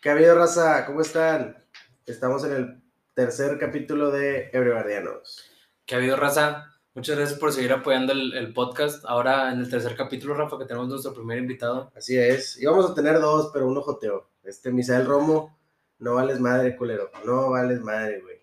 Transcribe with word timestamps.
¿Qué 0.00 0.10
ha 0.10 0.12
habido, 0.12 0.34
raza? 0.36 0.84
¿Cómo 0.86 1.00
están? 1.00 1.56
Estamos 2.04 2.44
en 2.44 2.52
el 2.52 2.82
tercer 3.14 3.58
capítulo 3.58 4.10
de 4.10 4.50
Ebrebardianos. 4.52 5.50
¿Qué 5.86 5.94
ha 5.94 5.98
habido, 5.98 6.16
raza? 6.16 6.66
Muchas 6.94 7.16
gracias 7.16 7.38
por 7.38 7.52
seguir 7.52 7.72
apoyando 7.72 8.12
el, 8.12 8.34
el 8.34 8.52
podcast. 8.52 9.04
Ahora 9.06 9.50
en 9.52 9.60
el 9.60 9.70
tercer 9.70 9.96
capítulo, 9.96 10.34
Rafa, 10.34 10.58
que 10.58 10.66
tenemos 10.66 10.88
nuestro 10.88 11.14
primer 11.14 11.38
invitado. 11.38 11.90
Así 11.96 12.16
es. 12.16 12.60
Íbamos 12.60 12.90
a 12.90 12.94
tener 12.94 13.18
dos, 13.20 13.50
pero 13.52 13.66
uno 13.66 13.80
joteó. 13.80 14.28
Este, 14.44 14.70
Misael 14.70 15.06
Romo, 15.06 15.58
no 15.98 16.14
vales 16.14 16.40
madre, 16.40 16.76
culero. 16.76 17.10
No 17.24 17.50
vales 17.50 17.80
madre, 17.80 18.20
güey. 18.20 18.36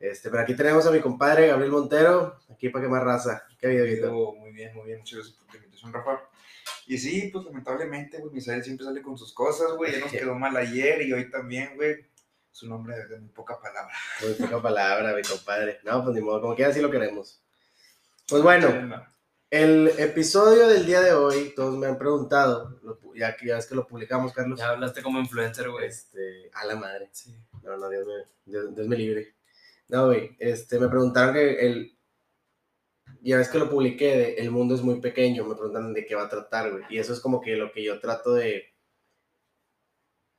Este, 0.00 0.30
pero 0.30 0.42
aquí 0.42 0.54
tenemos 0.54 0.86
a 0.86 0.90
mi 0.90 1.00
compadre 1.00 1.48
Gabriel 1.48 1.72
Montero, 1.72 2.38
aquí 2.50 2.68
para 2.68 2.84
que 2.84 2.90
más 2.90 3.02
raza. 3.02 3.46
¿Qué 3.58 3.66
ha 3.66 3.70
habido, 3.70 3.84
Guito? 3.84 4.34
Muy 4.34 4.52
bien, 4.52 4.74
muy 4.74 4.86
bien. 4.86 4.98
Muchas 4.98 5.18
gracias 5.18 5.36
por 5.36 5.46
tu 5.48 5.56
invitación, 5.56 5.92
Rafa. 5.92 6.28
Y 6.86 6.98
sí, 6.98 7.30
pues 7.32 7.44
lamentablemente, 7.44 8.18
güey, 8.18 8.32
Misael 8.32 8.64
siempre 8.64 8.86
sale 8.86 9.02
con 9.02 9.18
sus 9.18 9.32
cosas, 9.32 9.72
güey. 9.72 9.92
Ya 9.92 10.00
nos 10.00 10.12
quedó 10.12 10.34
mal 10.34 10.56
ayer 10.56 11.02
y 11.02 11.12
hoy 11.12 11.30
también, 11.30 11.76
güey. 11.76 12.06
Es 12.52 12.62
un 12.62 12.72
hombre 12.72 12.96
de 12.96 13.18
muy 13.18 13.28
poca 13.28 13.60
palabra. 13.60 13.92
Muy 14.22 14.34
poca 14.34 14.62
palabra, 14.62 15.14
mi 15.14 15.22
compadre. 15.22 15.80
No, 15.84 16.02
pues 16.02 16.14
ni 16.14 16.22
modo, 16.22 16.40
como 16.40 16.54
quiera, 16.54 16.70
así 16.70 16.80
lo 16.80 16.90
queremos. 16.90 17.42
Pues 18.28 18.42
bueno, 18.42 18.68
el 19.50 19.88
episodio 19.98 20.68
del 20.68 20.86
día 20.86 21.00
de 21.00 21.12
hoy, 21.12 21.52
todos 21.54 21.76
me 21.76 21.86
han 21.86 21.98
preguntado, 21.98 22.80
ya 23.14 23.36
que 23.36 23.46
ya 23.46 23.58
es 23.58 23.66
que 23.66 23.74
lo 23.74 23.86
publicamos, 23.86 24.32
Carlos. 24.32 24.58
Ya 24.58 24.70
hablaste 24.70 25.02
como 25.02 25.18
influencer, 25.18 25.70
güey. 25.70 25.86
Este, 25.86 26.50
a 26.54 26.64
la 26.64 26.76
madre. 26.76 27.10
Sí. 27.12 27.36
No, 27.62 27.76
no, 27.76 27.88
Dios 27.88 28.06
me, 28.06 28.14
Dios, 28.44 28.74
Dios 28.74 28.88
me 28.88 28.96
libre. 28.96 29.37
No, 29.88 30.06
güey, 30.06 30.36
este, 30.38 30.78
me 30.78 30.88
preguntaron 30.88 31.34
que 31.34 31.60
el, 31.66 31.98
ya 33.22 33.38
ves 33.38 33.48
que 33.48 33.58
lo 33.58 33.70
publiqué, 33.70 34.16
de 34.16 34.34
El 34.34 34.50
mundo 34.50 34.74
es 34.74 34.82
muy 34.82 35.00
pequeño, 35.00 35.44
me 35.44 35.54
preguntan 35.54 35.92
de 35.94 36.04
qué 36.06 36.14
va 36.14 36.24
a 36.24 36.28
tratar, 36.28 36.70
güey. 36.70 36.84
Y 36.90 36.98
eso 36.98 37.12
es 37.12 37.20
como 37.20 37.40
que 37.40 37.56
lo 37.56 37.72
que 37.72 37.82
yo 37.82 37.98
trato 38.00 38.34
de, 38.34 38.74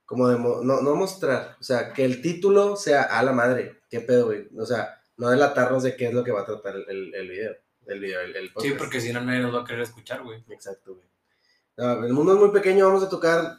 como 0.06 0.28
de, 0.28 0.38
mo- 0.38 0.62
no, 0.64 0.82
no 0.82 0.96
mostrar, 0.96 1.58
o 1.60 1.64
sea, 1.64 1.94
que 1.94 2.06
el 2.06 2.22
título 2.22 2.76
sea 2.76 3.04
a 3.04 3.24
la 3.24 3.32
madre, 3.32 3.82
qué 3.90 4.02
pedo, 4.02 4.28
güey. 4.28 4.48
O 4.58 4.66
sea, 4.66 5.02
no 5.18 5.30
delatarnos 5.30 5.84
de 5.84 5.96
qué 5.96 6.08
es 6.08 6.14
lo 6.14 6.24
que 6.24 6.32
va 6.32 6.42
a 6.42 6.46
tratar 6.46 6.76
el, 6.76 7.14
el, 7.14 7.28
video, 7.30 7.56
el 7.88 8.00
video, 8.00 8.22
el, 8.22 8.36
el 8.36 8.48
Sí, 8.48 8.54
podcast. 8.54 8.78
porque 8.78 9.02
si 9.02 9.12
no, 9.14 9.22
nadie 9.22 9.42
nos 9.42 9.54
va 9.56 9.62
a 9.62 9.66
querer 9.66 9.82
escuchar, 9.82 10.24
güey. 10.24 10.44
Exacto, 10.50 10.96
güey. 10.96 11.08
No, 11.78 12.06
el 12.06 12.14
mundo 12.14 12.34
es 12.34 12.40
muy 12.40 12.52
pequeño, 12.52 12.86
vamos 12.88 13.04
a 13.04 13.10
tocar 13.10 13.58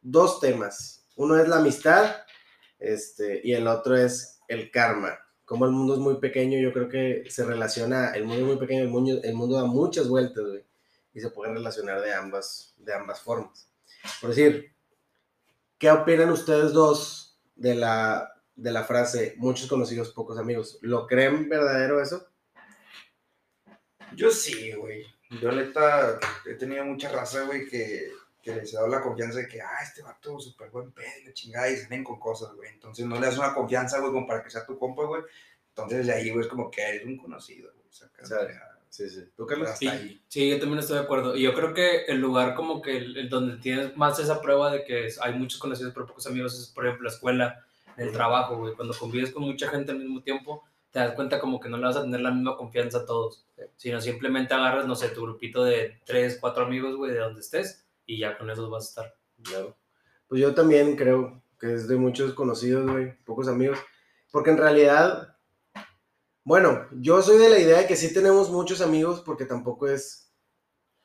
dos 0.00 0.40
temas. 0.40 1.06
Uno 1.16 1.36
es 1.38 1.48
la 1.48 1.56
amistad, 1.58 2.16
este, 2.78 3.40
y 3.44 3.52
el 3.54 3.66
otro 3.66 3.96
es 3.96 4.40
el 4.48 4.70
karma. 4.70 5.18
Como 5.48 5.64
el 5.64 5.70
mundo 5.70 5.94
es 5.94 5.98
muy 5.98 6.16
pequeño, 6.16 6.58
yo 6.58 6.74
creo 6.74 6.90
que 6.90 7.24
se 7.30 7.42
relaciona, 7.42 8.10
el 8.10 8.26
mundo 8.26 8.42
es 8.42 8.46
muy 8.48 8.56
pequeño, 8.58 8.82
el 8.82 9.34
mundo, 9.34 9.56
da 9.56 9.64
muchas 9.64 10.06
vueltas, 10.06 10.44
güey, 10.44 10.62
y 11.14 11.20
se 11.20 11.30
puede 11.30 11.54
relacionar 11.54 12.02
de 12.02 12.12
ambas, 12.12 12.74
de 12.76 12.92
ambas 12.92 13.22
formas. 13.22 13.66
Por 14.20 14.28
decir, 14.28 14.74
¿qué 15.78 15.90
opinan 15.90 16.28
ustedes 16.28 16.74
dos 16.74 17.40
de 17.56 17.74
la, 17.74 18.30
de 18.56 18.70
la 18.70 18.84
frase, 18.84 19.36
muchos 19.38 19.68
conocidos, 19.68 20.10
pocos 20.10 20.38
amigos? 20.38 20.78
¿Lo 20.82 21.06
creen 21.06 21.48
verdadero 21.48 22.02
eso? 22.02 22.28
Yo 24.14 24.30
sí, 24.30 24.72
güey. 24.72 25.06
Yo, 25.40 25.50
neta, 25.50 26.20
he 26.44 26.54
tenido 26.56 26.84
mucha 26.84 27.08
raza, 27.08 27.44
güey, 27.44 27.66
que, 27.70 28.10
que 28.54 28.60
les 28.60 28.72
dado 28.72 28.88
la 28.88 29.00
confianza 29.02 29.38
de 29.38 29.48
que, 29.48 29.60
ah, 29.60 29.78
este 29.82 30.02
vato 30.02 30.38
súper 30.40 30.70
buen 30.70 30.92
pedo 30.92 31.08
y 31.22 31.26
la 31.26 31.32
chingada, 31.32 31.70
y 31.70 31.76
salen 31.76 32.04
con 32.04 32.18
cosas, 32.18 32.54
güey. 32.54 32.70
Entonces 32.70 33.04
no 33.06 33.16
le 33.20 33.26
das 33.26 33.38
una 33.38 33.54
confianza, 33.54 33.98
güey, 34.00 34.12
como 34.12 34.26
para 34.26 34.42
que 34.42 34.50
sea 34.50 34.64
tu 34.66 34.78
compa, 34.78 35.04
güey. 35.04 35.22
Entonces 35.70 36.06
de 36.06 36.12
ahí, 36.12 36.30
güey, 36.30 36.42
es 36.42 36.48
como 36.48 36.70
que 36.70 36.82
eres 36.82 37.04
un 37.06 37.16
conocido, 37.16 37.70
güey. 37.74 37.86
O 37.88 37.92
sea, 37.92 38.08
Sí, 38.90 39.08
sí. 39.10 39.22
¿Tú, 39.36 39.46
Carlos? 39.46 39.68
hasta 39.68 39.78
Sí, 39.80 39.86
ahí. 39.88 40.22
sí, 40.28 40.48
yo 40.50 40.58
también 40.58 40.78
estoy 40.78 40.96
de 40.96 41.02
acuerdo. 41.04 41.36
Y 41.36 41.42
yo 41.42 41.52
creo 41.54 41.74
que 41.74 42.04
el 42.06 42.18
lugar 42.20 42.54
como 42.54 42.80
que 42.80 42.96
el, 42.96 43.16
el 43.18 43.28
donde 43.28 43.58
tienes 43.58 43.94
más 43.98 44.18
esa 44.18 44.40
prueba 44.40 44.72
de 44.72 44.82
que 44.84 45.08
hay 45.20 45.34
muchos 45.34 45.60
conocidos 45.60 45.92
pero 45.92 46.06
pocos 46.06 46.26
amigos 46.26 46.58
es, 46.58 46.68
por 46.68 46.86
ejemplo, 46.86 47.04
la 47.08 47.14
escuela, 47.14 47.66
el 47.98 48.12
trabajo, 48.12 48.56
güey. 48.56 48.74
Cuando 48.74 48.94
convives 48.98 49.30
con 49.30 49.42
mucha 49.42 49.68
gente 49.68 49.92
al 49.92 49.98
mismo 49.98 50.22
tiempo, 50.22 50.64
te 50.90 51.00
das 51.00 51.12
cuenta 51.14 51.38
como 51.38 51.60
que 51.60 51.68
no 51.68 51.76
le 51.76 51.84
vas 51.84 51.96
a 51.96 52.02
tener 52.02 52.20
la 52.22 52.30
misma 52.30 52.56
confianza 52.56 52.98
a 52.98 53.06
todos, 53.06 53.44
Sí. 53.56 53.62
sino 53.76 54.00
simplemente 54.00 54.54
agarras, 54.54 54.86
no 54.86 54.96
sé, 54.96 55.10
tu 55.10 55.20
grupito 55.22 55.64
de 55.64 55.98
tres, 56.06 56.38
cuatro 56.40 56.64
amigos, 56.64 56.96
güey, 56.96 57.12
de 57.12 57.18
donde 57.18 57.40
estés 57.40 57.84
y 58.08 58.18
ya 58.18 58.36
con 58.36 58.50
esos 58.50 58.68
vas 58.70 58.86
a 58.86 58.88
estar. 58.88 59.14
Claro. 59.44 59.76
Pues 60.26 60.40
yo 60.40 60.54
también 60.54 60.96
creo 60.96 61.40
que 61.60 61.74
es 61.74 61.86
de 61.86 61.96
muchos 61.96 62.34
conocidos, 62.34 62.90
güey, 62.90 63.16
pocos 63.24 63.46
amigos. 63.46 63.78
Porque 64.32 64.50
en 64.50 64.56
realidad, 64.56 65.36
bueno, 66.42 66.86
yo 66.92 67.22
soy 67.22 67.38
de 67.38 67.50
la 67.50 67.58
idea 67.58 67.78
de 67.78 67.86
que 67.86 67.96
sí 67.96 68.12
tenemos 68.12 68.50
muchos 68.50 68.80
amigos 68.80 69.20
porque 69.20 69.44
tampoco 69.44 69.86
es... 69.88 70.24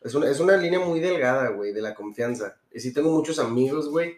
Es 0.01 0.15
una, 0.15 0.29
es 0.29 0.41
una 0.41 0.57
línea 0.57 0.79
muy 0.81 0.99
delgada, 0.99 1.49
güey, 1.49 1.71
de 1.71 1.81
la 1.81 1.95
confianza. 1.95 2.57
Y 2.73 2.81
sí 2.81 2.93
tengo 2.93 3.09
muchos 3.09 3.39
amigos, 3.39 3.87
güey, 3.89 4.17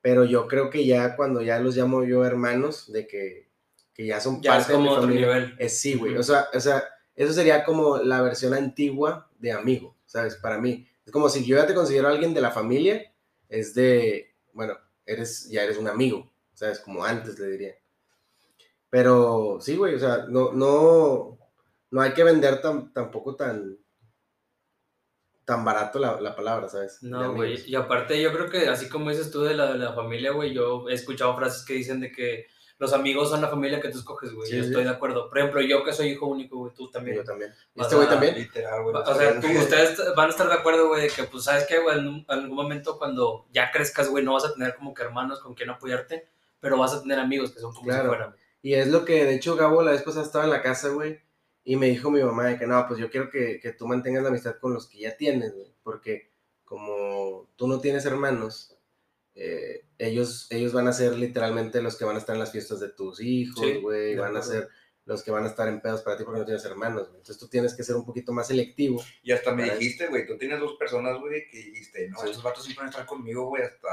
pero 0.00 0.24
yo 0.24 0.46
creo 0.46 0.70
que 0.70 0.86
ya 0.86 1.16
cuando 1.16 1.42
ya 1.42 1.58
los 1.58 1.76
llamo 1.76 2.04
yo 2.04 2.24
hermanos, 2.24 2.92
de 2.92 3.08
que, 3.08 3.50
que 3.92 4.06
ya 4.06 4.20
son 4.20 4.40
Ya 4.40 4.58
es 4.58 4.66
parte 4.66 4.74
de 4.74 4.78
mi 4.78 4.84
como 4.84 4.96
otro 4.96 5.08
familia, 5.08 5.26
nivel. 5.26 5.56
es 5.58 5.80
sí, 5.80 5.94
güey. 5.94 6.16
O 6.16 6.22
sea, 6.22 6.46
o 6.54 6.60
sea, 6.60 6.84
eso 7.16 7.32
sería 7.32 7.64
como 7.64 7.98
la 7.98 8.22
versión 8.22 8.54
antigua 8.54 9.28
de 9.38 9.50
amigo, 9.50 9.96
¿sabes? 10.04 10.36
Para 10.36 10.58
mí. 10.58 10.88
Es 11.06 11.12
como 11.12 11.28
si 11.28 11.44
yo 11.44 11.56
ya 11.56 11.66
te 11.66 11.74
considero 11.74 12.08
alguien 12.08 12.34
de 12.34 12.40
la 12.40 12.50
familia, 12.50 13.14
es 13.48 13.74
de, 13.74 14.34
bueno, 14.52 14.76
eres, 15.06 15.48
ya 15.48 15.62
eres 15.62 15.78
un 15.78 15.86
amigo, 15.86 16.32
¿sabes? 16.52 16.80
Como 16.80 17.04
antes 17.04 17.38
le 17.38 17.46
diría. 17.46 17.74
Pero 18.90 19.58
sí, 19.60 19.76
güey, 19.76 19.94
o 19.94 19.98
sea, 20.00 20.26
no, 20.28 20.52
no, 20.52 21.38
no 21.92 22.00
hay 22.00 22.12
que 22.12 22.24
vender 22.24 22.60
tan, 22.60 22.92
tampoco 22.92 23.36
tan, 23.36 23.78
tan 25.44 25.64
barato 25.64 26.00
la, 26.00 26.20
la 26.20 26.34
palabra, 26.34 26.68
¿sabes? 26.68 27.00
No, 27.02 27.34
güey. 27.34 27.62
Y 27.70 27.76
aparte, 27.76 28.20
yo 28.20 28.32
creo 28.32 28.50
que 28.50 28.68
así 28.68 28.88
como 28.88 29.10
dices 29.10 29.30
tú 29.30 29.42
de 29.42 29.54
la, 29.54 29.72
de 29.72 29.78
la 29.78 29.92
familia, 29.92 30.32
güey, 30.32 30.52
yo 30.52 30.88
he 30.88 30.94
escuchado 30.94 31.36
frases 31.36 31.64
que 31.64 31.74
dicen 31.74 32.00
de 32.00 32.10
que 32.10 32.46
los 32.78 32.92
amigos 32.92 33.30
son 33.30 33.40
la 33.40 33.48
familia 33.48 33.80
que 33.80 33.88
tú 33.88 33.98
escoges, 33.98 34.32
güey. 34.34 34.50
Sí, 34.50 34.56
yo 34.56 34.62
sí. 34.62 34.68
estoy 34.68 34.84
de 34.84 34.90
acuerdo. 34.90 35.28
Por 35.28 35.38
ejemplo, 35.38 35.60
yo 35.62 35.82
que 35.82 35.92
soy 35.92 36.08
hijo 36.08 36.26
único, 36.26 36.58
güey, 36.58 36.74
tú 36.74 36.90
también. 36.90 37.16
Yo 37.16 37.24
también. 37.24 37.52
O 37.74 37.82
Este 37.82 37.96
güey 37.96 38.08
también. 38.08 38.34
Literal, 38.34 38.82
güey. 38.82 38.94
O 38.96 39.14
sea, 39.14 39.40
tú- 39.40 39.46
ustedes 39.58 39.98
van 40.14 40.26
a 40.28 40.30
estar 40.30 40.46
de 40.48 40.54
acuerdo, 40.54 40.88
güey, 40.88 41.02
de 41.02 41.08
que, 41.08 41.24
pues, 41.24 41.44
¿sabes 41.44 41.66
qué, 41.66 41.78
güey? 41.78 41.98
En 41.98 42.06
un- 42.08 42.24
algún 42.28 42.54
momento 42.54 42.98
cuando 42.98 43.46
ya 43.52 43.70
crezcas, 43.70 44.08
güey, 44.10 44.22
no 44.24 44.34
vas 44.34 44.44
a 44.44 44.52
tener 44.52 44.74
como 44.74 44.92
que 44.92 45.02
hermanos 45.02 45.40
con 45.40 45.54
quien 45.54 45.70
apoyarte, 45.70 46.28
pero 46.60 46.76
vas 46.78 46.92
a 46.92 47.00
tener 47.02 47.18
amigos 47.18 47.50
que 47.52 47.60
son 47.60 47.72
como 47.72 47.84
Claro. 47.86 48.02
si 48.02 48.08
fueran. 48.08 48.36
Y 48.62 48.74
es 48.74 48.88
lo 48.88 49.04
que, 49.04 49.24
de 49.24 49.34
hecho, 49.36 49.56
Gabo 49.56 49.82
la 49.82 49.92
vez 49.92 50.02
pasada 50.02 50.24
estaba 50.26 50.44
en 50.44 50.50
la 50.50 50.60
casa, 50.62 50.88
güey, 50.88 51.20
y 51.64 51.76
me 51.76 51.86
dijo 51.86 52.10
mi 52.10 52.22
mamá 52.22 52.44
de 52.46 52.58
que 52.58 52.66
no, 52.66 52.86
pues 52.86 53.00
yo 53.00 53.10
quiero 53.10 53.30
que, 53.30 53.58
que 53.60 53.72
tú 53.72 53.86
mantengas 53.86 54.22
la 54.22 54.28
amistad 54.28 54.56
con 54.60 54.74
los 54.74 54.86
que 54.86 54.98
ya 54.98 55.16
tienes, 55.16 55.54
güey, 55.54 55.72
porque 55.82 56.30
como 56.64 57.48
tú 57.56 57.68
no 57.68 57.80
tienes 57.80 58.04
hermanos, 58.06 58.75
eh, 59.36 59.84
ellos, 59.98 60.46
ellos 60.50 60.72
van 60.72 60.88
a 60.88 60.92
ser 60.92 61.12
literalmente 61.16 61.80
los 61.82 61.96
que 61.96 62.04
van 62.04 62.16
a 62.16 62.18
estar 62.18 62.34
en 62.34 62.40
las 62.40 62.52
fiestas 62.52 62.80
de 62.80 62.88
tus 62.88 63.20
hijos, 63.20 63.64
Sí, 63.64 63.74
güey, 63.80 64.14
de 64.14 64.20
van 64.20 64.36
a 64.36 64.42
ser 64.42 64.68
los 65.04 65.22
que 65.22 65.30
van 65.30 65.44
a 65.44 65.48
estar 65.48 65.68
en 65.68 65.80
pedos 65.80 66.02
para 66.02 66.16
ti 66.16 66.24
porque 66.24 66.40
no 66.40 66.44
tienes 66.46 66.64
hermanos, 66.64 67.02
güey. 67.08 67.18
Entonces 67.18 67.38
tú 67.38 67.46
tienes 67.48 67.74
que 67.74 67.84
ser 67.84 67.94
un 67.94 68.04
poquito 68.04 68.32
más 68.32 68.48
selectivo. 68.48 69.00
Y 69.22 69.30
hasta 69.30 69.52
me 69.54 69.62
dijiste, 69.70 70.08
güey, 70.08 70.26
tú 70.26 70.36
tienes 70.36 70.58
dos 70.58 70.74
personas, 70.76 71.20
güey, 71.20 71.48
que 71.48 71.58
dijiste, 71.58 72.08
no, 72.08 72.18
Sí. 72.20 72.26
estos 72.30 72.42
vatos 72.42 72.64
siempre 72.64 72.80
van 72.80 72.88
a 72.88 72.90
estar 72.90 73.06
conmigo, 73.06 73.46
güey, 73.46 73.62
hasta 73.62 73.86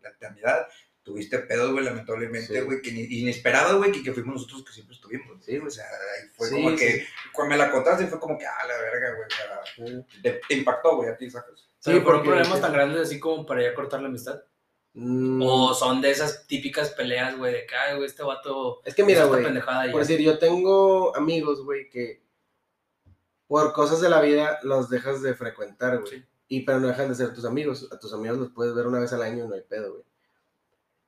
la 0.00 0.08
eternidad. 0.08 0.66
Tuviste 1.02 1.38
pedos, 1.40 1.70
güey, 1.72 1.84
lamentablemente, 1.84 2.54
Sí. 2.54 2.60
güe, 2.64 2.80
que 2.80 2.88
inesperado, 2.90 3.76
güey, 3.76 3.92
que, 3.92 4.02
que 4.02 4.12
fuimos 4.14 4.36
nosotros 4.36 4.64
que 4.64 4.72
siempre 4.72 4.94
estuvimos. 4.96 5.44
Sí, 5.44 5.58
güey. 5.58 5.66
O 5.68 5.70
sea, 5.70 5.84
ahí 5.84 6.28
fue 6.34 6.48
Sí, 6.48 6.54
como 6.54 6.70
sí. 6.70 6.76
que, 6.76 7.06
cuando 7.34 7.56
me 7.56 7.58
la 7.62 7.70
contaste, 7.70 8.06
fue 8.06 8.18
como 8.18 8.38
que, 8.38 8.46
ah, 8.46 8.66
la 8.66 8.78
verga, 8.78 9.10
güey, 9.16 9.26
o 9.26 9.96
sea, 10.00 10.06
te, 10.22 10.40
te 10.48 10.54
impactó, 10.54 10.96
güey, 10.96 11.10
a 11.10 11.16
ti, 11.18 11.30
sacas. 11.30 11.68
Sí, 11.78 11.90
Pero 11.90 12.04
por 12.04 12.22
problemas 12.22 12.58
tan 12.62 12.72
grandes 12.72 13.02
así 13.02 13.20
como 13.20 13.44
para 13.44 13.60
ya 13.62 13.74
cortar 13.74 14.00
la 14.00 14.08
amistad. 14.08 14.40
Mm, 14.94 15.42
O 15.42 15.74
son 15.74 16.00
de 16.00 16.10
esas 16.12 16.46
típicas 16.46 16.90
peleas, 16.90 17.36
güey, 17.36 17.52
de 17.52 17.66
que, 17.66 17.74
ay, 17.74 17.96
güey, 17.96 18.06
este 18.06 18.22
vato. 18.22 18.80
es 18.84 18.94
que 18.94 19.02
mira, 19.04 19.24
güey, 19.24 19.44
Por 19.90 20.00
decir, 20.00 20.20
yo 20.20 20.38
tengo 20.38 21.14
amigos, 21.16 21.64
güey, 21.64 21.90
que 21.90 22.22
por 23.48 23.72
cosas 23.72 24.00
de 24.00 24.08
la 24.08 24.20
vida 24.20 24.58
los 24.62 24.88
dejas 24.88 25.20
de 25.20 25.34
frecuentar, 25.34 26.00
güey. 26.00 26.10
Sí. 26.20 26.24
Y 26.46 26.60
pero 26.60 26.78
no 26.78 26.88
dejan 26.88 27.08
de 27.08 27.14
ser 27.16 27.34
tus 27.34 27.44
amigos. 27.44 27.88
A 27.90 27.98
tus 27.98 28.12
amigos 28.12 28.38
los 28.38 28.50
puedes 28.52 28.74
ver 28.74 28.86
una 28.86 29.00
vez 29.00 29.12
al 29.12 29.22
año 29.22 29.44
y 29.44 29.48
no 29.48 29.54
hay 29.54 29.62
pedo, 29.62 29.92
güey. 29.92 30.04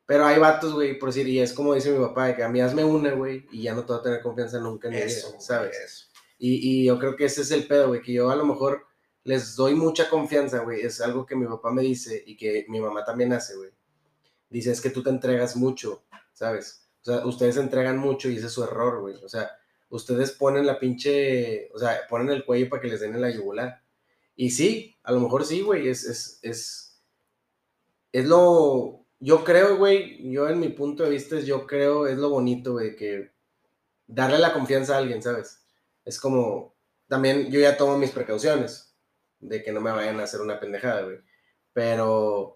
Pero 0.04 0.24
hay 0.24 0.38
vatos, 0.38 0.72
güey, 0.72 0.98
por 0.98 1.08
decir, 1.08 1.26
y 1.28 1.40
es 1.40 1.52
como 1.52 1.74
dice 1.74 1.90
mi 1.90 2.04
papá, 2.04 2.26
de 2.26 2.36
que 2.36 2.44
a 2.44 2.48
mí 2.48 2.60
hazme 2.60 2.84
una, 2.84 3.12
güey, 3.12 3.46
y 3.50 3.62
ya 3.62 3.74
no 3.74 3.84
te 3.84 3.92
voy 3.92 4.00
a 4.00 4.02
tener 4.04 4.22
confianza 4.22 4.60
nunca 4.60 4.86
en 4.88 4.94
vida, 4.94 5.04
Eso, 5.04 5.34
¿sabes? 5.40 5.76
eso. 5.76 6.06
Y, 6.38 6.82
y 6.82 6.84
yo 6.86 6.98
creo 6.98 7.16
que 7.16 7.24
ese 7.24 7.42
es 7.42 7.50
el 7.50 7.66
pedo, 7.66 7.88
güey, 7.88 8.02
que 8.02 8.12
yo 8.12 8.30
a 8.30 8.36
lo 8.36 8.44
mejor 8.46 8.86
les 9.24 9.56
doy 9.56 9.74
mucha 9.74 10.08
confianza, 10.08 10.60
güey. 10.60 10.82
Es 10.82 11.00
algo 11.00 11.26
que 11.26 11.34
mi 11.34 11.46
papá 11.46 11.72
me 11.72 11.82
dice 11.82 12.22
y 12.24 12.36
que 12.36 12.66
mi 12.68 12.80
mamá 12.80 13.04
también 13.04 13.32
hace, 13.32 13.56
güey. 13.56 13.70
Dice, 14.48 14.70
es 14.70 14.80
que 14.80 14.90
tú 14.90 15.02
te 15.02 15.10
entregas 15.10 15.56
mucho, 15.56 16.04
¿sabes? 16.32 16.88
O 17.02 17.04
sea, 17.04 17.26
ustedes 17.26 17.56
entregan 17.56 17.98
mucho 17.98 18.28
y 18.28 18.36
ese 18.36 18.46
es 18.46 18.52
su 18.52 18.64
error, 18.64 19.00
güey. 19.00 19.14
O 19.22 19.28
sea, 19.28 19.50
ustedes 19.88 20.32
ponen 20.32 20.66
la 20.66 20.78
pinche, 20.78 21.70
o 21.72 21.78
sea, 21.78 22.00
ponen 22.08 22.30
el 22.30 22.44
cuello 22.44 22.68
para 22.68 22.82
que 22.82 22.88
les 22.88 23.00
den 23.00 23.14
en 23.14 23.20
la 23.20 23.30
yugular. 23.30 23.82
Y 24.34 24.50
sí, 24.50 24.96
a 25.02 25.12
lo 25.12 25.20
mejor 25.20 25.44
sí, 25.44 25.62
güey, 25.62 25.88
es, 25.88 26.04
es, 26.04 26.38
es, 26.42 27.02
es 28.12 28.26
lo, 28.26 29.06
yo 29.18 29.44
creo, 29.44 29.76
güey, 29.76 30.30
yo 30.30 30.48
en 30.48 30.60
mi 30.60 30.68
punto 30.68 31.04
de 31.04 31.10
vista, 31.10 31.38
yo 31.40 31.66
creo, 31.66 32.06
es 32.06 32.18
lo 32.18 32.30
bonito, 32.30 32.72
güey, 32.72 32.96
que 32.96 33.32
darle 34.06 34.38
la 34.38 34.52
confianza 34.52 34.94
a 34.94 34.98
alguien, 34.98 35.22
¿sabes? 35.22 35.64
Es 36.04 36.20
como, 36.20 36.76
también 37.08 37.50
yo 37.50 37.60
ya 37.60 37.76
tomo 37.76 37.98
mis 37.98 38.10
precauciones 38.10 38.94
de 39.40 39.62
que 39.62 39.72
no 39.72 39.80
me 39.80 39.90
vayan 39.90 40.20
a 40.20 40.24
hacer 40.24 40.40
una 40.40 40.60
pendejada, 40.60 41.02
güey. 41.02 41.18
Pero 41.72 42.55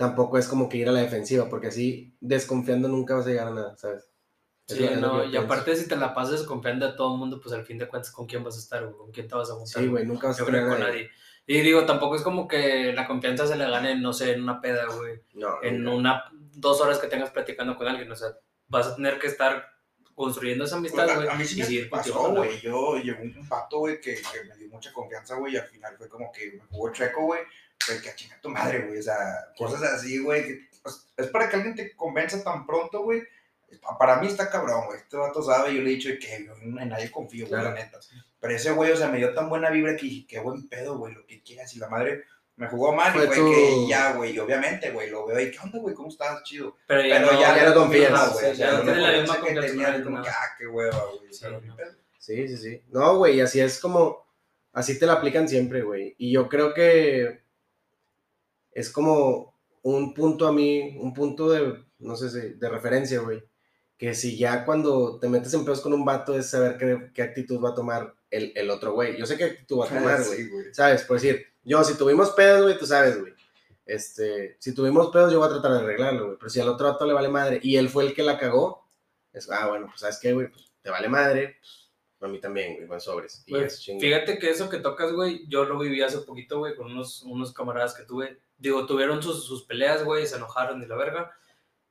tampoco 0.00 0.38
es 0.38 0.48
como 0.48 0.66
que 0.70 0.78
ir 0.78 0.88
a 0.88 0.92
la 0.92 1.00
defensiva, 1.00 1.46
porque 1.50 1.66
así 1.66 2.16
desconfiando 2.20 2.88
nunca 2.88 3.14
vas 3.16 3.26
a 3.26 3.28
llegar 3.28 3.48
a 3.48 3.50
nada, 3.50 3.76
¿sabes? 3.76 4.10
Es 4.66 4.76
Sí, 4.78 4.82
lo- 4.82 4.96
no, 4.96 5.24
y 5.24 5.28
pienso. 5.30 5.44
aparte 5.46 5.76
si 5.76 5.86
te 5.86 5.96
la 5.96 6.14
pasas 6.14 6.42
confiando 6.44 6.86
a 6.86 6.96
todo 6.96 7.12
el 7.12 7.18
mundo, 7.18 7.38
pues 7.38 7.54
al 7.54 7.66
fin 7.66 7.76
de 7.76 7.86
cuentas, 7.86 8.10
¿con 8.10 8.26
quién 8.26 8.42
vas 8.42 8.56
a 8.56 8.60
estar, 8.60 8.82
güey? 8.84 8.96
¿Con 8.96 9.10
quién 9.12 9.28
te 9.28 9.34
vas 9.34 9.50
a 9.50 9.54
juntar? 9.54 9.82
Sí, 9.82 9.88
güey, 9.88 10.06
nunca 10.06 10.28
vas 10.28 10.40
a 10.40 10.44
Yo 10.44 10.48
a 10.48 10.68
con 10.68 10.80
nadie. 10.80 11.10
Y 11.46 11.60
digo, 11.60 11.84
tampoco 11.84 12.16
es 12.16 12.22
como 12.22 12.48
que 12.48 12.92
la 12.94 13.06
confianza 13.06 13.46
se 13.46 13.56
le 13.56 13.68
gane, 13.68 13.94
no 14.00 14.12
sé, 14.14 14.32
en 14.32 14.42
una 14.42 14.60
peda, 14.60 14.86
güey. 14.86 15.20
No, 15.34 15.62
En 15.62 15.84
nunca. 15.84 15.96
una, 15.98 16.24
dos 16.54 16.80
horas 16.80 16.98
que 16.98 17.08
tengas 17.08 17.30
platicando 17.30 17.76
con 17.76 17.86
alguien. 17.88 18.10
O 18.10 18.16
sea, 18.16 18.28
vas 18.68 18.86
a 18.86 18.94
tener 18.96 19.18
que 19.18 19.26
estar 19.26 19.66
construyendo 20.14 20.64
esa 20.64 20.76
amistad, 20.76 21.04
Pues, 21.04 21.16
güey. 21.16 21.28
a, 21.28 21.32
a 21.32 21.34
mí 21.36 21.44
sí 21.44 21.60
y 21.78 21.82
me 21.82 21.86
pasó, 21.86 22.32
güey. 22.32 22.60
Yo 22.60 22.96
llegó 22.98 23.22
un 23.22 23.48
pato, 23.48 23.78
güey, 23.80 24.00
que, 24.00 24.14
que 24.14 24.44
me 24.48 24.56
dio 24.56 24.68
mucha 24.68 24.92
confianza, 24.92 25.34
güey, 25.36 25.54
y 25.54 25.56
al 25.56 25.66
final 25.66 25.96
fue 25.98 26.08
como 26.08 26.30
que 26.32 26.52
me 26.52 26.62
jugó 26.70 26.90
chueco, 26.92 27.22
güey. 27.22 27.40
Pero 27.86 28.02
que 28.02 28.10
a 28.10 28.14
chingar 28.14 28.40
tu 28.40 28.48
madre, 28.50 28.80
güey. 28.86 28.98
O 28.98 29.02
sea, 29.02 29.16
cosas 29.56 29.82
así, 29.82 30.18
güey. 30.18 30.44
que, 30.46 30.68
pues, 30.82 31.06
es 31.16 31.26
para 31.28 31.48
que 31.48 31.56
alguien 31.56 31.74
te 31.74 31.94
convenza 31.96 32.42
tan 32.42 32.66
pronto, 32.66 33.02
güey. 33.02 33.22
Pa- 33.82 33.96
Para 33.98 34.16
mí 34.20 34.26
está 34.26 34.50
cabrón, 34.50 34.86
güey. 34.86 34.98
Este 34.98 35.16
vato 35.16 35.42
sabe, 35.42 35.74
yo 35.74 35.80
le 35.82 35.90
he 35.90 35.94
dicho 35.94 36.08
que 36.20 36.44
yo 36.46 36.54
en 36.60 36.88
nadie 36.88 37.10
confío, 37.10 37.46
güey, 37.46 37.60
Claro. 37.60 37.74
la 37.74 37.82
neta. 37.84 37.98
Pero 38.40 38.54
ese 38.54 38.72
güey, 38.72 38.90
o 38.92 38.96
sea, 38.96 39.08
me 39.08 39.18
dio 39.18 39.32
tan 39.34 39.48
buena 39.48 39.70
vibra 39.70 39.94
que 39.96 40.06
dije, 40.06 40.26
qué 40.28 40.40
buen 40.40 40.68
pedo, 40.68 40.98
güey, 40.98 41.14
lo 41.14 41.24
que 41.26 41.42
quieras. 41.42 41.74
Y 41.74 41.78
la 41.78 41.88
madre 41.88 42.24
me 42.56 42.66
jugó 42.68 42.92
mal 42.92 43.12
Fue 43.12 43.24
y 43.24 43.26
fue 43.28 43.36
tu- 43.36 43.50
que 43.52 43.86
ya, 43.88 44.12
güey, 44.14 44.32
y 44.34 44.38
obviamente, 44.38 44.90
güey, 44.90 45.08
lo 45.08 45.24
veo 45.26 45.38
y, 45.40 45.50
¿qué 45.50 45.58
onda, 45.60 45.78
güey? 45.78 45.94
¿Cómo 45.94 46.08
estás? 46.08 46.42
Chido. 46.42 46.76
Pero 46.86 47.02
ya, 47.02 47.18
Pero 47.20 47.32
no, 47.32 47.40
ya, 47.40 47.56
ya 47.56 47.68
no 47.68 47.74
confías. 47.74 48.32
güey. 48.32 48.50
O 48.50 48.54
sea, 48.54 48.54
ya 48.54 48.72
no 48.72 48.78
la 48.78 48.84
tiene 48.92 49.00
la 49.12 49.20
misma 49.20 49.40
que 49.40 49.54
tenía, 49.54 50.02
como 50.04 50.22
que, 50.22 50.28
ah, 50.28 50.54
qué 50.58 50.66
hueva, 50.66 51.04
güey. 51.18 51.32
Sí, 51.32 51.44
no. 51.50 51.60
Sí, 52.18 52.48
sí, 52.48 52.56
sí. 52.56 52.82
No, 52.90 53.16
güey, 53.18 53.36
y 53.36 53.40
así 53.40 53.60
es 53.60 53.78
como, 53.78 54.26
así 54.72 54.98
te 54.98 55.06
la 55.06 55.14
aplican 55.14 55.48
siempre, 55.48 55.82
güey. 55.82 56.14
Y 56.18 56.32
yo 56.32 56.48
creo 56.48 56.74
que 56.74 57.40
es 58.72 58.90
como 58.90 59.54
un 59.82 60.14
punto 60.14 60.46
a 60.46 60.52
mí, 60.52 60.96
un 61.00 61.14
punto 61.14 61.50
de, 61.50 61.84
no 61.98 62.16
sé 62.16 62.30
si, 62.30 62.54
de 62.54 62.68
referencia, 62.68 63.20
güey. 63.20 63.42
Que 63.96 64.14
si 64.14 64.38
ya 64.38 64.64
cuando 64.64 65.18
te 65.18 65.28
metes 65.28 65.52
en 65.52 65.64
pedos 65.64 65.80
con 65.80 65.92
un 65.92 66.04
vato 66.04 66.34
es 66.34 66.48
saber 66.48 66.78
qué, 66.78 67.10
qué 67.12 67.22
actitud 67.22 67.62
va 67.62 67.70
a 67.70 67.74
tomar 67.74 68.14
el, 68.30 68.52
el 68.54 68.70
otro 68.70 68.92
güey. 68.92 69.18
Yo 69.18 69.26
sé 69.26 69.36
qué 69.36 69.44
actitud 69.44 69.80
va 69.80 69.86
a 69.86 69.88
tomar, 69.88 70.24
güey. 70.24 70.38
Sí, 70.38 70.48
güey. 70.48 70.74
¿Sabes? 70.74 71.02
Por 71.02 71.20
decir, 71.20 71.46
yo, 71.62 71.84
si 71.84 71.94
tuvimos 71.94 72.30
pedos, 72.30 72.62
güey, 72.62 72.78
tú 72.78 72.86
sabes, 72.86 73.20
güey. 73.20 73.34
Este, 73.84 74.56
si 74.58 74.72
tuvimos 74.74 75.10
pedos, 75.10 75.32
yo 75.32 75.38
voy 75.38 75.48
a 75.48 75.52
tratar 75.52 75.72
de 75.72 75.78
arreglarlo, 75.80 76.26
güey. 76.26 76.38
Pero 76.38 76.48
si 76.48 76.60
al 76.60 76.68
otro 76.68 76.90
vato 76.90 77.04
le 77.04 77.12
vale 77.12 77.28
madre 77.28 77.60
y 77.62 77.76
él 77.76 77.88
fue 77.88 78.04
el 78.04 78.14
que 78.14 78.22
la 78.22 78.38
cagó, 78.38 78.88
es, 79.32 79.50
ah, 79.50 79.68
bueno, 79.68 79.86
pues, 79.86 80.00
¿sabes 80.00 80.18
qué, 80.20 80.32
güey? 80.32 80.48
Pues, 80.50 80.72
te 80.82 80.90
vale 80.90 81.08
madre, 81.08 81.56
pues, 81.60 81.79
a 82.20 82.28
mí 82.28 82.38
también, 82.38 82.74
güey, 82.76 82.86
van 82.86 83.00
sobres. 83.00 83.42
Y 83.46 83.52
Güey, 83.52 83.64
es 83.64 83.80
chingón. 83.80 84.00
Fíjate 84.00 84.38
que 84.38 84.50
eso 84.50 84.68
que 84.68 84.78
tocas, 84.78 85.12
güey, 85.12 85.46
yo 85.48 85.64
lo 85.64 85.78
viví 85.78 86.02
hace 86.02 86.18
poquito, 86.18 86.58
güey, 86.58 86.74
con 86.76 86.90
unos, 86.92 87.22
unos 87.22 87.52
camaradas 87.52 87.94
que 87.94 88.04
tuve. 88.04 88.38
Digo, 88.58 88.84
tuvieron 88.86 89.22
sus, 89.22 89.44
sus 89.44 89.64
peleas, 89.64 90.04
güey, 90.04 90.26
se 90.26 90.36
enojaron 90.36 90.82
y 90.82 90.86
la 90.86 90.96
verga. 90.96 91.30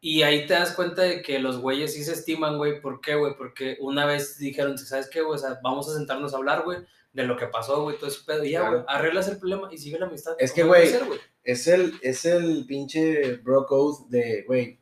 Y 0.01 0.21
ahí 0.21 0.45
te 0.45 0.53
das 0.53 0.73
cuenta 0.75 1.01
de 1.01 1.21
que 1.21 1.39
los 1.39 1.59
güeyes 1.59 1.93
sí 1.93 2.03
se 2.03 2.13
estiman, 2.13 2.57
güey. 2.57 2.79
¿Por 2.79 3.01
qué, 3.01 3.15
güey? 3.15 3.35
Porque 3.35 3.75
una 3.81 4.05
vez 4.05 4.37
dijeron, 4.37 4.77
¿sabes 4.77 5.09
qué, 5.09 5.21
güey? 5.21 5.35
O 5.35 5.39
sea, 5.39 5.59
vamos 5.63 5.89
a 5.89 5.95
sentarnos 5.95 6.33
a 6.33 6.37
hablar, 6.37 6.63
güey, 6.63 6.77
de 7.11 7.23
lo 7.23 7.35
que 7.35 7.47
pasó, 7.47 7.81
güey, 7.83 7.97
todo 7.97 8.07
ese 8.09 8.21
pedo. 8.25 8.45
Y 8.45 8.51
ya, 8.51 8.59
Claro. 8.61 8.73
güey, 8.75 8.85
arreglas 8.87 9.27
el 9.27 9.39
problema 9.39 9.67
y 9.73 9.77
sigue 9.77 9.99
la 9.99 10.05
amistad. 10.05 10.35
Es 10.39 10.53
que, 10.53 10.63
güey, 10.63 10.89
güey. 11.05 11.19
Es 11.43 11.67
el, 11.67 11.93
es 12.01 12.23
el 12.25 12.65
pinche 12.67 13.37
bro 13.37 13.65
code 13.65 14.05
de, 14.09 14.43
güey, 14.43 14.79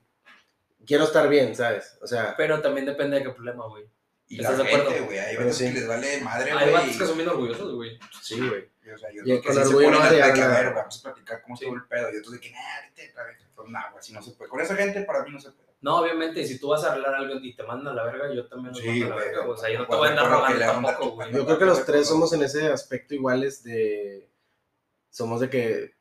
quiero 0.85 1.05
estar 1.05 1.29
bien, 1.29 1.55
¿sabes? 1.55 1.97
O 2.01 2.05
sea, 2.07 2.35
Pero 2.37 2.61
también 2.61 2.85
depende 2.85 3.17
de 3.17 3.23
qué 3.23 3.29
problema, 3.29 3.65
güey. 3.67 3.85
Y 4.29 4.35
la 4.37 4.43
¿Estás 4.43 4.57
de 4.57 4.65
gente, 4.65 4.81
acuerdo? 4.87 5.05
güey. 5.05 5.19
Hay 5.19 5.37
veces 5.37 5.55
sí. 5.57 5.63
que 5.65 5.79
les 5.79 5.87
vale 5.87 6.21
madre, 6.21 6.51
Hay 6.51 6.71
vatos 6.73 6.89
que 6.89 6.95
güey. 6.97 7.07
son 7.07 7.17
bien 7.17 7.29
orgullosos, 7.29 7.73
güey. 7.75 7.99
sí, 8.21 8.35
güey. 8.47 8.69
y- 8.85 8.89
O 8.89 8.97
sea, 8.97 9.09
yo 9.11 9.21
Y 9.21 9.23
creo 9.23 9.41
que 9.41 9.53
sí 9.53 9.63
se 9.63 9.73
ponen 9.73 9.91
de 9.91 9.97
a 10.23 10.33
que, 10.33 10.41
a 10.41 10.47
nada. 10.47 10.61
ver, 10.63 10.73
vamos 10.73 10.99
a 10.99 11.03
platicar 11.03 11.41
cómo 11.41 11.55
Sí. 11.57 11.63
estuvo 11.65 11.75
el 11.77 11.87
pedo. 11.87 12.13
Y 12.13 12.17
otros 12.17 12.33
de 12.33 12.39
que, 12.39 12.51
nah, 12.51 12.59
vete, 12.89 13.13
ver, 13.15 13.37
pues, 13.55 13.69
nah, 13.69 13.89
güey, 13.91 14.03
si 14.03 14.13
no 14.13 14.21
se 14.21 14.31
puede. 14.31 14.49
Con 14.49 14.61
esa 14.61 14.75
gente, 14.75 15.01
para 15.03 15.23
mí 15.23 15.31
no 15.31 15.39
se 15.39 15.51
puede. 15.51 15.67
No, 15.81 15.97
obviamente, 15.99 16.45
si 16.47 16.59
tú 16.59 16.69
vas 16.69 16.83
a 16.83 16.91
arreglar 16.91 17.15
algo 17.15 17.35
y 17.41 17.55
te 17.55 17.63
mandan 17.63 17.93
a 17.93 17.95
la 17.97 18.03
verga, 18.05 18.33
yo 18.33 18.47
también 18.47 18.73
los 18.73 18.81
Sí, 18.81 18.87
mando 18.87 19.05
a 19.05 19.09
la 19.09 19.15
güey. 19.15 19.27
verga, 19.27 19.41
güey. 19.45 19.53
O 19.53 19.57
sea, 19.57 19.69
yo 19.71 19.79
no 19.79 19.87
te 19.87 19.95
voy 19.95 20.07
a 20.07 20.11
andar 20.11 20.29
rogando 20.31 20.59
tampoco, 20.59 21.09
güey. 21.11 21.33
Yo 21.33 21.45
creo 21.45 21.59
que 21.59 21.65
los 21.65 21.85
tres 21.85 22.07
somos 22.07 22.33
en 22.33 22.43
ese 22.43 22.67
aspecto 22.67 23.13
iguales 23.13 23.63
de, 23.63 24.29
somos 25.09 25.39
de 25.41 25.49
que, 25.49 25.96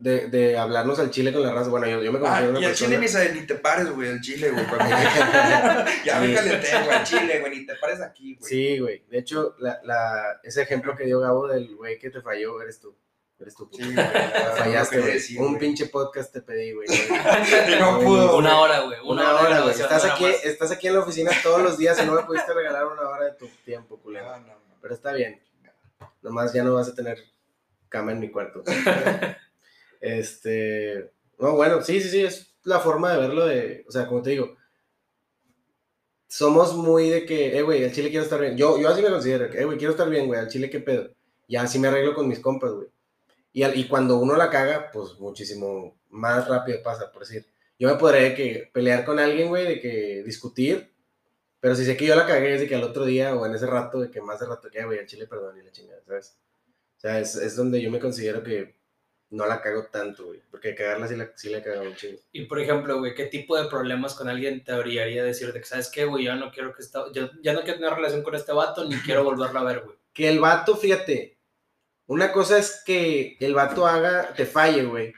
de, 0.00 0.28
de 0.28 0.58
hablarnos 0.58 0.98
al 0.98 1.10
chile 1.10 1.32
con 1.32 1.42
la 1.42 1.52
raza. 1.52 1.70
Bueno, 1.70 1.86
yo, 1.86 2.02
yo 2.02 2.10
me 2.12 2.18
Ah, 2.18 2.22
considero 2.22 2.50
una 2.50 2.60
y 2.60 2.64
al 2.64 2.74
chile 2.74 2.98
persona... 2.98 3.22
ni, 3.22 3.28
se- 3.34 3.40
ni 3.40 3.46
te 3.46 3.54
pares, 3.54 3.90
güey, 3.90 4.08
al 4.10 4.20
chile, 4.20 4.50
güey. 4.50 4.64
ya 6.04 6.20
me 6.20 6.34
calenté, 6.34 6.68
güey, 6.84 6.90
al 6.96 7.04
chile, 7.04 7.40
güey, 7.40 7.58
ni 7.60 7.66
te 7.66 7.74
pares 7.76 8.00
aquí, 8.00 8.34
güey. 8.36 8.48
Sí, 8.48 8.78
güey. 8.78 9.04
De 9.08 9.18
hecho, 9.18 9.54
la, 9.58 9.78
la, 9.84 10.40
ese 10.42 10.62
ejemplo 10.62 10.96
que 10.96 11.04
dio 11.04 11.20
Gabo 11.20 11.46
del 11.46 11.76
güey 11.76 11.98
que 11.98 12.10
te 12.10 12.20
falló, 12.20 12.60
eres 12.62 12.80
tú. 12.80 12.96
Eres 13.38 13.54
tú. 13.54 13.70
puto. 13.70 13.82
Sí, 13.82 13.94
güey. 13.94 13.96
ya, 14.06 14.52
Fallaste, 14.56 15.00
güey. 15.00 15.18
Un 15.38 15.48
güey. 15.48 15.58
pinche 15.60 15.86
podcast 15.86 16.32
te 16.32 16.42
pedí, 16.42 16.72
güey. 16.72 16.86
Y 17.74 17.80
no 17.80 17.98
pudo, 18.00 18.36
Una 18.36 18.58
hora, 18.60 18.80
güey. 18.80 18.98
Una 19.04 19.34
hora, 19.34 19.60
güey. 19.60 19.72
Estás 19.72 20.04
aquí, 20.04 20.24
más. 20.24 20.44
estás 20.44 20.70
aquí 20.72 20.88
en 20.88 20.94
la 20.94 21.00
oficina 21.00 21.30
todos 21.42 21.62
los 21.62 21.78
días 21.78 21.98
y 22.02 22.06
no 22.06 22.12
me 22.14 22.22
pudiste 22.24 22.52
regalar 22.52 22.86
una 22.86 23.02
hora 23.08 23.24
de 23.26 23.32
tu 23.32 23.46
tiempo, 23.64 23.98
culero. 23.98 24.26
No, 24.26 24.38
no, 24.40 24.46
no. 24.46 24.76
Pero 24.82 24.94
está 24.94 25.12
bien. 25.12 25.40
Nomás 26.22 26.52
ya 26.52 26.62
no 26.64 26.74
vas 26.74 26.88
a 26.88 26.94
tener 26.94 27.18
cama 27.88 28.12
en 28.12 28.20
mi 28.20 28.30
cuarto. 28.30 28.62
Este. 30.00 31.12
No, 31.38 31.54
bueno, 31.56 31.82
sí, 31.82 32.00
sí, 32.00 32.08
sí, 32.08 32.24
es 32.24 32.54
la 32.64 32.80
forma 32.80 33.12
de 33.12 33.18
verlo 33.18 33.46
de. 33.46 33.84
O 33.88 33.92
sea, 33.92 34.06
como 34.06 34.22
te 34.22 34.30
digo. 34.30 34.56
Somos 36.28 36.76
muy 36.76 37.10
de 37.10 37.26
que, 37.26 37.58
eh, 37.58 37.62
güey, 37.62 37.84
al 37.84 37.92
chile 37.92 38.08
quiero 38.10 38.22
estar 38.24 38.40
bien. 38.40 38.56
Yo, 38.56 38.78
yo 38.78 38.88
así 38.88 39.02
me 39.02 39.10
considero, 39.10 39.50
que, 39.50 39.58
eh, 39.58 39.64
güey, 39.64 39.78
quiero 39.78 39.92
estar 39.92 40.08
bien, 40.08 40.26
güey, 40.26 40.38
al 40.38 40.48
chile 40.48 40.70
qué 40.70 40.78
pedo. 40.78 41.10
Ya 41.48 41.62
así 41.62 41.78
me 41.78 41.88
arreglo 41.88 42.14
con 42.14 42.28
mis 42.28 42.38
compas, 42.38 42.70
güey. 42.72 42.88
Y, 43.52 43.64
y 43.64 43.88
cuando 43.88 44.16
uno 44.18 44.36
la 44.36 44.48
caga, 44.48 44.90
pues 44.92 45.18
muchísimo 45.18 45.98
más 46.08 46.46
rápido 46.48 46.82
pasa, 46.82 47.10
por 47.10 47.22
decir. 47.22 47.46
Yo 47.78 47.88
me 47.88 47.96
podré 47.96 48.34
que 48.34 48.70
pelear 48.72 49.04
con 49.04 49.18
alguien, 49.18 49.48
güey, 49.48 49.66
de 49.66 49.80
que 49.80 50.22
discutir, 50.24 50.92
pero 51.60 51.74
si 51.74 51.84
sé 51.84 51.96
que 51.96 52.06
yo 52.06 52.14
la 52.14 52.26
cagué 52.26 52.54
es 52.54 52.68
que 52.68 52.74
al 52.74 52.84
otro 52.84 53.04
día 53.04 53.34
o 53.34 53.46
en 53.46 53.54
ese 53.54 53.66
rato, 53.66 54.00
de 54.00 54.10
que 54.10 54.20
más 54.20 54.40
de 54.40 54.46
rato 54.46 54.68
que, 54.70 54.84
güey, 54.84 54.98
al 54.98 55.06
chile 55.06 55.26
perdón 55.26 55.58
y 55.58 55.62
la 55.62 55.72
chingada, 55.72 56.02
¿sabes? 56.06 56.38
O 56.96 57.00
sea, 57.00 57.20
es, 57.20 57.36
es 57.36 57.56
donde 57.56 57.80
yo 57.80 57.90
me 57.90 58.00
considero 58.00 58.42
que 58.42 58.79
no 59.30 59.46
la 59.46 59.60
cago 59.60 59.84
tanto, 59.84 60.26
güey, 60.26 60.42
porque 60.50 60.74
cagarla 60.74 61.06
sí 61.06 61.16
la, 61.16 61.30
sí 61.36 61.50
la 61.50 61.58
he 61.58 61.62
cagado 61.62 61.84
un 61.84 61.94
chingo. 61.94 62.18
Y 62.32 62.46
por 62.46 62.60
ejemplo, 62.60 62.98
güey, 62.98 63.14
¿qué 63.14 63.26
tipo 63.26 63.56
de 63.56 63.68
problemas 63.68 64.14
con 64.14 64.28
alguien 64.28 64.64
te 64.64 64.72
orillaría 64.72 65.22
decir 65.22 65.52
de 65.52 65.60
que, 65.60 65.66
¿sabes 65.66 65.88
qué, 65.88 66.04
güey? 66.04 66.24
Yo 66.24 66.34
no 66.34 66.50
quiero 66.50 66.74
que 66.74 66.82
esta, 66.82 67.04
yo 67.12 67.30
ya 67.42 67.52
no 67.52 67.62
quiero 67.62 67.78
tener 67.78 67.94
relación 67.94 68.22
con 68.22 68.34
este 68.34 68.52
vato 68.52 68.84
ni 68.84 68.96
quiero 68.96 69.24
volverlo 69.24 69.60
a 69.60 69.64
ver, 69.64 69.80
güey. 69.84 69.96
Que 70.12 70.28
el 70.28 70.40
vato, 70.40 70.76
fíjate, 70.76 71.38
una 72.06 72.32
cosa 72.32 72.58
es 72.58 72.82
que 72.84 73.36
el 73.38 73.54
vato 73.54 73.86
haga, 73.86 74.34
te 74.34 74.46
falle, 74.46 74.84
güey, 74.84 75.12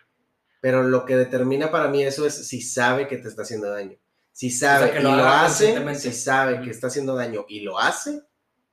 pero 0.61 0.83
lo 0.83 1.07
que 1.07 1.17
determina 1.17 1.71
para 1.71 1.89
mí 1.89 2.05
eso 2.05 2.27
es 2.27 2.47
si 2.47 2.61
sabe 2.61 3.09
que 3.09 3.17
te 3.17 3.29
está 3.29 3.43
haciendo 3.43 3.71
daño. 3.71 3.99
Si 4.33 4.51
sabe 4.51 4.93
que 4.93 5.01
y 5.01 5.03
lo 5.03 5.11
hace, 5.11 5.95
si 5.95 6.13
sabe 6.13 6.61
que 6.63 6.71
está 6.71 6.87
haciendo 6.87 7.15
daño 7.15 7.45
y 7.49 7.61
lo 7.61 7.79
hace, 7.79 8.23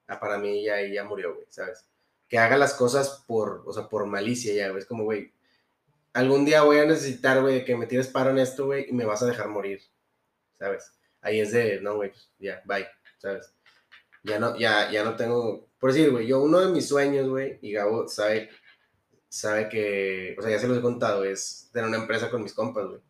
ah, 0.08 0.20
para 0.20 0.38
mí 0.38 0.64
ya, 0.64 0.82
ya 0.86 1.04
murió, 1.04 1.34
güey, 1.36 1.48
¿sabes? 1.50 1.89
Que 2.30 2.38
haga 2.38 2.58
las 2.58 2.74
cosas 2.76 3.24
por, 3.28 3.64
o 3.66 3.74
sea, 3.74 3.90
por 3.90 4.06
malicia 4.06 4.54
ya, 4.54 4.70
güey. 4.70 4.80
Es 4.80 4.86
como, 4.86 5.04
güey, 5.04 5.34
algún 6.14 6.46
día 6.46 6.64
voy 6.64 6.80
a 6.80 6.86
necesitar, 6.86 7.42
güey, 7.42 7.66
que 7.66 7.76
me 7.76 7.88
tires 7.88 8.08
paro 8.08 8.32
en 8.32 8.40
esto, 8.40 8.66
güey, 8.66 8.88
y 8.90 8.94
me 8.94 9.06
vas 9.06 9.22
a 9.24 9.26
dejar 9.26 9.48
morir, 9.48 9.82
¿sabes? 10.58 10.92
Ahí 11.22 11.40
es 11.40 11.52
de, 11.52 11.82
no, 11.82 11.96
güey, 11.96 12.12
pues, 12.12 12.30
ya, 12.40 12.62
bye, 12.66 12.88
¿sabes? 13.18 13.54
Ya 14.24 14.40
no, 14.40 14.58
ya, 14.58 14.92
ya 14.92 15.04
no 15.04 15.16
tengo, 15.16 15.68
por 15.80 15.92
decir, 15.94 16.12
güey, 16.12 16.28
yo 16.28 16.42
uno 16.42 16.60
de 16.60 16.72
mis 16.72 16.88
sueños, 16.88 17.28
güey, 17.30 17.60
y 17.62 17.72
Gabo 17.74 18.08
sabe, 18.08 18.50
sabe 19.28 19.70
que, 19.70 20.36
o 20.38 20.42
sea, 20.42 20.52
ya 20.52 20.60
se 20.60 20.68
los 20.68 20.78
he 20.78 20.82
contado, 20.82 21.24
es 21.24 21.70
tener 21.72 21.88
una 21.88 21.98
empresa 21.98 22.30
con 22.30 22.44
mis 22.44 22.54
compas, 22.54 22.88
güey. 22.88 23.02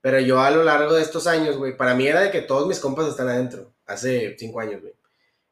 Pero 0.00 0.18
yo 0.20 0.40
a 0.40 0.50
lo 0.50 0.64
largo 0.64 0.94
de 0.94 1.02
estos 1.02 1.26
años, 1.26 1.56
güey, 1.56 1.76
para 1.76 1.94
mí 1.94 2.06
era 2.06 2.20
de 2.20 2.30
que 2.30 2.42
todos 2.42 2.66
mis 2.66 2.80
compas 2.80 3.08
están 3.08 3.28
adentro, 3.28 3.72
hace 3.86 4.36
cinco 4.38 4.60
años, 4.60 4.80
güey. 4.80 4.94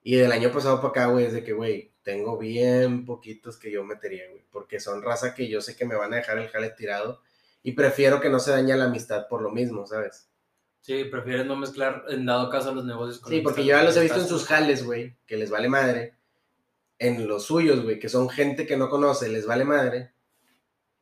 Y 0.03 0.17
del 0.17 0.33
año 0.33 0.51
pasado 0.51 0.77
para 0.79 0.89
acá, 0.89 1.07
güey, 1.07 1.27
es 1.27 1.33
de 1.33 1.45
que, 1.45 1.53
güey, 1.53 1.90
tengo 2.03 2.39
bien 2.39 3.05
poquitos 3.05 3.59
que 3.59 3.71
yo 3.71 3.85
metería, 3.85 4.29
güey, 4.31 4.45
porque 4.51 4.81
son 4.81 5.03
raza 5.03 5.35
que 5.35 5.49
yo 5.49 5.61
sé 5.61 5.77
que 5.77 5.85
me 5.85 5.97
van 5.97 6.13
a 6.13 6.17
dejar 6.17 6.39
el 6.39 6.49
jale 6.49 6.71
tirado 6.71 7.23
y 7.63 7.73
prefiero 7.73 8.21
que 8.21 8.31
no 8.31 8.41
se 8.41 8.53
dañe 8.53 8.75
la 8.77 8.87
amistad 8.87 9.29
por 9.29 9.43
lo 9.43 9.51
mismo, 9.51 9.87
¿sabes? 9.87 10.31
Sí, 10.81 11.05
prefieres 11.05 11.45
no 11.45 11.57
mezclar, 11.57 12.05
en 12.09 12.25
dado 12.25 12.49
caso, 12.49 12.75
los 12.75 12.87
negocios 12.87 13.19
con 13.19 13.31
Sí, 13.31 13.43
porque 13.43 13.65
yo 13.65 13.77
ya 13.77 13.83
los 13.83 13.97
he 13.97 14.03
visto 14.03 14.19
en 14.19 14.29
sus 14.29 14.47
jales, 14.47 14.85
güey, 14.85 15.17
que 15.27 15.37
les 15.37 15.51
vale 15.51 15.69
madre. 15.69 16.15
En 16.99 17.29
los 17.29 17.45
suyos, 17.45 17.83
güey, 17.83 17.99
que 17.99 18.09
son 18.09 18.31
gente 18.31 18.67
que 18.67 18.79
no 18.79 18.89
conoce, 18.89 19.29
les 19.29 19.47
vale 19.47 19.65
madre. 19.65 20.13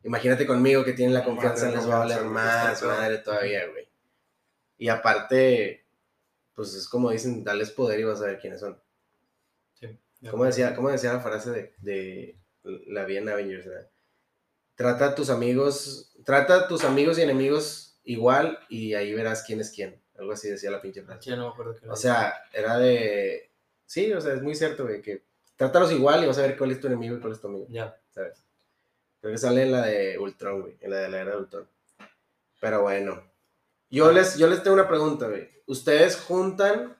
Imagínate 0.03 0.47
conmigo 0.47 0.85
que 0.85 0.95
tienen 0.95 1.15
la 1.15 1.25
confianza, 1.25 1.71
les 1.71 1.89
va 1.89 1.97
a 1.97 1.99
valer 2.01 2.25
más 2.25 2.83
madre 2.83 3.19
todavía, 3.19 3.67
güey. 3.69 3.89
Y 4.79 4.89
aparte, 4.89 5.87
pues 6.55 6.75
es 6.75 6.89
como 6.89 7.11
dicen, 7.11 7.45
dales 7.45 7.71
poder 7.71 8.01
y 8.01 8.05
vas 8.05 8.21
a 8.21 8.27
ver 8.27 8.39
quiénes 8.41 8.61
son. 8.61 8.81
¿Cómo 10.31 10.45
decía, 10.45 10.75
cómo 10.75 10.91
decía 10.91 11.13
la 11.13 11.21
frase 11.21 11.51
de, 11.51 11.75
de 11.79 12.39
la 12.87 13.05
vida 13.05 13.21
en 13.21 13.29
Avengers? 13.29 13.67
¿verdad? 13.67 13.91
Trata 14.75 15.07
a 15.07 15.15
tus 15.15 15.31
amigos, 15.31 16.17
trata 16.25 16.57
a 16.57 16.69
tus 16.69 16.85
amigos 16.85 17.19
y 17.19 17.23
enemigos 17.23 18.01
igual 18.05 18.59
y 18.69 18.95
ahí 18.95 19.15
verás 19.15 19.43
quién 19.47 19.61
es 19.61 19.71
quién. 19.71 20.03
Algo 20.17 20.33
así 20.33 20.49
decía 20.49 20.71
la 20.71 20.83
pinche 20.83 21.03
frase. 21.03 21.31
No 21.37 21.49
me 21.49 21.53
acuerdo. 21.53 21.77
O 21.89 21.97
sea, 21.97 22.35
era 22.53 22.79
de. 22.79 23.53
Sí, 23.87 24.13
o 24.13 24.21
sea, 24.21 24.35
es 24.35 24.43
muy 24.43 24.55
cierto, 24.55 24.85
güey, 24.85 25.01
que 25.01 25.25
trátalos 25.57 25.93
igual 25.93 26.23
y 26.23 26.27
vas 26.27 26.39
a 26.39 26.43
ver 26.43 26.57
cuál 26.59 26.73
es 26.73 26.81
tu 26.81 26.89
enemigo 26.89 27.17
y 27.17 27.21
cuál 27.21 27.33
es 27.33 27.41
tu 27.41 27.47
amigo, 27.49 27.67
Ya. 27.71 27.99
¿sabes? 28.11 28.45
Creo 29.21 29.33
que 29.33 29.39
sale 29.39 29.63
en 29.63 29.73
la 29.73 29.87
de 29.87 30.19
Ultron, 30.19 30.61
güey. 30.61 30.77
En 30.81 30.91
la 30.91 30.99
de 30.99 31.09
la 31.09 31.21
era 31.21 31.31
de 31.33 31.37
Ultron. 31.39 31.69
Pero 32.61 32.83
bueno. 32.83 33.23
Yo 33.91 34.13
les, 34.13 34.37
yo 34.37 34.47
les 34.49 34.63
tengo 34.63 34.75
una 34.75 34.89
pregunta, 34.89 35.29
güey. 35.29 35.49
¿Ustedes 35.67 36.17
juntan 36.17 36.97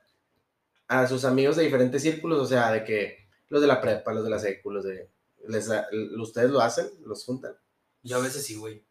a 0.89 1.07
sus 1.07 1.25
amigos 1.25 1.57
de 1.57 1.65
diferentes 1.65 2.03
círculos? 2.03 2.41
O 2.41 2.47
sea, 2.47 2.73
de 2.73 2.85
que 2.85 3.29
los 3.49 3.61
de 3.61 3.67
la 3.67 3.81
prepa, 3.81 4.13
los 4.13 4.25
de 4.25 4.31
la 4.31 4.39
secu, 4.39 4.71
los 4.71 4.85
de... 4.85 5.11
Les, 5.47 5.71
¿Ustedes 6.19 6.51
lo 6.51 6.61
hacen? 6.61 6.87
¿Los 7.07 7.25
juntan? 7.25 7.55
Yo 8.03 8.17
a 8.17 8.21
veces 8.21 8.45
sí, 8.45 8.57
güey. 8.57 8.85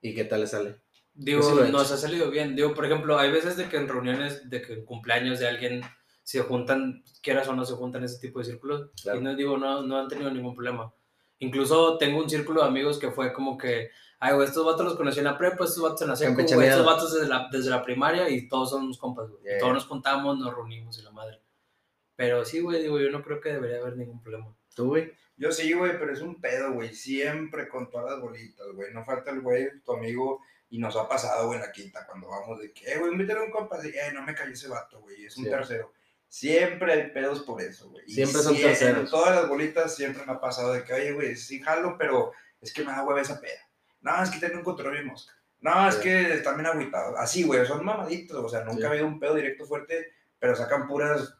¿Y 0.00 0.14
qué 0.14 0.24
tal 0.24 0.40
les 0.40 0.50
sale? 0.50 0.80
Digo, 1.12 1.42
sí 1.42 1.54
he 1.58 1.70
nos 1.70 1.90
ha 1.90 1.96
salido 1.96 2.30
bien. 2.30 2.56
Digo, 2.56 2.72
por 2.74 2.86
ejemplo, 2.86 3.18
hay 3.18 3.30
veces 3.30 3.56
de 3.56 3.68
que 3.68 3.76
en 3.76 3.88
reuniones, 3.88 4.48
de 4.48 4.62
que 4.62 4.74
en 4.74 4.84
cumpleaños 4.84 5.38
de 5.38 5.48
alguien 5.48 5.82
se 6.22 6.40
juntan, 6.40 7.02
quieras 7.22 7.48
o 7.48 7.54
no 7.54 7.64
se 7.64 7.74
juntan 7.74 8.04
ese 8.04 8.20
tipo 8.20 8.38
de 8.38 8.46
círculos. 8.46 8.90
Claro. 9.02 9.18
Y 9.18 9.22
no 9.22 9.34
digo, 9.34 9.58
no, 9.58 9.82
no 9.82 9.98
han 9.98 10.08
tenido 10.08 10.30
ningún 10.30 10.54
problema. 10.54 10.94
Incluso 11.38 11.98
tengo 11.98 12.22
un 12.22 12.30
círculo 12.30 12.62
de 12.62 12.68
amigos 12.68 12.98
que 12.98 13.10
fue 13.10 13.32
como 13.32 13.58
que, 13.58 13.90
ay, 14.20 14.34
güey, 14.34 14.46
estos 14.46 14.64
vatos 14.64 14.84
los 14.84 14.96
conocí 14.96 15.18
en 15.18 15.24
la 15.24 15.36
prepa, 15.36 15.64
estos 15.64 15.82
vatos 15.82 16.02
en 16.02 16.08
la 16.08 16.16
secu, 16.16 16.34
güey, 16.54 16.68
estos 16.68 16.86
vatos 16.86 17.12
desde 17.14 17.26
la, 17.28 17.48
desde 17.50 17.70
la 17.70 17.82
primaria 17.82 18.28
y 18.28 18.48
todos 18.48 18.70
son 18.70 18.84
unos 18.84 18.98
compas, 18.98 19.28
güey. 19.28 19.42
Y 19.42 19.48
Yeah. 19.48 19.58
todos 19.58 19.74
nos 19.74 19.86
juntamos, 19.86 20.38
nos 20.38 20.54
reunimos 20.54 20.98
y 20.98 21.02
la 21.02 21.10
madre. 21.10 21.42
Pero 22.16 22.44
sí, 22.44 22.60
güey, 22.60 22.82
digo, 22.82 23.00
yo 23.00 23.10
no 23.10 23.22
creo 23.22 23.40
que 23.40 23.50
debería 23.52 23.78
haber 23.78 23.96
ningún 23.96 24.20
problema. 24.22 24.54
¿Tú, 24.74 24.86
güey? 24.88 25.12
Yo 25.36 25.50
sí, 25.52 25.72
güey, 25.72 25.98
pero 25.98 26.12
es 26.12 26.20
un 26.20 26.38
pedo, 26.40 26.72
güey. 26.74 26.94
Siempre 26.94 27.66
con 27.68 27.88
todas 27.90 28.10
las 28.12 28.20
bolitas, 28.20 28.66
güey. 28.74 28.92
No 28.92 29.04
falta 29.06 29.30
el 29.30 29.40
güey, 29.40 29.68
tu 29.82 29.92
amigo, 29.94 30.42
y 30.68 30.78
nos 30.78 30.94
ha 30.96 31.08
pasado, 31.08 31.46
güey, 31.46 31.58
en 31.58 31.64
la 31.66 31.72
quinta, 31.72 32.06
cuando 32.06 32.28
vamos 32.28 32.60
de 32.60 32.72
que, 32.74 32.92
eh, 32.92 32.98
güey, 32.98 33.12
invítale 33.12 33.40
a 33.40 33.44
un 33.44 33.50
compa, 33.50 33.78
de, 33.78 33.88
eh, 33.88 34.12
no 34.12 34.22
me 34.22 34.34
cayó 34.34 34.52
ese 34.52 34.68
vato, 34.68 35.00
güey, 35.00 35.24
es 35.24 35.36
un 35.38 35.44
Sí. 35.44 35.50
tercero. 35.50 35.92
Siempre 36.28 36.92
hay 36.92 37.10
pedos 37.10 37.40
por 37.40 37.60
eso, 37.60 37.88
güey. 37.90 38.04
Y 38.06 38.12
Siempre 38.14 38.42
son 38.42 38.54
terceros. 38.56 39.04
En 39.04 39.10
todas 39.10 39.34
las 39.34 39.48
bolitas 39.48 39.94
siempre 39.96 40.24
me 40.24 40.32
ha 40.32 40.40
pasado 40.40 40.72
de 40.74 40.84
que, 40.84 40.92
oye, 40.92 41.12
güey, 41.12 41.34
sí 41.34 41.60
jalo, 41.60 41.96
pero 41.98 42.32
es 42.60 42.72
que 42.72 42.84
me 42.84 42.92
da 42.92 43.02
hueva 43.02 43.20
esa 43.20 43.40
peda. 43.40 43.68
No, 44.00 44.22
es 44.22 44.30
que 44.30 44.38
tengo 44.38 44.58
un 44.58 44.64
control 44.64 44.92
bien 44.92 45.06
mosca. 45.06 45.32
No, 45.60 45.88
es 45.88 45.96
Sí. 45.96 46.02
que 46.02 46.34
están 46.34 46.56
bien 46.56 46.66
agüitados. 46.66 47.14
Así, 47.18 47.42
güey, 47.42 47.66
son 47.66 47.84
mamaditos, 47.84 48.42
o 48.44 48.48
sea, 48.48 48.64
nunca 48.64 48.78
Sí. 48.78 48.84
ha 48.84 48.90
habido 48.90 49.06
un 49.06 49.20
pedo 49.20 49.34
directo 49.34 49.66
fuerte, 49.66 50.12
pero 50.38 50.56
sacan 50.56 50.88
puras 50.88 51.34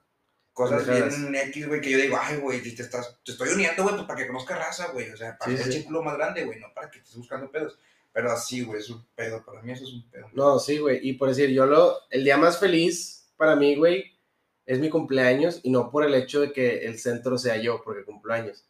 cosas 0.53 0.87
bien 0.87 1.35
X, 1.35 1.69
güey, 1.69 1.81
que 1.81 1.91
yo 1.91 1.99
digo, 1.99 2.19
ay, 2.21 2.37
güey, 2.37 2.61
te, 2.61 2.83
estás, 2.83 3.19
te 3.25 3.33
estoy 3.33 3.49
uniendo, 3.51 3.83
güey, 3.83 3.95
pues 3.95 4.07
para 4.07 4.21
que 4.21 4.27
conozca 4.27 4.57
raza, 4.57 4.89
güey, 4.93 5.11
o 5.11 5.17
sea, 5.17 5.39
para 5.39 5.53
el 5.53 5.59
sí. 5.59 5.87
más 5.89 6.17
grande, 6.19 6.45
güey, 6.45 6.61
no 6.61 6.67
para 6.75 6.91
que 6.91 6.99
estés 6.99 7.17
buscando 7.17 7.51
pedos. 7.51 7.79
Pero 8.13 8.33
así, 8.33 8.63
güey, 8.65 8.81
es 8.81 8.91
un 8.91 9.07
pedo, 9.15 9.43
para 9.45 9.63
mí 9.63 9.73
eso 9.73 9.85
es 9.85 9.93
un 9.93 10.11
pedo. 10.11 10.29
No, 10.33 10.59
sí, 10.59 10.79
güey. 10.79 10.99
Y 11.09 11.13
por 11.15 11.29
decir, 11.29 11.49
yo 11.51 11.65
lo... 11.65 11.97
El 12.11 12.25
día 12.25 12.37
más 12.37 12.59
feliz 12.59 13.33
para 13.37 13.55
mí, 13.55 13.77
güey, 13.77 14.19
es 14.67 14.81
mi 14.81 14.91
cumpleaños 14.91 15.61
y 15.63 15.71
no 15.71 15.91
por 15.91 16.05
el 16.05 16.15
hecho 16.15 16.41
de 16.41 16.53
que 16.53 16.85
el 16.87 16.99
centro 16.99 17.39
sea 17.39 17.57
yo, 17.57 17.81
porque 17.85 18.05
cumplo 18.05 18.35
años. 18.35 18.67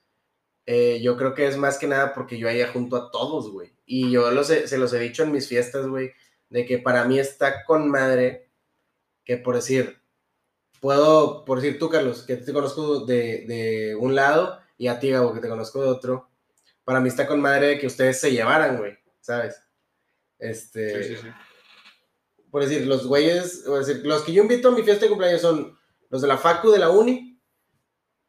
Eh, 0.67 1.01
yo 1.03 1.17
creo 1.17 1.35
que 1.35 1.47
es 1.47 1.57
más 1.57 1.79
que 1.79 1.87
nada 1.87 2.13
porque 2.13 2.39
yo 2.39 2.49
ahí 2.49 2.63
junto 2.71 2.97
a 2.97 3.11
todos, 3.11 3.51
güey. 3.51 3.73
Y 3.93 4.11
yo 4.13 4.31
los 4.31 4.49
he- 4.51 4.69
se 4.69 4.79
los 4.79 4.93
he 4.93 5.01
dicho 5.01 5.25
en 5.25 5.33
mis 5.33 5.49
fiestas, 5.49 5.87
güey, 5.89 6.13
de 6.49 6.65
que 6.65 6.79
para 6.79 7.05
mí 7.07 7.19
está 7.19 7.65
con 7.65 7.91
madre 7.91 8.49
que 9.25 9.37
por 9.37 9.57
decir, 9.57 10.01
puedo, 10.81 11.45
por 11.45 11.61
decir 11.61 11.79
tú, 11.79 11.89
Carlos, 11.91 12.23
que 12.23 12.37
te 12.37 12.53
conozco 12.53 13.05
de, 13.05 13.45
de 13.49 13.97
un 13.97 14.15
lado 14.15 14.61
y 14.79 14.87
a 14.87 15.01
ti, 15.01 15.11
Gabo, 15.11 15.35
que 15.35 15.41
te 15.41 15.49
conozco 15.49 15.83
de 15.83 15.89
otro, 15.89 16.31
para 16.85 17.01
mí 17.01 17.09
está 17.09 17.27
con 17.27 17.41
madre 17.41 17.67
de 17.67 17.79
que 17.81 17.87
ustedes 17.89 18.21
se 18.21 18.31
llevaran, 18.31 18.79
güey, 18.79 18.97
¿sabes? 19.21 19.61
Este, 20.39 21.03
Sí, 21.03 21.15
sí, 21.17 21.23
sí. 21.23 21.29
por 22.51 22.63
decir, 22.63 22.87
los 22.87 23.07
güeyes, 23.07 23.65
por 23.67 23.85
decir, 23.85 24.05
los 24.07 24.23
que 24.23 24.33
yo 24.33 24.43
invito 24.43 24.69
a 24.69 24.73
mi 24.73 24.83
fiesta 24.83 25.05
de 25.05 25.11
cumpleaños 25.11 25.43
son 25.43 25.77
los 26.11 26.23
de 26.23 26.29
la 26.29 26.39
facu 26.39 26.71
de 26.71 26.79
la 26.79 26.91
uni, 26.91 27.41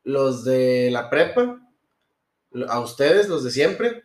los 0.03 0.43
de 0.43 0.89
la 0.91 1.09
prepa, 1.09 1.59
a 2.67 2.79
ustedes, 2.79 3.29
los 3.29 3.43
de 3.43 3.51
siempre, 3.51 4.03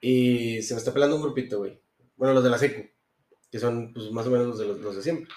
y 0.00 0.62
se 0.62 0.74
me 0.74 0.78
está 0.78 0.92
pelando 0.92 1.16
un 1.16 1.22
grupito, 1.22 1.58
güey. 1.58 1.80
Bueno, 2.16 2.34
los 2.34 2.44
de 2.44 2.50
la 2.50 2.58
secu, 2.58 2.88
que 3.50 3.58
son 3.58 3.92
pues, 3.92 4.10
más 4.10 4.26
o 4.26 4.30
menos 4.30 4.46
los 4.46 4.58
de, 4.58 4.66
los, 4.66 4.78
los 4.80 4.96
de 4.96 5.02
siempre. 5.02 5.28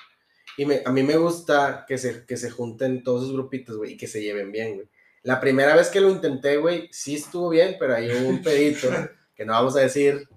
Y 0.57 0.65
me- 0.65 0.81
a 0.85 0.91
mí 0.91 1.01
me 1.03 1.17
gusta 1.17 1.85
que 1.87 1.97
se, 1.97 2.25
que 2.25 2.37
se 2.37 2.49
junten 2.51 3.03
todos 3.03 3.23
esos 3.23 3.33
grupitos, 3.33 3.77
güey, 3.77 3.93
y 3.93 3.97
que 3.97 4.07
se 4.07 4.21
lleven 4.21 4.51
bien, 4.51 4.75
güey. 4.75 4.89
La 5.23 5.39
primera 5.39 5.75
vez 5.75 5.89
que 5.89 6.01
lo 6.01 6.09
intenté, 6.09 6.57
güey, 6.57 6.89
sí 6.91 7.15
estuvo 7.15 7.49
bien, 7.49 7.77
pero 7.79 7.95
ahí 7.95 8.11
hubo 8.11 8.27
un 8.29 8.41
pedito, 8.43 8.87
que 9.35 9.45
no 9.45 9.53
vamos 9.53 9.75
a 9.77 9.79
decir, 9.79 10.27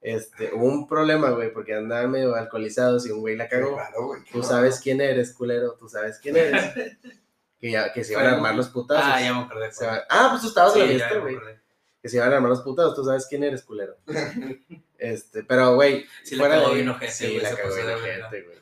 este, 0.00 0.52
hubo 0.54 0.64
un 0.66 0.86
problema, 0.88 1.30
güey, 1.30 1.52
porque 1.52 1.74
andaban 1.74 2.10
medio 2.10 2.34
alcoholizados 2.34 3.06
y 3.06 3.10
un 3.10 3.20
güey 3.20 3.36
la 3.36 3.48
cagó. 3.48 3.74
Claro, 3.74 4.06
güey, 4.06 4.22
Tú 4.32 4.42
sabes 4.42 4.80
quién 4.80 5.00
eres, 5.00 5.32
culero, 5.32 5.76
tú 5.78 5.88
sabes 5.88 6.18
quién 6.18 6.36
eres. 6.36 6.62
Que, 7.60 7.70
ya, 7.70 7.90
que 7.94 8.04
se 8.04 8.12
iban 8.12 8.26
a 8.26 8.32
armar 8.34 8.54
los 8.54 8.68
putazos. 8.68 9.04
Ah, 9.06 9.22
ya 9.22 9.32
me 9.32 9.40
acordé. 9.44 9.70
Va- 9.86 10.04
Ah, 10.10 10.26
pues 10.30 10.42
tú 10.42 10.48
estabas 10.48 10.74
en 10.76 10.80
la 10.80 10.86
Sí, 10.86 10.92
fiesta, 10.96 11.18
güey. 11.18 11.36
Que 12.04 12.10
se 12.10 12.18
iban 12.18 12.30
a 12.30 12.36
armar 12.36 12.50
los 12.50 12.60
putazos, 12.60 12.94
tú 12.94 13.02
sabes 13.02 13.24
quién 13.26 13.44
eres, 13.44 13.62
culero. 13.62 13.96
Este, 14.98 15.42
pero, 15.42 15.74
güey, 15.74 16.04
la 16.32 16.36
fuera 16.38 16.54
cagó 16.56 16.68
de- 16.68 16.74
bien 16.76 16.88
ojete, 16.90 17.12
Sí, 17.12 17.38
la 17.40 17.54
cagó 17.56 17.74
bien 17.74 17.86
de 17.86 17.94
ojete, 17.94 18.42
güey. 18.42 18.58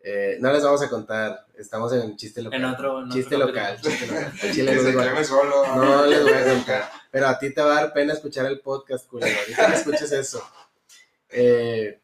Eh, 0.00 0.36
no 0.40 0.52
les 0.52 0.64
vamos 0.64 0.82
a 0.82 0.88
contar, 0.90 1.46
estamos 1.56 1.92
en 1.92 2.16
chiste 2.16 2.42
local. 2.42 2.58
En 2.60 2.64
otro. 2.66 2.98
en 2.98 3.04
otro 3.06 3.12
chiste 3.16 3.38
local, 3.38 3.80
chiste 3.80 4.06
local. 4.08 4.32
Al 4.42 4.52
chile 4.52 4.74
les 4.74 4.94
voy 4.94 5.04
a- 5.04 5.08
queme 5.10 5.24
solo. 5.24 5.76
no 5.76 6.06
les 6.06 6.22
voy 6.24 6.32
a 6.32 6.44
contar. 6.44 6.90
Pero 7.12 7.28
a 7.28 7.38
ti 7.38 7.50
te 7.54 7.62
va 7.62 7.70
a 7.78 7.82
dar 7.82 7.92
pena 7.92 8.12
escuchar 8.14 8.46
el 8.46 8.58
podcast, 8.60 9.08
culero. 9.08 9.32
Ahorita 9.38 9.66
que 9.68 9.74
escuches 9.76 10.10
eso. 10.12 10.44
Eh, 11.30 12.00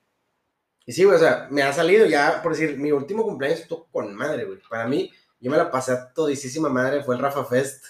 y 0.87 0.93
sí, 0.93 1.03
güey, 1.05 1.17
o 1.17 1.21
sea, 1.21 1.49
me 1.51 1.63
ha 1.63 1.73
salido 1.73 2.07
ya, 2.07 2.41
por 2.43 2.53
decir, 2.53 2.79
mi 2.79 2.93
último 2.93 3.25
cumpleaños 3.25 3.61
estuvo 3.61 3.89
con 3.91 4.15
madre, 4.15 4.45
güey. 4.45 4.59
Para 4.71 4.87
mí, 4.87 5.13
yo 5.41 5.51
me 5.51 5.57
la 5.57 5.71
pasé 5.71 5.93
a 5.93 6.13
todisísima 6.13 6.69
madre. 6.69 7.03
Fue 7.03 7.17
el 7.17 7.21
Rafa 7.21 7.45
Fest 7.45 7.85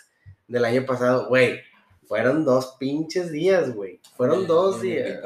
del 0.46 0.64
año 0.64 0.84
pasado, 0.86 1.28
güey. 1.28 1.60
Fueron 2.08 2.44
dos 2.44 2.76
pinches 2.78 3.30
días, 3.30 3.74
güey. 3.74 4.00
Fueron 4.16 4.46
dos 4.46 4.78
Me 4.78 4.82
días. 4.88 5.20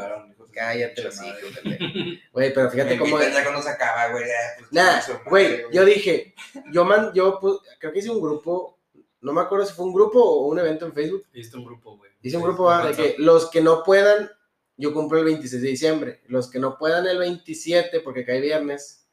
Cállate, 0.53 1.03
los 1.03 1.15
hijos. 1.23 1.41
Güey, 2.33 2.53
pero 2.53 2.71
fíjate 2.71 2.91
Me 2.95 2.99
cómo. 2.99 3.19
ya 3.21 3.43
cuando 3.43 3.63
se 3.63 3.71
acaba, 3.71 4.09
güey. 4.11 4.25
pues, 4.59 4.69
Nah, 4.73 5.01
güey, 5.31 5.63
yo 5.73 5.85
dije, 5.85 6.35
yo 6.71 6.85
man, 6.85 7.11
yo 7.15 7.41
pu- 7.41 7.59
creo 7.79 7.91
que 7.93 8.01
hice 8.01 8.11
un 8.11 8.21
grupo, 8.21 8.79
no 9.23 9.33
me 9.33 9.41
acuerdo 9.41 9.65
si 9.65 9.73
fue 9.75 9.87
un 9.87 9.95
grupo 9.95 10.21
o 10.23 10.49
un 10.49 10.59
evento 10.59 10.85
en 10.85 10.93
Facebook. 10.93 11.25
Hiciste 11.33 11.57
un 11.57 11.65
grupo, 11.65 11.97
güey. 11.97 12.11
Hice 12.21 12.37
un 12.37 12.43
grupo 12.43 12.69
ah, 12.71 12.87
de 12.87 12.95
que 12.95 13.15
los 13.19 13.49
que 13.51 13.63
no 13.63 13.83
puedan, 13.83 14.31
yo 14.77 14.93
cumplo 14.93 15.19
el 15.21 15.25
26 15.25 15.63
de 15.63 15.69
diciembre. 15.69 16.21
Los 16.27 16.51
que 16.51 16.59
no 16.59 16.77
puedan 16.77 17.07
el 17.07 17.17
27, 17.19 18.01
porque 18.01 18.25
cae 18.27 18.41
viernes. 18.41 19.07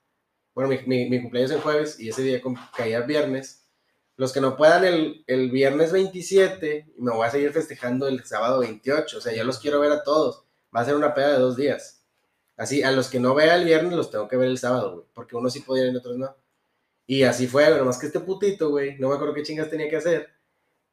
Bueno, 0.54 0.70
mi, 0.70 0.80
mi, 0.88 1.10
mi 1.10 1.22
cumpleaños 1.22 1.52
es 1.52 1.58
el 1.58 1.64
jueves 1.64 2.00
y 2.02 2.10
ese 2.10 2.22
día 2.24 2.42
caía 2.76 3.02
viernes. 3.02 3.69
Los 4.20 4.34
que 4.34 4.42
no 4.42 4.58
puedan 4.58 4.84
el, 4.84 5.24
el 5.28 5.50
viernes 5.50 5.94
27, 5.94 6.92
y 6.98 7.02
me 7.02 7.14
voy 7.14 7.26
a 7.26 7.32
seguir 7.32 7.54
festejando 7.54 8.06
el 8.06 8.26
sábado 8.26 8.60
28. 8.60 9.18
O 9.18 9.22
sea, 9.22 9.34
yo 9.34 9.46
los 9.46 9.60
quiero 9.60 9.80
ver 9.80 9.94
a 9.94 10.04
todos. 10.04 10.44
Va 10.76 10.82
a 10.82 10.86
ser 10.86 10.96
una 10.96 11.14
peda 11.14 11.32
de 11.32 11.40
dos 11.40 11.56
días. 11.56 12.04
Así, 12.58 12.84
a 12.84 12.92
los 12.92 13.08
que 13.08 13.22
no 13.22 13.34
vea 13.34 13.56
el 13.56 13.64
viernes 13.64 13.94
los 13.94 14.12
tengo 14.12 14.28
que 14.28 14.36
ver 14.36 14.50
el 14.50 14.58
sábado, 14.58 14.92
güey. 14.94 15.06
Porque 15.14 15.38
unos 15.38 15.54
sí 15.54 15.62
podían 15.62 15.94
y 15.94 15.98
otros 15.98 16.18
no. 16.18 16.36
Y 17.08 17.24
así 17.24 17.48
fue. 17.48 17.70
Nomás 17.78 17.98
que 17.98 18.08
este 18.08 18.20
putito, 18.20 18.72
güey, 18.72 18.98
no 19.00 19.08
me 19.08 19.16
acuerdo 19.16 19.34
qué 19.34 19.44
chingas 19.44 19.70
tenía 19.70 19.88
que 19.88 19.96
hacer. 19.96 20.28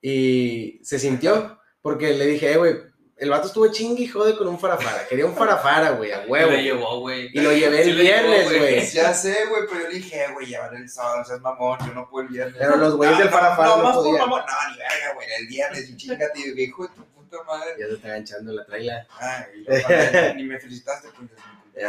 Y 0.00 0.78
se 0.84 1.00
sintió, 1.00 1.58
porque 1.82 2.14
le 2.14 2.26
dije, 2.26 2.52
eh, 2.52 2.58
güey, 2.58 2.76
el 3.18 3.30
vato 3.30 3.46
estuvo 3.46 3.66
chingue 3.68 4.02
y 4.04 4.08
jode 4.08 4.36
con 4.36 4.46
un 4.46 4.58
farafara. 4.60 5.06
Quería 5.08 5.24
un 5.26 5.34
farafara, 5.34 5.90
güey, 5.92 6.12
a 6.12 6.24
Y 6.26 6.28
huevo. 6.28 6.50
lo 6.50 6.56
llevó, 6.58 7.00
güey. 7.00 7.30
Y 7.32 7.40
lo 7.40 7.50
llevé 7.52 7.82
Sí 7.84 7.90
el 7.90 7.96
lo 7.96 8.02
viernes, 8.02 8.48
güey. 8.58 8.86
Ya 8.90 9.14
sé, 9.14 9.46
güey, 9.48 9.62
pero 9.68 9.82
yo 9.84 9.88
le 9.88 9.94
dije, 9.94 10.26
güey, 10.34 10.46
llevar 10.46 10.74
el 10.74 10.88
sábado, 10.88 11.24
seas 11.24 11.40
mamón, 11.40 11.78
yo 11.86 11.94
no 11.94 12.08
puedo 12.10 12.26
el 12.26 12.32
viernes. 12.32 12.56
Pero 12.58 12.76
los 12.76 12.94
güeyes 12.96 13.18
del 13.18 13.28
farafara 13.30 13.68
no, 13.70 13.76
no 13.78 13.82
más 13.84 13.94
por 13.94 14.04
podían. 14.04 14.20
mamón. 14.20 14.40
No, 14.40 14.70
ni 14.70 14.76
verga, 14.78 15.14
güey, 15.14 15.28
el 15.40 15.46
viernes, 15.46 15.90
y 15.90 15.96
chingate, 15.96 16.32
y 16.40 16.62
hijo 16.62 16.82
de 16.82 16.88
tu 16.94 17.04
puta 17.06 17.36
madre. 17.44 17.70
Ya 17.78 17.86
se 17.86 17.92
está 17.94 18.08
enganchando 18.08 18.52
la 18.52 18.64
traila. 18.66 19.06
Ay, 19.18 19.64
padre, 19.82 20.34
ni 20.36 20.44
me 20.44 20.60
felicitaste, 20.60 21.08
pues. 21.16 21.30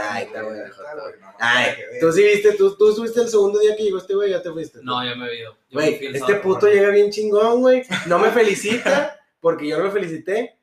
Ay, 0.02 0.26
está 0.26 0.44
bueno, 0.44 0.66
está, 0.66 0.76
Joto. 0.84 1.02
güey, 1.02 1.20
no, 1.22 1.34
Ay, 1.40 1.74
tú 2.02 2.12
sí 2.12 2.22
viste, 2.24 2.54
tú, 2.54 2.76
tú 2.76 2.94
subiste 2.94 3.22
el 3.22 3.30
segundo 3.30 3.58
día 3.60 3.74
que 3.76 3.84
llegó 3.84 3.98
este 4.00 4.16
güey, 4.16 4.32
ya 4.32 4.42
te 4.42 4.52
fuiste. 4.52 4.80
No, 4.82 5.02
ya 5.04 5.16
me 5.16 5.28
he 5.30 5.40
ido. 5.40 5.54
Yo 5.70 5.80
me 5.80 5.92
Güey, 5.92 6.16
este 6.18 6.36
puto 6.36 6.68
llega 6.68 6.90
bien 6.90 7.10
chingón, 7.10 7.62
güey. 7.62 7.84
No 8.06 8.20
me 8.20 8.30
felicita 8.32 9.18
porque 9.40 9.68
yo 9.68 9.78
no 9.78 9.86
lo 9.86 9.92
felicité. 9.92 10.57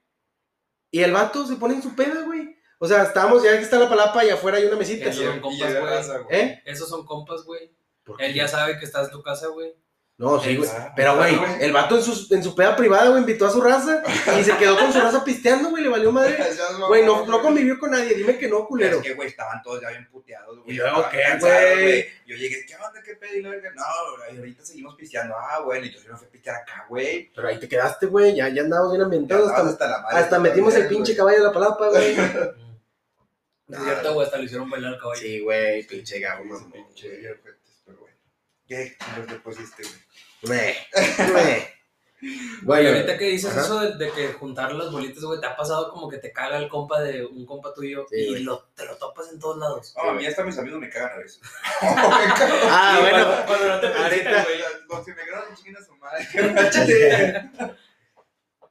Y 0.94 1.02
el 1.02 1.10
vato 1.10 1.44
se 1.44 1.56
pone 1.56 1.74
en 1.74 1.82
su 1.82 1.96
peda, 1.96 2.22
güey. 2.24 2.56
O 2.78 2.86
sea, 2.86 3.02
estamos, 3.02 3.42
ya 3.42 3.50
que 3.56 3.64
está 3.64 3.80
la 3.80 3.88
palapa 3.88 4.24
y 4.24 4.30
afuera 4.30 4.58
hay 4.58 4.66
una 4.66 4.76
mesita. 4.76 5.10
Eso 5.10 5.24
son 5.24 5.40
compas, 5.40 5.74
güey. 5.80 6.24
¿Eh? 6.30 6.62
Esos 6.64 6.88
son 6.88 7.04
compas, 7.04 7.42
güey. 7.42 7.76
Él 8.20 8.32
ya 8.32 8.46
sabe 8.46 8.78
que 8.78 8.84
estás 8.84 9.08
en 9.08 9.10
tu 9.10 9.20
casa, 9.20 9.48
güey. 9.48 9.74
No, 10.16 10.40
sí, 10.40 10.56
güey. 10.56 10.70
Pero, 10.94 11.16
güey, 11.16 11.36
el 11.60 11.72
vato 11.72 11.96
en 11.96 12.02
su, 12.02 12.32
en 12.32 12.42
su 12.42 12.54
peda 12.54 12.76
privada, 12.76 13.08
güey, 13.08 13.20
invitó 13.20 13.46
a 13.46 13.50
su 13.50 13.60
raza 13.60 14.00
y 14.38 14.44
se 14.44 14.56
quedó 14.56 14.78
con 14.78 14.92
su 14.92 15.00
raza 15.00 15.24
pisteando, 15.24 15.70
güey, 15.70 15.82
le 15.82 15.88
valió 15.88 16.12
madre. 16.12 16.38
Güey, 16.88 17.04
no, 17.04 17.26
no 17.26 17.40
convivió 17.42 17.78
con 17.78 17.90
nadie, 17.90 18.14
dime 18.14 18.38
que 18.38 18.48
no, 18.48 18.66
culero. 18.66 18.98
Es 18.98 19.02
que, 19.02 19.14
güey, 19.14 19.28
estaban 19.28 19.62
todos 19.62 19.80
ya 19.80 19.88
bien 19.88 20.08
puteados, 20.10 20.60
güey. 20.60 20.74
¿Y 20.74 20.78
luego 20.78 21.02
estaban 21.02 21.38
qué, 21.38 21.40
güey? 21.40 22.06
Yo 22.26 22.36
llegué, 22.36 22.64
¿qué 22.66 22.76
onda? 22.76 23.02
¿Qué 23.02 23.16
pedo? 23.16 23.34
Y 23.34 23.42
la 23.42 23.50
verga, 23.50 23.72
No, 23.74 23.82
güey, 24.18 24.38
ahorita 24.38 24.64
seguimos 24.64 24.94
pisteando. 24.94 25.34
Ah, 25.36 25.60
bueno, 25.64 25.84
y 25.84 25.88
entonces 25.88 26.06
yo 26.06 26.12
no 26.12 26.18
fui 26.18 26.28
a 26.28 26.30
pistear 26.30 26.56
acá, 26.56 26.86
güey. 26.88 27.32
Pero 27.34 27.48
ahí 27.48 27.58
te 27.58 27.68
quedaste, 27.68 28.06
güey, 28.06 28.36
ya, 28.36 28.48
ya 28.48 28.62
andamos 28.62 28.92
bien 28.92 29.02
ambientados. 29.02 29.50
Hasta, 29.50 29.68
hasta 29.68 29.88
la 29.88 30.02
madre. 30.02 30.18
hasta 30.18 30.38
metimos 30.38 30.74
el 30.74 30.86
pinche 30.86 31.16
caballo 31.16 31.38
de 31.38 31.44
la 31.44 31.52
palapa, 31.52 31.88
güey. 31.88 32.16
Es 33.66 33.82
cierto, 33.82 34.12
güey, 34.12 34.26
hasta 34.26 34.38
le 34.38 34.44
hicieron 34.44 34.68
bailar 34.68 34.92
al 34.92 35.00
caballo. 35.00 35.20
Sí, 35.20 35.40
güey, 35.40 35.86
pinche 35.86 36.20
gabo. 36.20 36.44
Pinche 36.70 37.40
pero 37.86 37.98
bueno. 37.98 38.16
¿Qué 38.68 38.96
pusiste, 39.42 39.82
güey? 39.82 40.03
Güey, 40.46 40.74
güey. 41.32 41.74
Güey, 42.62 42.86
ahorita 42.86 43.18
que 43.18 43.24
dices 43.26 43.50
ajá. 43.50 43.60
eso 43.60 43.80
de, 43.80 43.96
de 44.06 44.10
que 44.12 44.28
juntar 44.32 44.72
las 44.72 44.90
bolitas, 44.90 45.22
güey, 45.22 45.38
te 45.40 45.46
ha 45.46 45.54
pasado 45.54 45.90
como 45.90 46.08
que 46.08 46.16
te 46.16 46.32
caga 46.32 46.56
el 46.56 46.68
compa 46.68 47.02
de 47.02 47.22
un 47.26 47.44
compa 47.44 47.74
tuyo 47.74 48.06
Sí, 48.08 48.16
y 48.16 48.28
güey. 48.30 48.42
lo, 48.44 48.62
te 48.74 48.86
lo 48.86 48.96
topas 48.96 49.30
en 49.30 49.38
todos 49.38 49.58
lados. 49.58 49.92
No, 49.96 50.10
a 50.10 50.14
mí 50.14 50.24
hasta 50.24 50.42
mis 50.42 50.56
amigos 50.56 50.80
me 50.80 50.88
cagan 50.88 51.12
a 51.12 51.16
veces. 51.18 51.40
Ah, 51.82 52.96
Sí, 52.96 53.02
bueno. 53.10 53.24
cuando, 53.26 53.46
cuando 53.46 53.68
no 53.68 53.80
te 53.80 53.86
ahorita- 53.88 54.44
güey. 54.44 54.58
Los 54.88 55.04
que 55.04 55.14
me 55.14 55.26
graban 55.26 55.54
chinguen 55.54 55.76
a 55.76 55.84
su 55.84 55.94
madre. 55.96 56.26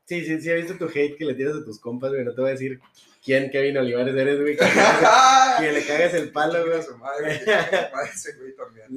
Sí, 0.06 0.26
sí, 0.26 0.42
sí, 0.42 0.50
he 0.50 0.56
visto 0.56 0.74
tu 0.78 0.86
hate 0.90 1.16
que 1.18 1.24
le 1.26 1.34
tiras 1.34 1.56
a 1.56 1.64
tus 1.64 1.80
compas, 1.80 2.12
güey. 2.12 2.26
No 2.26 2.34
te 2.36 2.42
voy 2.42 2.50
a 2.50 2.54
decir 2.54 2.80
quién, 3.24 3.50
Kevin 3.50 3.78
Olivares 3.78 4.14
eres, 4.16 4.40
güey. 4.42 4.58
Que, 4.58 5.72
le 5.72 5.86
cagas- 5.86 6.14
el 6.16 6.32
palo, 6.32 6.66
güey. 6.66 6.78
a 6.78 6.84
su 6.84 6.98
madre, 6.98 7.30
que 7.30 7.38
chingue 7.40 7.54
a 7.56 7.90
su 7.90 7.96
madre 7.96 8.10
ese 8.14 8.34
güey 8.34 8.56
también. 8.56 8.88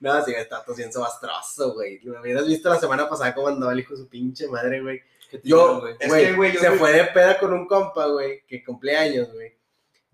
No, 0.00 0.24
sí, 0.24 0.32
está 0.32 0.64
tosiendo 0.64 1.00
bastroso, 1.00 1.74
güey. 1.74 2.00
Lo 2.00 2.20
hubieras 2.20 2.46
visto 2.46 2.68
la 2.68 2.78
semana 2.78 3.08
pasada 3.08 3.34
cómo 3.34 3.48
andaba 3.48 3.72
el 3.72 3.80
hijo 3.80 3.94
de 3.94 4.00
su 4.00 4.08
pinche 4.08 4.46
madre, 4.48 4.80
güey. 4.80 5.02
¿Qué 5.30 5.38
te 5.38 5.48
Yo, 5.48 5.80
güey? 5.80 5.96
Es 5.98 6.08
güey, 6.08 6.26
que, 6.26 6.32
güey, 6.34 6.52
yo 6.52 6.60
se 6.60 6.70
fue 6.72 6.92
de 6.92 7.04
peda 7.06 7.38
con 7.38 7.52
un 7.52 7.66
compa, 7.66 8.06
güey, 8.06 8.44
que 8.46 8.64
cumple 8.64 8.96
años, 8.96 9.32
güey. 9.32 9.56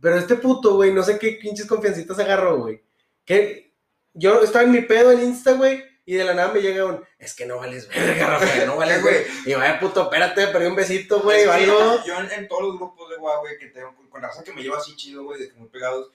Pero 0.01 0.17
este 0.17 0.37
puto, 0.37 0.75
güey, 0.75 0.93
no 0.93 1.03
sé 1.03 1.19
qué 1.19 1.39
pinches 1.41 1.67
confiancitas 1.67 2.19
agarró, 2.19 2.59
güey. 2.59 2.83
Que 3.25 3.75
yo 4.13 4.43
estaba 4.43 4.65
en 4.65 4.73
mi 4.73 4.81
pedo 4.83 5.13
en 5.13 5.23
Insta, 5.23 5.53
güey, 5.53 5.83
y 6.07 6.15
de 6.15 6.25
la 6.25 6.35
nada 6.35 6.53
me 6.53 6.61
llega 6.61 6.85
un, 6.85 7.03
es 7.19 7.35
que 7.35 7.47
no 7.47 7.59
vales 7.59 7.89
verga, 7.89 8.39
Rafael, 8.39 8.67
no 8.67 8.77
vales, 8.77 9.03
güey. 9.03 9.25
Y 9.47 9.53
ay, 9.53 9.79
puto, 9.81 10.03
espérate, 10.03 10.49
perdí 10.49 10.67
un 10.67 10.77
besito, 10.77 11.21
güey, 11.21 11.45
algo. 11.45 12.05
Yo 12.05 12.19
en, 12.19 12.31
en 12.31 12.49
todos 12.49 12.63
los 12.63 12.77
grupos 12.77 13.09
de 13.09 13.17
guau, 13.17 13.41
güey, 13.41 13.59
que 13.59 13.67
tengo 13.69 13.95
con, 13.95 14.09
con 14.09 14.21
la 14.21 14.29
raza 14.29 14.45
que 14.45 14.53
me 14.53 14.63
lleva 14.63 14.79
así 14.79 14.95
chido, 14.97 15.25
güey, 15.25 15.41
de 15.41 15.49
que 15.49 15.55
muy 15.55 15.69
pegados, 15.69 16.11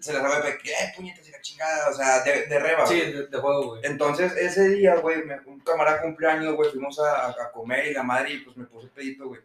se 0.00 0.12
sabe 0.12 0.50
de 0.52 0.58
que, 0.58 0.70
eh, 0.70 0.92
puñetas 0.96 1.26
y 1.28 1.30
la 1.30 1.40
chingada, 1.40 1.88
o 1.90 1.94
sea, 1.94 2.22
de, 2.22 2.46
de 2.46 2.58
reba. 2.58 2.86
Sí, 2.86 3.00
de, 3.00 3.26
de 3.26 3.38
juego, 3.38 3.68
güey. 3.70 3.80
Entonces, 3.84 4.32
ese 4.36 4.68
día, 4.70 4.96
güey, 4.96 5.18
un 5.46 5.60
camarada 5.60 6.02
cumpleaños, 6.02 6.54
güey, 6.54 6.70
fuimos 6.70 6.98
a, 7.00 7.28
a 7.30 7.52
comer 7.52 7.86
y 7.88 7.94
la 7.94 8.02
madre, 8.02 8.34
y 8.34 8.38
pues 8.40 8.56
me 8.56 8.64
puse 8.66 8.88
pedito, 8.88 9.26
güey. 9.28 9.40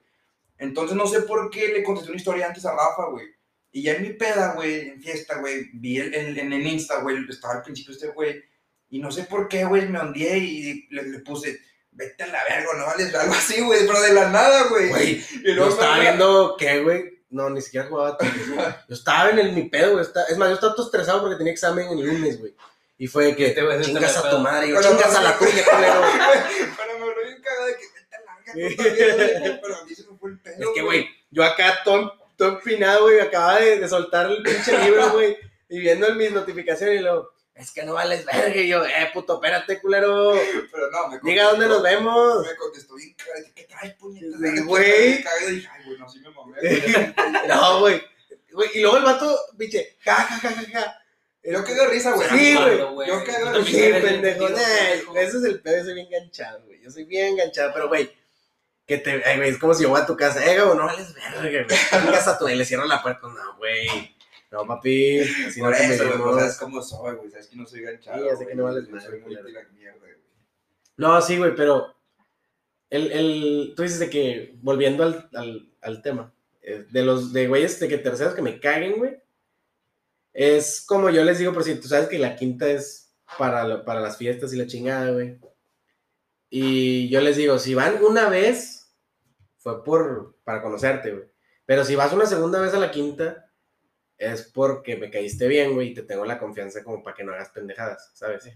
Entonces, 0.58 0.96
no 0.98 1.08
sé 1.08 1.22
por 1.22 1.50
qué 1.50 1.70
le 1.70 1.84
contesté 1.84 2.10
una 2.12 2.18
historia 2.18 2.48
antes 2.48 2.65
a 2.65 2.72
Rafa, 2.72 3.06
güey. 3.12 3.27
Y 3.72 3.84
ya 3.84 3.94
en 3.94 4.01
mi 4.01 4.10
peda, 4.13 4.53
güey, 4.53 4.89
en 4.89 5.01
fiesta, 5.01 5.36
güey, 5.39 5.70
vi 5.74 6.00
el, 6.00 6.13
el- 6.13 6.39
en 6.39 6.51
el 6.53 6.65
Insta, 6.68 7.01
güey, 7.01 7.18
estaba 7.29 7.56
al 7.56 7.62
principio 7.63 7.94
este 7.94 8.08
güey, 8.08 8.44
y 8.89 9.00
no 9.00 9.12
sé 9.12 9.24
por 9.25 9.48
qué, 9.48 9.63
güey, 9.65 9.88
me 9.88 10.00
ondeé 10.00 10.38
y 10.39 10.88
le, 10.89 11.03
le 11.03 11.20
puse, 11.20 11.60
vete 11.91 12.24
a 12.24 12.27
la 12.27 12.44
verga, 12.50 12.65
no 12.77 12.86
vales 12.88 13.13
algo 13.13 13.34
así, 13.36 13.62
güey, 13.62 13.86
pero 13.86 14.01
de 14.01 14.13
la 14.13 14.29
nada, 14.29 14.63
güey. 14.70 14.89
Güey, 14.89 15.25
y 15.44 15.51
luego 15.53 15.70
estaba 15.72 16.00
viendo, 16.00 16.56
¿qué, 16.58 16.82
güey? 16.82 17.18
No, 17.29 17.50
ni 17.50 17.62
siquiera 17.62 17.88
jugaba 17.88 18.17
tenis. 18.17 18.33
Yo 18.88 18.95
estaba 18.95 19.29
en 19.29 19.39
el 19.39 19.51
mi 19.53 19.63
pedo, 19.69 19.91
güey. 19.93 20.03
está- 20.03 20.24
Es 20.25 20.38
más, 20.38 20.50
yo 20.50 20.55
estaba 20.55 20.74
todo 20.75 20.86
estresado 20.88 21.21
porque 21.21 21.36
tenía 21.36 21.53
examen 21.53 21.88
el 21.89 22.00
lunes, 22.05 22.39
güey. 22.39 22.55
Y 22.98 23.07
fue 23.07 23.25
de 23.25 23.36
que, 23.36 23.48
Este 23.48 23.62
se 23.62 23.83
chingas 23.86 24.21
te 24.21 24.27
a 24.27 24.29
tu 24.31 24.39
madre, 24.39 24.69
yo, 24.69 24.75
Pero 24.77 24.89
chingas 24.89 25.15
a 25.15 25.21
la 25.21 25.38
tuya, 25.38 25.63
culero. 25.63 26.01
Pero 26.77 27.00
me 27.00 27.05
lo 27.05 27.24
bien 27.24 27.41
cagado 27.41 27.65
de 27.67 27.75
que 27.77 27.89
pero 29.62 29.75
a 29.75 29.86
mí 29.86 29.93
se 29.93 30.03
me 30.09 30.17
fue 30.17 30.31
el 30.31 30.39
pedo, 30.39 30.55
Es 30.59 30.67
que, 30.74 30.81
güey, 30.81 31.07
yo 31.29 31.43
acá 31.43 31.81
todo, 31.83 32.13
todo 32.36 32.50
empinado, 32.50 33.03
güey, 33.03 33.19
acababa 33.19 33.59
de, 33.59 33.79
de 33.79 33.88
soltar 33.88 34.25
el 34.25 34.41
pinche 34.41 34.75
libro, 34.86 35.12
güey, 35.12 35.38
y 35.69 35.79
viendo 35.79 36.07
en 36.07 36.17
mis 36.17 36.31
notificaciones 36.31 37.00
y 37.00 37.03
luego, 37.03 37.31
es 37.53 37.71
que 37.71 37.83
no 37.83 37.93
vales 37.93 38.25
verga, 38.25 38.55
y 38.55 38.67
yo, 38.69 38.83
eh, 38.86 39.09
puto, 39.13 39.36
espérate, 39.36 39.79
culero, 39.81 40.31
Pero 40.71 40.89
no, 40.89 41.09
me 41.09 41.19
diga 41.21 41.43
dónde 41.51 41.67
nos 41.67 41.83
vemos. 41.83 42.48
Me 42.48 42.55
contestó 42.55 42.95
bien 42.95 43.15
¿qué 43.53 43.63
traes, 43.65 43.93
puñetas? 43.95 44.39
Sí, 44.39 44.62
güey. 44.63 45.24
no, 47.48 47.88
sí 47.88 48.01
güey. 48.54 48.70
Y 48.74 48.82
luego 48.82 48.98
el 48.98 49.04
vato, 49.04 49.38
pinche, 49.58 49.98
ja, 50.00 50.16
ja, 50.16 50.38
ja, 50.38 50.51
ja, 50.51 50.63
ja. 50.72 50.96
Yo 51.44 51.63
quedé 51.63 51.75
de 51.75 51.88
risa, 51.88 52.12
güey. 52.13 52.30
Sí, 52.30 52.56
güey. 52.56 53.08
Yo 53.08 53.24
cagado 53.24 53.60
Tú 53.60 53.60
de 53.60 53.66
Sí, 53.66 53.72
también 53.72 53.96
eres 53.96 54.12
pendejo, 54.12 54.48
ese 55.16 55.38
es 55.38 55.44
el 55.44 55.62
pedo, 55.62 55.78
yo 55.78 55.84
soy 55.86 55.94
bien 55.94 56.08
enganchado, 56.08 56.66
güey, 56.66 56.82
yo 56.82 56.92
soy 56.92 57.04
bien 57.06 57.28
enganchado, 57.28 57.72
pero, 57.74 57.88
güey, 57.88 58.12
que 58.86 58.98
te, 58.98 59.24
ay, 59.24 59.38
güey, 59.38 59.50
es 59.50 59.58
como 59.58 59.74
si 59.74 59.84
yo 59.84 59.89
voy 59.89 60.01
a 60.01 60.06
tu 60.06 60.18
casa, 60.18 60.46
eh, 60.46 60.60
güey, 60.60 60.78
no 60.78 60.86
vales 60.86 61.13
verga, 61.13 61.66
güey, 61.66 61.80
chingas 61.89 62.28
a 62.28 62.38
tu, 62.38 62.50
y 62.50 62.56
le 62.56 62.66
cierro 62.66 62.86
la 62.86 63.01
puerta, 63.01 63.28
no, 63.28 63.58
güey, 63.58 64.16
no, 64.51 64.66
papi, 64.66 65.20
así 65.20 65.62
no 65.62 65.72
te 65.72 65.88
medimos. 65.88 66.36
sabes 66.36 66.58
cómo 66.58 66.82
soy, 66.82 67.16
güey. 67.18 67.30
Sabes 67.30 67.48
que 67.48 67.56
no 67.56 67.67
soy 67.67 67.82
ganchado. 67.82 68.17
Sí, 68.17 68.26
ya 68.26 68.36
sé 68.36 68.48
que 68.48 68.56
no 68.56 68.63
vales 68.63 68.86
Soy 69.04 69.19
muy 69.19 69.36
tira 69.36 69.62
mierda, 69.74 70.00
güey. 70.00 70.13
No, 70.98 71.22
sí, 71.22 71.38
güey, 71.38 71.54
pero 71.56 71.95
el, 72.89 73.12
el, 73.12 73.74
tú 73.76 73.84
dices 73.84 74.00
de 74.00 74.10
que, 74.10 74.56
volviendo 74.62 75.04
al, 75.04 75.30
al, 75.34 75.69
al 75.82 76.02
tema, 76.02 76.34
de 76.62 77.04
los 77.04 77.34
de 77.34 77.48
güeyes 77.48 77.80
de 77.80 77.88
que 77.88 77.98
terceros 77.98 78.34
que 78.34 78.41
me 78.41 78.60
caguen, 78.60 78.98
güey, 78.98 79.17
es 80.34 80.86
como 80.86 81.10
yo 81.10 81.24
les 81.24 81.39
digo, 81.39 81.54
por 81.54 81.63
si 81.63 81.76
tú 81.76 81.88
sabes 81.88 82.08
que 82.08 82.19
la 82.19 82.36
quinta 82.36 82.69
es 82.69 83.13
para, 83.38 83.84
para 83.84 84.00
las 84.00 84.17
fiestas 84.17 84.54
y 84.54 84.58
la 84.58 84.67
chingada, 84.67 85.12
güey. 85.12 85.39
Y 86.50 87.10
yo 87.10 87.22
les 87.22 87.38
digo, 87.38 87.60
si 87.60 87.74
van 87.76 88.04
una 88.04 88.30
vez, 88.30 88.91
fue 89.58 89.84
por, 89.84 90.38
para 90.43 90.62
conocerte, 90.62 91.12
güey. 91.12 91.26
Pero 91.65 91.86
si 91.86 91.95
vas 91.95 92.13
una 92.13 92.26
segunda 92.26 92.60
vez 92.60 92.74
a 92.74 92.80
la 92.80 92.91
quinta, 92.91 93.52
es 94.17 94.43
porque 94.43 94.98
me 94.98 95.12
caíste 95.12 95.48
bien, 95.48 95.74
güey, 95.74 95.89
y 95.89 95.93
te 95.93 96.04
tengo 96.04 96.26
la 96.26 96.39
confianza 96.39 96.84
como 96.84 97.04
para 97.04 97.15
que 97.15 97.24
no 97.24 97.34
hagas 97.34 97.50
pendejadas, 97.50 98.12
¿sabes? 98.13 98.50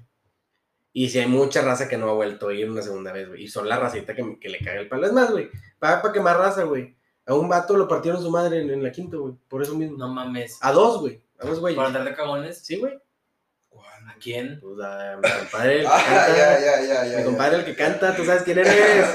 Y 0.91 1.09
si 1.09 1.19
hay 1.19 1.27
mucha 1.27 1.61
raza 1.61 1.87
que 1.87 1.97
no 1.97 2.09
ha 2.09 2.13
vuelto 2.13 2.49
a 2.49 2.53
ir 2.53 2.69
una 2.69 2.81
segunda 2.81 3.11
vez, 3.11 3.27
güey. 3.27 3.43
Y 3.43 3.47
son 3.47 3.67
la 3.67 3.77
racita 3.77 4.15
que, 4.15 4.37
que 4.39 4.49
le 4.49 4.59
caga 4.59 4.79
el 4.79 4.87
palo. 4.87 5.07
Es 5.07 5.13
más, 5.13 5.31
güey. 5.31 5.49
Para, 5.79 6.01
para 6.01 6.13
que 6.13 6.19
más 6.19 6.37
raza, 6.37 6.63
güey. 6.63 6.95
A 7.25 7.33
un 7.35 7.47
vato 7.47 7.75
lo 7.77 7.87
partieron 7.87 8.21
su 8.21 8.29
madre 8.29 8.61
en, 8.61 8.69
en 8.69 8.83
la 8.83 8.91
quinta, 8.91 9.17
güey. 9.17 9.33
Por 9.47 9.61
eso 9.61 9.75
mismo. 9.75 9.97
No 9.97 10.09
mames. 10.09 10.57
A 10.61 10.71
dos, 10.71 10.99
güey. 10.99 11.23
A 11.39 11.47
dos, 11.47 11.59
güey. 11.59 11.75
¿Para 11.75 11.87
andar 11.87 12.03
de 12.03 12.13
cagones? 12.15 12.59
Sí, 12.59 12.77
güey. 12.79 12.93
¿A 14.05 14.15
quién? 14.21 14.59
Pues 14.59 14.77
a 14.85 15.15
mi 15.17 15.23
compadre 15.23 15.79
el 15.79 15.85
que 15.85 15.87
Ah, 15.91 16.03
canta. 16.05 16.37
ya, 16.37 16.59
ya, 16.59 16.81
ya, 16.81 17.05
ya. 17.05 17.17
mi 17.19 17.23
compadre 17.23 17.57
el 17.59 17.65
que 17.65 17.75
canta. 17.75 18.15
Tú 18.15 18.25
sabes 18.25 18.43
quién 18.43 18.59
eres. 18.59 19.07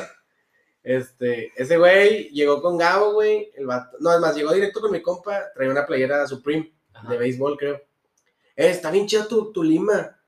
Este, 0.82 1.52
ese 1.56 1.76
güey 1.76 2.30
llegó 2.30 2.62
con 2.62 2.78
Gabo, 2.78 3.12
güey. 3.12 3.50
El 3.56 3.66
vato. 3.66 3.96
No, 4.00 4.12
es 4.14 4.20
más, 4.20 4.34
llegó 4.34 4.52
directo 4.52 4.80
con 4.80 4.90
mi 4.92 5.02
compa. 5.02 5.52
Traía 5.54 5.70
una 5.70 5.84
playera 5.86 6.26
Supreme 6.26 6.74
Ajá. 6.94 7.08
de 7.10 7.18
béisbol, 7.18 7.56
creo. 7.58 7.76
Eh, 8.56 8.70
está 8.70 8.90
bien 8.90 9.06
chido 9.06 9.26
tu, 9.26 9.52
tu 9.52 9.62
lima. 9.62 10.18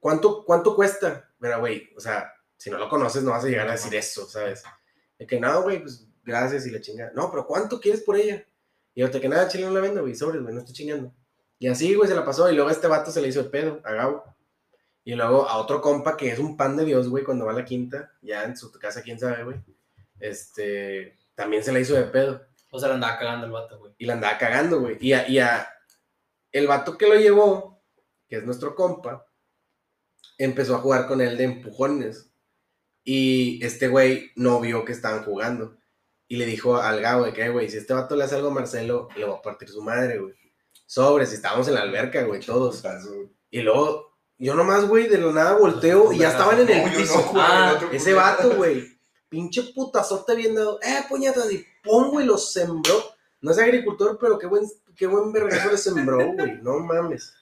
¿Cuánto, 0.00 0.44
¿Cuánto 0.44 0.74
cuesta? 0.74 1.30
Mira, 1.38 1.58
güey, 1.58 1.90
o 1.96 2.00
sea, 2.00 2.32
si 2.56 2.70
no 2.70 2.78
lo 2.78 2.88
conoces 2.88 3.22
no 3.22 3.30
vas 3.30 3.44
a 3.44 3.48
llegar 3.48 3.68
a 3.68 3.72
decir 3.72 3.94
eso, 3.94 4.26
¿sabes? 4.26 4.62
De 5.18 5.26
que 5.26 5.38
no, 5.38 5.62
güey, 5.62 5.80
pues 5.80 6.06
gracias 6.30 6.66
y 6.66 6.70
la 6.70 6.80
chingada. 6.80 7.12
No, 7.14 7.30
pero 7.30 7.46
¿cuánto 7.46 7.80
quieres 7.80 8.02
por 8.02 8.16
ella? 8.16 8.44
Y 8.94 9.00
yo, 9.00 9.10
te 9.10 9.20
que 9.20 9.28
nada, 9.28 9.48
chile 9.48 9.64
no 9.66 9.72
la 9.72 9.80
vendo, 9.80 10.00
güey, 10.00 10.14
sobres, 10.14 10.42
güey, 10.42 10.54
no 10.54 10.60
estoy 10.60 10.74
chingando. 10.74 11.12
Y 11.58 11.68
así, 11.68 11.94
güey, 11.94 12.08
se 12.08 12.14
la 12.14 12.24
pasó. 12.24 12.50
Y 12.50 12.54
luego 12.54 12.68
a 12.70 12.72
este 12.72 12.86
vato 12.86 13.10
se 13.10 13.20
le 13.20 13.28
hizo 13.28 13.40
el 13.40 13.50
pedo, 13.50 13.80
a 13.84 13.92
Gabo. 13.92 14.24
Y 15.04 15.14
luego 15.14 15.48
a 15.48 15.56
otro 15.58 15.80
compa 15.80 16.16
que 16.16 16.30
es 16.30 16.38
un 16.38 16.56
pan 16.56 16.76
de 16.76 16.84
Dios, 16.84 17.08
güey, 17.08 17.24
cuando 17.24 17.44
va 17.46 17.52
a 17.52 17.54
la 17.54 17.64
quinta, 17.64 18.12
ya 18.22 18.44
en 18.44 18.56
su 18.56 18.70
casa, 18.72 19.02
quién 19.02 19.18
sabe, 19.18 19.44
güey. 19.44 19.56
Este, 20.18 21.16
también 21.34 21.64
se 21.64 21.72
le 21.72 21.80
hizo 21.80 21.94
de 21.94 22.04
pedo 22.04 22.42
O 22.70 22.78
sea, 22.78 22.88
le 22.88 22.94
andaba 22.96 23.18
cagando 23.18 23.46
el 23.46 23.52
vato, 23.52 23.78
güey. 23.78 23.92
y 23.98 24.06
la 24.06 24.14
andaba 24.14 24.38
cagando, 24.38 24.80
güey. 24.80 24.96
Y 25.00 25.12
a, 25.12 25.28
y 25.28 25.38
a- 25.38 25.68
el 26.52 26.66
vato 26.66 26.96
que 26.98 27.06
lo 27.06 27.14
llevó, 27.14 27.82
que 28.28 28.36
es 28.36 28.44
nuestro 28.44 28.74
compa, 28.74 29.26
empezó 30.38 30.74
a 30.76 30.80
jugar 30.80 31.06
con 31.06 31.20
él 31.20 31.36
de 31.36 31.44
empujones. 31.44 32.30
Y 33.04 33.64
este 33.64 33.88
güey 33.88 34.30
no 34.36 34.60
vio 34.60 34.84
que 34.84 34.92
estaban 34.92 35.24
jugando. 35.24 35.76
Y 36.30 36.36
le 36.36 36.46
dijo 36.46 36.76
al 36.76 37.00
Gabo 37.00 37.24
de 37.24 37.32
que, 37.32 37.48
güey, 37.48 37.68
si 37.68 37.78
este 37.78 37.92
vato 37.92 38.14
le 38.14 38.22
hace 38.22 38.36
algo 38.36 38.48
a 38.48 38.54
Marcelo, 38.54 39.08
le 39.16 39.24
va 39.24 39.34
a 39.34 39.42
partir 39.42 39.68
su 39.68 39.82
madre, 39.82 40.18
güey. 40.20 40.32
Sobres, 40.86 41.32
y 41.32 41.34
estábamos 41.34 41.66
en 41.66 41.74
la 41.74 41.82
alberca, 41.82 42.22
güey, 42.22 42.40
todos. 42.40 42.84
Y 43.50 43.62
luego, 43.62 44.16
yo 44.38 44.54
nomás, 44.54 44.86
güey, 44.86 45.08
de 45.08 45.18
lo 45.18 45.32
nada 45.32 45.56
volteo 45.56 46.12
y 46.12 46.18
ya 46.18 46.30
estaban 46.30 46.60
en 46.60 46.70
el 46.70 46.92
piso. 46.92 47.32
Ah, 47.34 47.80
Ese 47.90 48.12
vato, 48.14 48.54
güey. 48.54 48.96
Pinche 49.28 49.72
putazote 49.74 50.36
bien 50.36 50.54
dado. 50.54 50.78
Eh, 50.82 51.00
puñetas, 51.08 51.50
y 51.50 51.66
pum, 51.82 52.10
güey, 52.10 52.24
lo 52.26 52.38
sembró. 52.38 52.94
No 53.40 53.50
es 53.50 53.58
agricultor, 53.58 54.16
pero 54.20 54.38
qué 54.38 54.46
buen, 54.46 54.62
qué 54.96 55.08
buen 55.08 55.32
vergazo 55.32 55.72
le 55.72 55.78
sembró, 55.78 56.32
güey. 56.34 56.62
No 56.62 56.78
mames. 56.78 57.34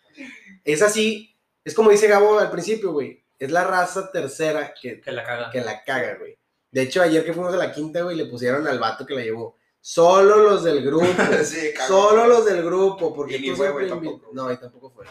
Es 0.65 0.81
así, 0.81 1.37
es 1.63 1.75
como 1.75 1.91
dice 1.91 2.09
Gabo 2.09 2.39
al 2.39 2.51
principio, 2.51 2.93
güey. 2.93 3.23
Es 3.39 3.51
la 3.51 3.65
raza 3.65 4.11
tercera 4.11 4.73
que, 4.81 4.99
Que 5.03 5.13
la 5.13 5.25
caga. 5.25 5.51
que 5.51 5.61
la 5.61 5.85
caga, 5.85 6.17
güey. 6.19 6.39
De 6.71 6.83
hecho, 6.83 7.03
ayer 7.03 7.25
que 7.25 7.33
fuimos 7.33 7.55
a 7.55 7.57
la 7.57 7.73
quinta, 7.73 8.03
güey, 8.03 8.17
le 8.17 8.27
pusieron 8.27 8.67
al 8.67 8.79
vato 8.79 9.07
que 9.07 9.15
la 9.15 9.23
llevó. 9.23 9.57
Solo 9.81 10.37
los 10.39 10.65
del 10.65 10.85
grupo. 10.85 11.07
Sí. 11.45 11.71
Solo 11.87 12.27
los 12.27 12.45
del 12.45 12.63
grupo, 12.63 13.15
porque 13.15 13.37
Y 13.37 13.41
ni 13.41 13.51
fue, 13.51 13.71
güey, 13.71 13.89
tampoco. 13.89 14.31
No, 14.33 14.53
y 14.53 14.57
tampoco 14.57 14.91
fue. 14.91 15.07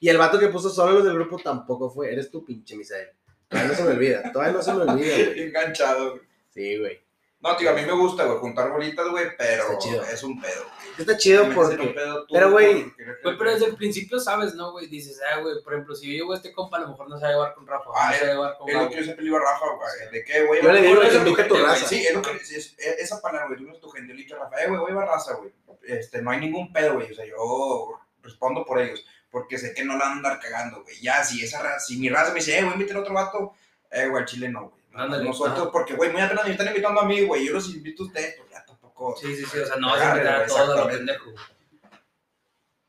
Y 0.00 0.08
el 0.08 0.18
vato 0.18 0.38
que 0.38 0.48
puso 0.48 0.70
solo 0.70 0.94
los 0.94 1.04
del 1.04 1.14
grupo 1.14 1.38
tampoco 1.38 1.90
fue. 1.90 2.12
Eres 2.12 2.30
tú, 2.30 2.44
pinche 2.44 2.76
Misael. 2.76 3.08
Todavía 3.48 3.70
no 3.70 3.76
se 3.76 3.84
me 3.84 3.90
olvida. 3.90 4.32
Todavía 4.32 4.52
no 4.54 4.62
se 4.62 4.72
me 4.72 4.82
olvida, 4.82 5.14
güey. 5.16 5.42
Enganchado, 5.48 6.10
güey. 6.12 6.22
Sí, 6.50 6.78
güey. 6.78 7.03
No, 7.44 7.56
tío, 7.56 7.70
a 7.70 7.74
mí 7.74 7.82
me 7.82 7.92
gusta, 7.92 8.24
güey, 8.24 8.38
juntar 8.38 8.70
bolitas, 8.72 9.06
güey, 9.08 9.26
pero 9.36 9.78
chido. 9.78 10.02
es 10.02 10.22
un 10.22 10.40
pedo. 10.40 10.62
güey. 10.64 10.74
Está 10.98 11.16
chido 11.18 11.46
Me 11.46 11.50
hacen 11.50 11.58
un 11.60 11.66
porque. 11.66 11.88
pedo 11.88 12.26
tú 12.26 12.32
pero, 12.34 12.50
güey, 12.52 12.92
pero 13.22 13.50
desde 13.52 13.66
el 13.66 13.76
principio 13.76 14.18
sabes, 14.18 14.54
¿no, 14.54 14.72
güey? 14.72 14.86
Dices, 14.86 15.20
ah, 15.30 15.40
güey, 15.40 15.62
por 15.62 15.74
ejemplo, 15.74 15.94
si 15.94 16.06
yo 16.06 16.12
llevo 16.22 16.32
a 16.32 16.36
este 16.36 16.52
compa, 16.52 16.78
a 16.78 16.80
lo 16.80 16.88
mejor 16.88 17.08
no 17.08 17.18
se 17.18 17.24
va 17.24 17.28
a 17.28 17.32
llevar 17.32 17.54
con 17.54 17.66
Rafa, 17.66 17.90
Ah, 17.94 18.10
no 18.12 18.16
se 18.16 18.24
va 18.24 18.30
a 18.30 18.34
llevar 18.34 18.56
con 18.58 18.68
Es 18.70 18.74
lo 18.76 18.88
que 18.88 18.96
yo 18.96 19.02
siempre 19.04 19.24
le 19.24 19.28
digo 19.30 19.36
a 19.36 19.40
Rafa, 19.52 19.64
güey. 19.76 20.10
¿De 20.12 20.24
qué, 20.24 20.46
güey? 20.46 20.62
Yo 20.62 20.72
le 20.72 20.80
digo 20.82 21.02
invite 21.04 21.42
a 21.42 21.48
tu 21.48 21.54
raza. 21.56 21.86
Sí, 21.86 22.06
es 22.06 22.14
lo 22.14 22.22
que 22.22 22.30
es, 22.32 22.50
es- 22.50 22.74
esa 22.78 23.20
palabra, 23.20 23.46
güey. 23.48 23.58
Tú 23.58 23.68
eres 23.68 23.80
tu 23.80 23.90
gente. 23.90 24.16
Yo 24.16 24.34
le 24.36 24.42
a 24.42 24.44
Rafa, 24.44 24.62
eh, 24.62 24.68
güey, 24.68 24.80
voy 24.80 25.02
a 25.02 25.06
raza, 25.06 25.34
güey. 25.34 25.52
Este, 25.82 26.22
no 26.22 26.30
hay 26.30 26.40
ningún 26.40 26.72
pedo, 26.72 26.94
güey. 26.94 27.12
O 27.12 27.14
sea, 27.14 27.26
yo 27.26 28.00
respondo 28.22 28.64
por 28.64 28.80
ellos. 28.80 29.04
Porque 29.30 29.58
sé 29.58 29.74
que 29.74 29.84
no 29.84 29.94
la 29.94 30.04
van 30.04 30.08
a 30.12 30.16
andar 30.16 30.40
cagando, 30.40 30.82
güey. 30.82 31.00
Ya, 31.02 31.22
si 31.24 31.44
esa 31.44 31.62
raza, 31.62 31.80
si 31.80 31.98
mi 31.98 32.08
raza 32.08 32.28
me 32.30 32.36
dice, 32.36 32.58
eh, 32.58 32.62
güey, 32.64 32.90
a 32.90 32.98
otro 33.00 33.12
vato, 33.12 33.52
eh, 33.90 34.06
güey, 34.06 34.22
al 34.22 34.28
chile 34.28 34.48
no, 34.48 34.68
güey. 34.70 34.83
Ándale, 34.94 35.24
Nosotros, 35.24 35.58
ajá. 35.58 35.72
porque, 35.72 35.94
güey, 35.94 36.12
muy 36.12 36.20
apenas 36.20 36.44
me 36.44 36.52
están 36.52 36.68
invitando 36.68 37.00
a 37.00 37.04
mí, 37.04 37.22
güey, 37.22 37.46
yo 37.46 37.52
los 37.52 37.74
invito 37.74 38.04
a 38.04 38.06
ustedes, 38.06 38.36
pues 38.38 38.50
ya 38.50 38.64
tampoco. 38.64 39.16
Sí, 39.16 39.34
sí, 39.36 39.44
sí, 39.44 39.58
o 39.58 39.66
sea, 39.66 39.76
no 39.76 39.88
vas 39.88 40.00
a 40.00 40.10
invitar 40.12 40.34
a 40.34 40.36
güey, 40.38 40.48
todo 40.48 40.58
lo 40.58 40.64
exactamente. 40.72 40.96
pendejo. 40.98 41.24
güey. 41.32 41.44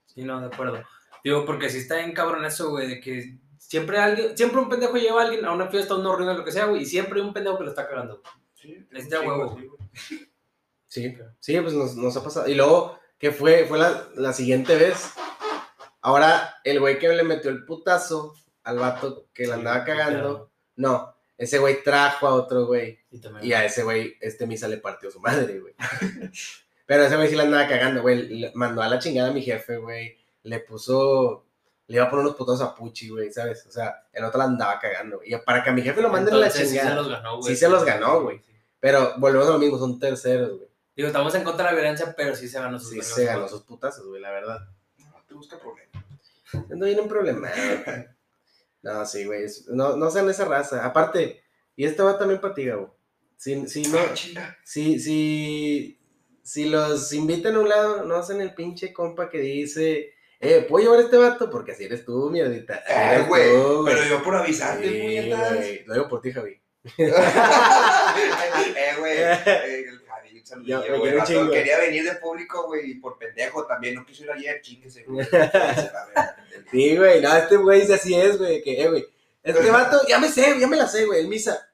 Sí, 0.05 0.23
no, 0.23 0.39
de 0.39 0.45
acuerdo. 0.47 0.83
Digo, 1.23 1.45
porque 1.45 1.69
si 1.69 1.79
está 1.79 2.01
en 2.01 2.13
cabrón 2.13 2.45
eso, 2.45 2.69
güey, 2.69 2.87
de 2.87 2.99
que 3.01 3.37
siempre 3.57 3.97
alguien, 3.97 4.37
siempre 4.37 4.59
un 4.61 4.69
pendejo 4.69 4.95
lleva 4.97 5.21
a 5.21 5.25
alguien 5.25 5.43
a 5.45 5.51
una 5.51 5.67
fiesta, 5.67 5.95
a 5.95 5.97
una 5.97 6.15
reunión, 6.15 6.37
lo 6.37 6.45
que 6.45 6.51
sea, 6.51 6.65
güey, 6.65 6.83
y 6.83 6.85
siempre 6.85 7.19
hay 7.19 7.25
un 7.25 7.33
pendejo 7.33 7.57
que 7.57 7.63
lo 7.63 7.69
está 7.71 7.87
cagando. 7.87 8.21
Sí, 8.53 8.87
chingo 8.93 9.37
huevo. 9.37 9.77
Sí, 10.87 11.17
sí, 11.39 11.59
pues 11.59 11.73
nos, 11.73 11.95
nos 11.95 12.15
ha 12.15 12.23
pasado. 12.23 12.47
Y 12.47 12.53
luego, 12.55 12.99
que 13.17 13.31
fue, 13.31 13.65
fue 13.65 13.77
la, 13.77 14.07
la 14.15 14.31
siguiente 14.31 14.75
vez. 14.75 15.13
Ahora, 16.01 16.55
el 16.63 16.79
güey 16.79 16.99
que 16.99 17.09
le 17.09 17.23
metió 17.23 17.49
el 17.49 17.65
putazo 17.65 18.33
al 18.63 18.79
vato 18.79 19.27
que 19.33 19.47
le 19.47 19.53
andaba 19.53 19.83
cagando. 19.83 20.51
No, 20.75 21.14
ese 21.38 21.60
güey 21.60 21.84
trajo 21.84 22.28
a 22.28 22.34
otro 22.34 22.65
güey. 22.65 23.00
Y, 23.41 23.54
a 23.54 23.65
ese 23.65 23.84
güey, 23.84 24.15
este 24.21 24.48
misa 24.48 24.67
le 24.67 24.78
partió 24.78 25.12
su 25.12 25.19
madre, 25.19 25.60
güey. 25.60 25.74
Pero 26.86 27.04
ese 27.04 27.15
güey 27.15 27.28
sí 27.28 27.36
le 27.36 27.43
andaba 27.43 27.67
cagando, 27.67 28.02
güey. 28.02 28.28
Le 28.28 28.52
mandó 28.56 28.82
a 28.82 28.88
la 28.88 29.00
chingada 29.00 29.30
a 29.30 29.34
mi 29.34 29.41
jefe, 29.41 29.78
güey. 29.78 30.17
Le 30.43 30.60
puso. 30.60 31.45
Le 31.88 31.98
iba 31.98 32.06
a 32.06 32.10
poner 32.10 32.26
unos 32.26 32.38
putazos 32.38 32.62
a 32.62 32.74
Puchi, 32.74 33.10
güey, 33.10 33.32
¿sabes? 33.32 33.65
O 33.67 33.71
sea, 33.71 34.08
el 34.12 34.24
otro 34.24 34.39
la 34.39 34.45
andaba 34.45 34.80
cagando. 34.80 35.17
güey. 35.17 35.34
Y 35.34 35.38
para 35.38 35.63
que 35.63 35.69
a 35.69 35.74
mi 35.74 35.82
jefe 35.82 36.02
lo 36.02 36.10
manden 36.10 36.34
a 36.36 36.38
la 36.38 36.50
chingada. 36.50 36.69
Sí 36.69 36.78
se 36.78 36.95
los 36.95 37.10
ganó, 37.10 37.38
güey. 37.38 37.54
Sí 37.54 37.60
se 37.60 37.69
los 37.69 37.86
ganó, 37.86 38.21
güey. 38.21 38.39
Sí. 38.39 38.52
Pero 38.80 39.13
volvemos 39.17 39.48
a 39.48 39.52
lo 39.52 39.60
mismo, 39.60 39.78
son 39.78 40.00
terceros, 40.00 40.58
güey. 40.58 40.69
Digo, 40.95 41.08
estamos 41.08 41.36
en 41.36 41.43
contra 41.43 41.65
de 41.65 41.71
la 41.71 41.76
violencia, 41.76 42.13
pero 42.15 42.36
sí 42.36 42.48
se 42.48 42.60
ganó 42.60 42.80
sus 42.80 42.91
Sí 42.91 43.02
se 43.02 43.26
ganó 43.26 43.39
güey. 43.39 43.50
sus 43.50 43.63
putazos, 43.63 44.08
güey, 44.08 44.21
la 44.21 44.32
verdad. 44.32 44.60
No 45.00 45.24
te 45.28 45.34
busca 45.34 45.60
problema. 45.60 46.06
No 46.69 46.86
viene 46.86 47.02
un 47.02 47.10
problema. 47.10 47.50
No, 48.86 49.04
sí, 49.04 49.26
güey. 49.26 49.45
No, 49.69 49.98
no 49.98 50.12
sean 50.12 50.30
esa 50.30 50.45
raza. 50.45 50.86
Aparte, 50.86 51.41
y 51.76 51.86
esto 51.86 52.06
va 52.06 52.19
también 52.19 52.39
para 52.39 52.54
ti, 52.54 52.69
güey. 52.69 52.86
Si, 53.36 53.67
si, 53.67 53.82
no, 53.88 53.98
Ah, 53.98 54.56
si, 54.63 55.00
si, 55.00 56.00
si 56.43 56.65
los 56.69 57.12
invitan 57.12 57.56
a 57.56 57.60
un 57.60 57.67
lado, 57.67 58.04
no 58.06 58.15
hacen 58.15 58.41
el 58.41 58.54
pinche 58.54 58.93
compa 58.93 59.28
que 59.30 59.39
dice, 59.39 60.13
eh, 60.39 60.65
¿puedo 60.69 60.86
llevar 60.86 61.00
a 61.00 61.04
este 61.04 61.17
vato? 61.17 61.50
Porque 61.50 61.71
así 61.71 61.86
eres 61.86 62.06
tú, 62.06 62.30
mierdita. 62.30 62.84
Eh, 62.88 63.26
güey, 63.28 63.50
pero 63.86 64.04
yo 64.08 64.24
por 64.24 64.36
avisarte, 64.36 64.88
Sí, 64.88 65.32
güey. 65.32 65.84
Lo 65.86 65.93
digo 65.95 66.08
por 66.08 66.21
ti, 66.21 66.32
Javi. 66.32 66.62
eh, 66.98 67.12
güey. 69.00 69.17
Yo 70.63 70.79
Vato, 70.79 71.25
chingo. 71.25 71.51
Quería 71.51 71.79
venir 71.79 72.03
de 72.03 72.15
público, 72.15 72.67
güey, 72.67 72.91
y 72.91 72.95
por 72.95 73.17
pendejo 73.17 73.65
también. 73.65 73.95
No 73.95 74.05
quiso 74.05 74.23
ir 74.23 74.31
ayer, 74.31 74.61
chinguese, 74.61 75.03
güey. 75.03 75.25
Se. 75.25 75.91
Sí, 76.71 76.97
güey. 76.97 77.21
No, 77.21 77.35
este 77.35 77.57
güey 77.57 77.81
dice 77.81 77.95
así 77.95 78.15
es, 78.15 78.37
güey. 78.37 78.61
Que, 78.63 78.81
eh, 78.81 78.89
güey. 78.89 79.05
Este 79.43 79.71
vato, 79.71 79.99
ya 80.07 80.19
me 80.19 80.27
sé, 80.29 80.59
ya 80.59 80.67
me 80.67 80.77
la 80.77 80.87
sé, 80.87 81.05
güey. 81.05 81.21
El 81.21 81.27
misa. 81.27 81.69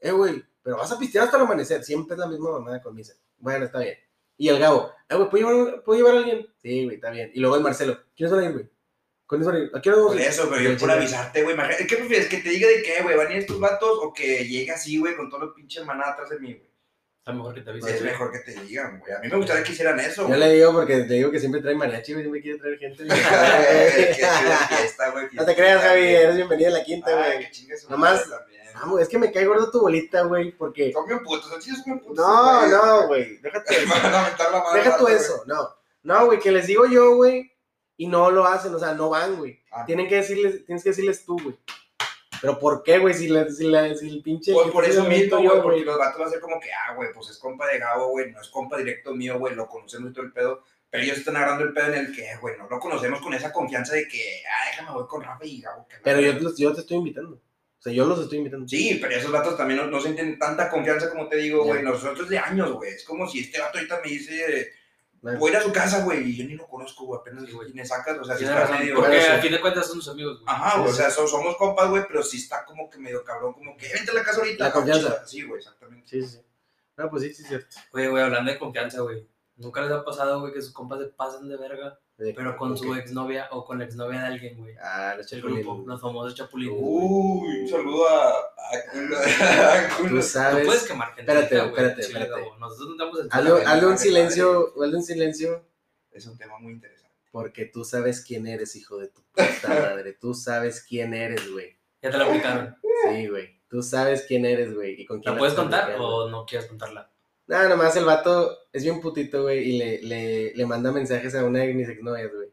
Eh, 0.00 0.10
güey. 0.10 0.42
Pero 0.62 0.76
vas 0.76 0.92
a 0.92 0.98
pistear 0.98 1.24
hasta 1.24 1.36
el 1.36 1.42
amanecer. 1.44 1.82
Siempre 1.84 2.14
es 2.14 2.20
la 2.20 2.26
misma 2.26 2.52
mamada 2.52 2.82
con 2.82 2.94
misa. 2.94 3.14
Bueno, 3.38 3.64
está 3.64 3.80
bien. 3.80 3.96
Y 4.36 4.48
el 4.48 4.58
Gabo, 4.58 4.90
eh, 5.08 5.16
güey, 5.16 5.28
¿puedo 5.28 5.50
llevar, 5.50 5.82
¿puedo 5.82 5.98
llevar 5.98 6.14
a 6.14 6.18
alguien? 6.18 6.46
Sí, 6.62 6.84
güey, 6.84 6.96
está 6.96 7.10
bien. 7.10 7.30
Y 7.34 7.40
luego 7.40 7.56
el 7.56 7.62
Marcelo, 7.62 7.98
¿quiénes 8.16 8.34
van 8.34 8.42
a 8.42 8.46
ir, 8.46 8.52
güey? 8.52 8.70
¿Quiénes 9.28 9.46
van 9.46 9.70
a 9.74 9.80
qué 9.82 9.90
hora 9.90 10.02
Por 10.02 10.18
eso, 10.18 10.48
pero 10.50 10.62
yo 10.62 10.78
por 10.78 10.90
avisarte, 10.90 11.42
güey. 11.42 11.56
¿Qué 11.86 11.96
prefieres? 11.96 12.26
¿Que 12.26 12.38
te 12.38 12.48
diga 12.48 12.66
de 12.66 12.82
qué, 12.82 13.02
güey? 13.02 13.16
¿Van 13.16 13.26
a 13.26 13.32
ir 13.32 13.38
estos 13.40 13.60
vatos 13.60 13.98
o 14.02 14.14
que 14.14 14.46
llegue 14.46 14.70
así, 14.70 14.98
güey, 14.98 15.14
con 15.14 15.28
todos 15.28 15.44
los 15.44 15.54
pinches 15.54 15.84
maná 15.84 16.08
atrás 16.08 16.30
de 16.30 16.38
mí, 16.38 16.54
güey? 16.54 16.69
Está 17.20 17.32
mejor 17.34 17.54
que 17.54 17.60
te 17.60 17.70
Pues 17.72 17.84
avise. 17.84 17.98
es 17.98 18.02
mejor 18.04 18.32
que 18.32 18.38
te 18.38 18.52
digan, 18.62 18.98
güey. 18.98 19.12
A 19.12 19.18
mí 19.18 19.28
me 19.28 19.36
gustaría 19.36 19.62
que 19.62 19.72
hicieran 19.72 20.00
eso, 20.00 20.22
Yo 20.22 20.28
güey. 20.28 20.40
le 20.40 20.52
digo 20.54 20.72
porque 20.72 20.96
te 21.02 21.14
digo 21.14 21.30
que 21.30 21.38
siempre 21.38 21.60
trae 21.60 21.74
mariachi, 21.74 22.14
güey. 22.14 22.24
Siempre 22.24 22.40
quiere 22.42 22.58
traer 22.58 22.78
gente. 22.78 23.04
güey. 23.04 24.14
Fiesta, 24.14 25.10
güey. 25.10 25.26
no 25.32 25.44
te 25.44 25.54
creas, 25.54 25.82
Javi. 25.82 26.00
Eres 26.06 26.36
bienvenido 26.36 26.70
a 26.70 26.78
la 26.78 26.84
quinta, 26.84 27.10
Ay, 27.10 27.32
güey. 27.34 27.44
que 27.46 27.50
chingue 27.50 27.76
su 27.76 27.90
Nomás- 27.90 28.26
madre 28.26 28.38
también. 28.38 28.60
Vamos, 28.72 29.00
es 29.02 29.08
que 29.08 29.18
me 29.18 29.30
cae 29.30 29.44
gordo 29.44 29.70
tu 29.70 29.80
bolita, 29.82 30.22
güey. 30.22 30.52
Porque. 30.52 30.92
Come 30.92 31.12
un 31.14 31.22
puto, 31.22 31.46
son 31.46 31.60
chidos, 31.60 31.82
come 31.82 31.96
un 31.96 32.00
puto. 32.00 32.22
No, 32.22 32.66
no, 32.66 33.06
güey. 33.08 33.36
Déjate 33.42 33.80
Me 33.86 33.86
van 34.00 34.14
a 34.14 34.22
mentar 34.28 34.50
la 34.52 34.62
madre. 34.62 34.78
Deja 34.82 34.96
tú 34.96 35.02
güey. 35.04 35.16
eso, 35.16 35.42
no. 35.46 35.68
No, 36.02 36.24
güey, 36.26 36.38
que 36.38 36.50
les 36.50 36.66
digo 36.66 36.86
yo, 36.86 37.16
güey, 37.16 37.52
y 37.98 38.06
no 38.06 38.30
lo 38.30 38.46
hacen, 38.46 38.74
o 38.74 38.78
sea, 38.78 38.94
no 38.94 39.10
van, 39.10 39.36
güey. 39.36 39.60
Ah. 39.70 39.84
Tienen 39.84 40.08
que 40.08 40.14
decirles, 40.16 40.64
tienes 40.64 40.82
que 40.82 40.90
decirles 40.90 41.22
tú, 41.26 41.38
güey. 41.42 41.58
Pero 42.40 42.58
¿por 42.58 42.82
qué, 42.82 42.98
güey? 42.98 43.14
Si, 43.14 43.28
la- 43.28 43.48
si, 43.50 43.64
la- 43.64 43.94
si 43.94 44.08
el 44.08 44.22
pinche. 44.22 44.52
Pues 44.52 44.70
por 44.70 44.84
eso 44.84 45.04
mismo, 45.04 45.38
güey, 45.42 45.62
porque 45.62 45.84
los 45.84 45.98
vatos 45.98 46.18
van 46.18 46.28
a 46.28 46.30
ser 46.30 46.40
como 46.40 46.58
que, 46.60 46.68
ah, 46.72 46.94
güey, 46.94 47.10
pues 47.12 47.28
es 47.30 47.38
compa 47.38 47.66
de 47.66 47.78
Gabo, 47.78 48.08
güey, 48.08 48.30
no 48.32 48.40
es 48.40 48.48
compa 48.48 48.78
directo 48.78 49.14
mío, 49.14 49.38
güey, 49.38 49.54
lo 49.54 49.68
conocemos 49.68 50.10
y 50.10 50.14
todo 50.14 50.24
el 50.24 50.32
pedo, 50.32 50.62
pero 50.88 51.02
ellos 51.04 51.18
están 51.18 51.36
agarrando 51.36 51.64
el 51.64 51.72
pedo 51.72 51.88
en 51.88 51.94
el 52.06 52.12
que, 52.16 52.26
güey, 52.40 52.56
no 52.56 52.68
lo 52.68 52.78
conocemos 52.80 53.20
con 53.20 53.34
esa 53.34 53.52
confianza 53.52 53.94
de 53.94 54.08
que, 54.08 54.42
ah, 54.46 54.70
déjame 54.70 54.92
voy 54.92 55.06
con 55.06 55.22
Rafa 55.22 55.44
y 55.44 55.60
Gabo. 55.60 55.86
que 55.88 55.96
Pero 56.02 56.20
yo, 56.20 56.32
los- 56.34 56.56
yo 56.56 56.72
te 56.72 56.80
estoy 56.80 56.96
invitando. 56.96 57.36
O 57.36 57.82
sea, 57.82 57.92
yo 57.94 58.04
los 58.04 58.20
estoy 58.20 58.38
invitando. 58.38 58.68
Sí, 58.68 58.98
pero 59.00 59.14
esos 59.14 59.32
vatos 59.32 59.56
también 59.56 59.80
no, 59.80 59.86
no 59.86 60.00
sienten 60.00 60.38
tanta 60.38 60.68
confianza 60.68 61.08
como 61.10 61.28
te 61.28 61.36
digo, 61.36 61.64
güey, 61.64 61.82
nosotros 61.82 62.28
de 62.28 62.38
años, 62.38 62.72
güey, 62.72 62.92
es 62.92 63.04
como 63.04 63.26
si 63.26 63.40
este 63.40 63.58
vato 63.58 63.78
ahorita 63.78 64.00
me 64.04 64.10
dice, 64.10 64.72
voy 65.22 65.48
a 65.50 65.52
ir 65.52 65.56
a 65.58 65.62
su 65.62 65.72
casa, 65.72 66.02
güey, 66.04 66.30
y 66.30 66.36
yo 66.36 66.44
ni 66.44 66.54
lo 66.54 66.66
conozco, 66.66 67.04
güey, 67.04 67.20
apenas 67.20 67.50
güey. 67.52 67.72
me 67.74 67.84
sacas, 67.84 68.18
o 68.18 68.24
sea, 68.24 68.36
si 68.36 68.44
está 68.44 68.68
medio... 68.68 68.94
Porque 68.96 69.18
eso. 69.18 69.32
al 69.32 69.40
fin 69.42 69.52
de 69.52 69.60
cuentas 69.60 69.86
son 69.86 69.96
sus 69.96 70.08
amigos, 70.08 70.40
güey. 70.40 70.44
Ajá, 70.54 70.70
Sí, 70.72 70.78
güey, 70.78 70.90
o 70.90 70.92
sí. 70.92 70.98
sea, 70.98 71.10
so- 71.10 71.26
somos 71.28 71.56
compas, 71.56 71.88
güey, 71.90 72.04
pero 72.08 72.22
sí 72.22 72.38
está 72.38 72.64
como 72.64 72.88
que 72.88 72.98
medio 72.98 73.22
cabrón, 73.22 73.52
como 73.52 73.76
que, 73.76 73.86
"Eh, 73.86 73.90
vente 73.94 74.10
a 74.10 74.14
la 74.14 74.22
casa 74.24 74.38
ahorita. 74.40 74.64
La 74.64 74.72
confianza. 74.72 75.26
Sí, 75.26 75.42
güey, 75.42 75.58
exactamente. 75.58 76.08
Sí, 76.08 76.22
sí, 76.22 76.28
sí. 76.38 76.40
No, 76.96 77.10
pues 77.10 77.22
sí, 77.22 77.34
sí, 77.34 77.42
es 77.42 77.48
cierto. 77.48 77.76
Oye, 77.92 78.08
güey, 78.08 78.22
hablando 78.22 78.50
de 78.50 78.58
confianza, 78.58 79.00
güey. 79.02 79.26
¿Nunca 79.56 79.82
les 79.82 79.90
ha 79.92 80.04
pasado, 80.04 80.40
güey, 80.40 80.52
que 80.54 80.62
sus 80.62 80.72
compas 80.72 80.98
se 81.00 81.06
pasan 81.06 81.48
de 81.48 81.56
verga, 81.58 81.98
pero 82.36 82.56
con 82.56 82.76
su 82.76 82.94
exnovia 82.94 83.48
o 83.50 83.64
con 83.64 83.78
la 83.78 83.84
exnovia 83.84 84.20
de 84.20 84.26
alguien, 84.26 84.56
güey? 84.58 84.74
Ah, 84.82 85.14
los 85.16 85.30
El 85.32 85.38
chapulines. 85.40 85.64
grupo, 85.66 85.84
los 85.88 86.00
famosos 86.00 86.34
chapulines. 86.34 86.76
Uy, 86.80 87.60
un 87.62 87.68
saludo 87.68 88.08
a. 88.08 88.28
a, 88.28 88.34
a- 89.94 89.96
Tú 89.98 90.08
No 90.08 90.22
sabes. 90.22 90.66
puedes 90.66 90.82
quemar 90.84 91.08
gente. 91.14 91.20
Espérate, 91.32 91.56
güey, 91.56 91.68
espérate, 91.68 92.02
chile, 92.02 92.18
espérate. 92.20 92.42
Gabo. 92.42 92.56
Nosotros 92.58 92.88
no 92.90 92.96
damos 93.04 93.20
el 93.20 93.28
Hazle, 93.30 93.52
un 93.52 93.64
madre, 93.64 93.98
silencio, 93.98 94.72
hazle 94.82 94.96
un 94.96 95.02
silencio, 95.02 95.64
Es 96.12 96.26
un 96.26 96.36
tema 96.38 96.58
muy 96.58 96.72
interesante. 96.74 97.16
porque 97.32 97.64
tú 97.66 97.84
sabes 97.84 98.24
quién 98.24 98.46
eres, 98.46 98.76
hijo 98.76 98.98
de 98.98 99.08
tu 99.08 99.22
puta 99.22 99.68
madre. 99.68 100.12
Tú 100.12 100.34
sabes 100.34 100.84
quién 100.86 101.14
eres, 101.14 101.50
güey. 101.50 101.76
Ya 102.02 102.10
te 102.10 102.18
la 102.18 102.24
aplicaron. 102.26 102.76
Sí, 103.08 103.28
güey. 103.28 103.60
Tú 103.68 103.82
sabes 103.82 104.24
quién 104.26 104.44
eres, 104.44 104.74
güey. 104.74 105.00
Y 105.00 105.06
con 105.06 105.20
quién 105.20 105.34
¿La 105.34 105.38
puedes 105.38 105.54
contar 105.54 105.94
o 105.98 106.28
no 106.28 106.44
quieres 106.44 106.66
contarla? 106.68 107.10
Nada, 107.50 107.68
nomás 107.68 107.96
el 107.96 108.04
vato 108.04 108.58
es 108.72 108.84
bien 108.84 109.00
putito, 109.00 109.42
güey, 109.42 109.58
y 109.68 109.78
le, 109.78 110.02
le, 110.02 110.52
le 110.54 110.66
manda 110.66 110.92
mensajes 110.92 111.34
a 111.34 111.44
una 111.44 111.58
de 111.58 111.74
mis 111.74 111.88
exnovias, 111.88 112.32
güey. 112.32 112.48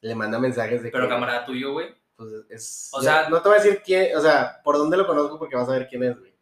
Le 0.00 0.14
manda 0.16 0.40
mensajes 0.40 0.82
de 0.82 0.90
Pero 0.90 1.04
que, 1.04 1.08
camarada 1.10 1.44
tuyo, 1.46 1.72
güey. 1.72 1.94
pues, 2.16 2.30
es... 2.48 2.88
O 2.92 3.00
sea- 3.00 3.28
No 3.28 3.40
te 3.40 3.48
voy 3.48 3.58
a 3.58 3.62
decir 3.62 3.80
quién, 3.84 4.16
o 4.16 4.20
sea, 4.20 4.60
por 4.64 4.76
dónde 4.76 4.96
lo 4.96 5.06
conozco 5.06 5.38
porque 5.38 5.54
vas 5.54 5.68
a 5.68 5.72
ver 5.72 5.86
quién 5.88 6.02
es, 6.02 6.18
güey. 6.18 6.34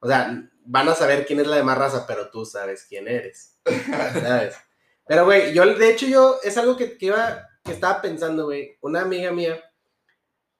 O 0.00 0.06
sea, 0.06 0.46
van 0.66 0.88
a 0.90 0.94
saber 0.94 1.24
quién 1.24 1.40
es 1.40 1.46
la 1.46 1.56
demás 1.56 1.78
raza, 1.78 2.06
pero 2.06 2.28
tú 2.30 2.44
sabes 2.44 2.84
quién 2.86 3.08
eres. 3.08 3.56
¿Sabes? 3.64 4.56
Pero, 5.06 5.24
güey, 5.26 5.52
yo, 5.54 5.66
de 5.66 5.90
hecho, 5.90 6.06
yo, 6.06 6.36
es 6.42 6.56
algo 6.58 6.76
que, 6.78 6.96
que 6.98 7.06
iba, 7.06 7.46
que 7.62 7.72
estaba 7.72 8.00
pensando, 8.02 8.44
güey. 8.46 8.76
Una 8.80 9.02
amiga 9.02 9.32
mía, 9.32 9.62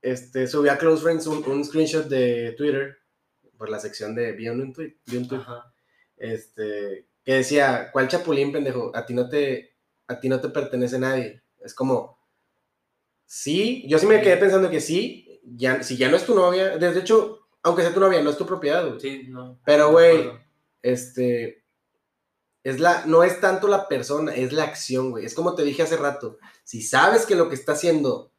este, 0.02 0.46
subió 0.46 0.72
a 0.72 0.76
Close 0.78 1.02
Friends 1.02 1.26
un, 1.26 1.42
un 1.50 1.64
screenshot 1.64 2.06
de 2.06 2.52
Twitter, 2.56 2.96
por 3.56 3.68
la 3.70 3.78
sección 3.80 4.14
de, 4.14 4.32
vi 4.32 4.48
un 4.48 4.72
tweet, 4.72 4.96
vi 5.06 5.16
un 5.18 5.28
tweet 5.28 5.40
Ajá. 5.40 5.72
Este, 6.16 7.06
que 7.24 7.34
decía, 7.34 7.90
¿cuál 7.92 8.08
chapulín, 8.08 8.52
pendejo? 8.52 8.90
A 8.94 9.06
ti 9.06 9.14
no 9.14 9.28
te, 9.28 9.76
a 10.06 10.20
ti 10.20 10.28
no 10.28 10.40
te 10.40 10.48
pertenece 10.48 10.98
nadie. 10.98 11.42
Es 11.60 11.74
como, 11.74 12.18
sí, 13.24 13.84
yo 13.88 13.98
sí 13.98 14.06
me 14.06 14.20
quedé 14.20 14.36
pensando 14.36 14.70
que 14.70 14.80
sí, 14.80 15.40
ya, 15.44 15.82
si 15.82 15.96
ya 15.96 16.08
no 16.08 16.16
es 16.16 16.24
tu 16.24 16.34
novia, 16.34 16.76
de 16.76 16.98
hecho, 16.98 17.48
aunque 17.62 17.82
sea 17.82 17.94
tu 17.94 18.00
novia, 18.00 18.22
no 18.22 18.30
es 18.30 18.36
tu 18.36 18.46
propiedad, 18.46 18.86
güey. 18.86 19.00
Sí, 19.00 19.26
no. 19.28 19.58
Pero, 19.64 19.90
güey, 19.90 20.30
este, 20.82 21.64
es 22.62 22.80
la, 22.80 23.04
no 23.06 23.22
es 23.24 23.40
tanto 23.40 23.68
la 23.68 23.88
persona, 23.88 24.34
es 24.34 24.52
la 24.52 24.64
acción, 24.64 25.10
güey. 25.10 25.24
Es 25.24 25.34
como 25.34 25.54
te 25.54 25.64
dije 25.64 25.82
hace 25.82 25.96
rato, 25.96 26.38
si 26.64 26.82
sabes 26.82 27.26
que 27.26 27.34
lo 27.34 27.48
que 27.48 27.54
está 27.54 27.72
haciendo 27.72 28.32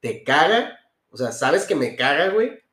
te 0.00 0.22
caga, 0.22 0.78
o 1.10 1.16
sea, 1.16 1.32
sabes 1.32 1.64
que 1.64 1.74
me 1.74 1.96
caga, 1.96 2.28
güey, 2.28 2.63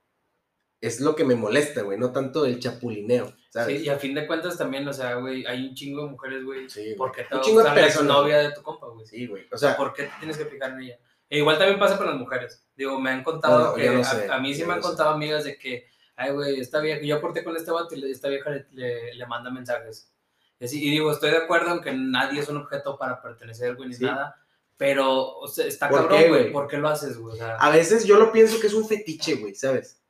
es 0.82 1.00
lo 1.00 1.16
que 1.16 1.24
me 1.24 1.36
molesta, 1.36 1.84
güey, 1.84 1.98
no 1.98 2.12
tanto 2.12 2.46
el 2.46 2.60
chapulineo, 2.60 3.32
¿sabes? 3.50 3.80
Sí, 3.80 3.86
y 3.86 3.90
a 3.90 3.98
fin 4.00 4.16
de 4.16 4.26
cuentas 4.28 4.58
también, 4.58 4.88
o 4.88 4.94
sea, 4.94 5.16
güey, 5.16 5.46
hay 5.46 5.68
un 5.70 5.76
chingo 5.76 6.04
de 6.06 6.10
mujeres, 6.12 6.44
güey. 6.44 6.70
Sí, 6.70 6.82
güey. 6.84 6.96
¿Por 6.96 7.12
qué 7.12 7.24
te 7.24 7.36
Un 7.36 7.42
chingo 7.42 7.64
de 7.64 7.72
personas, 7.72 8.08
novia 8.08 8.38
de 8.40 8.52
tu 8.52 8.62
compa, 8.64 8.88
güey? 8.88 9.06
Sí, 9.06 9.28
güey. 9.28 9.46
O 9.52 9.58
sea, 9.58 9.78
¿Por 9.78 9.94
qué 9.94 10.04
te 10.04 10.12
tienes 10.20 10.38
que 10.38 10.46
fijar 10.46 10.72
en 10.72 10.82
ella? 10.82 11.00
E 11.30 11.38
igual 11.38 11.58
también 11.58 11.80
pasa 11.80 11.98
con 11.98 12.08
las 12.08 12.16
mujeres. 12.18 12.66
Digo, 12.76 13.00
me 13.00 13.10
han 13.12 13.24
contado 13.24 13.60
No, 13.60 13.66
no, 13.70 13.74
que 13.76 13.90
no 13.90 14.02
a- 14.02 14.04
sé, 14.04 14.28
a, 14.30 14.40
mí 14.40 14.54
sí 14.54 14.66
me 14.66 14.74
han 14.74 14.82
sé. 14.82 14.88
contado 14.90 15.12
amigas 15.12 15.44
de 15.46 15.58
que, 15.58 15.88
ay, 16.16 16.32
güey, 16.34 16.60
esta 16.60 16.80
vieja, 16.82 17.02
yo 17.06 17.16
aporté 17.18 17.44
con 17.44 17.56
este 17.56 17.72
vato 17.72 17.96
y 17.96 18.12
esta 18.12 18.28
vieja 18.28 18.50
le, 18.50 18.66
le- 18.72 19.14
le 19.14 19.26
manda 19.28 19.50
mensajes. 19.50 20.12
Y, 20.60 20.66
así, 20.66 20.84
y 20.86 20.90
digo, 20.90 21.12
estoy 21.12 21.30
de 21.32 21.38
acuerdo 21.38 21.74
en 21.74 21.82
que 21.82 21.94
nadie 21.94 22.40
es 22.42 22.50
un 22.50 22.58
objeto 22.58 22.98
para 22.98 23.22
pertenecer, 23.22 23.76
güey, 23.76 23.90
ni 23.90 23.96
Sí. 23.96 24.04
nada. 24.04 24.36
Pero, 24.78 25.38
o 25.38 25.48
sea, 25.48 25.66
está 25.68 25.88
¿Por 25.90 26.02
cabrón, 26.02 26.18
güey. 26.20 26.30
güey? 26.30 26.52
¿Por 26.52 26.68
qué 26.68 26.78
lo 26.78 26.90
haces, 26.90 27.18
güey? 27.18 27.36
O 27.36 27.38
sea, 27.38 27.56
a 27.56 27.70
veces 27.70 28.04
yo 28.06 28.18
lo 28.18 28.32
pienso 28.32 28.60
que 28.60 28.66
es 28.68 28.74
un 28.74 28.88
fetiche, 28.88 29.36
güey, 29.36 29.54
¿sabes? 29.56 30.01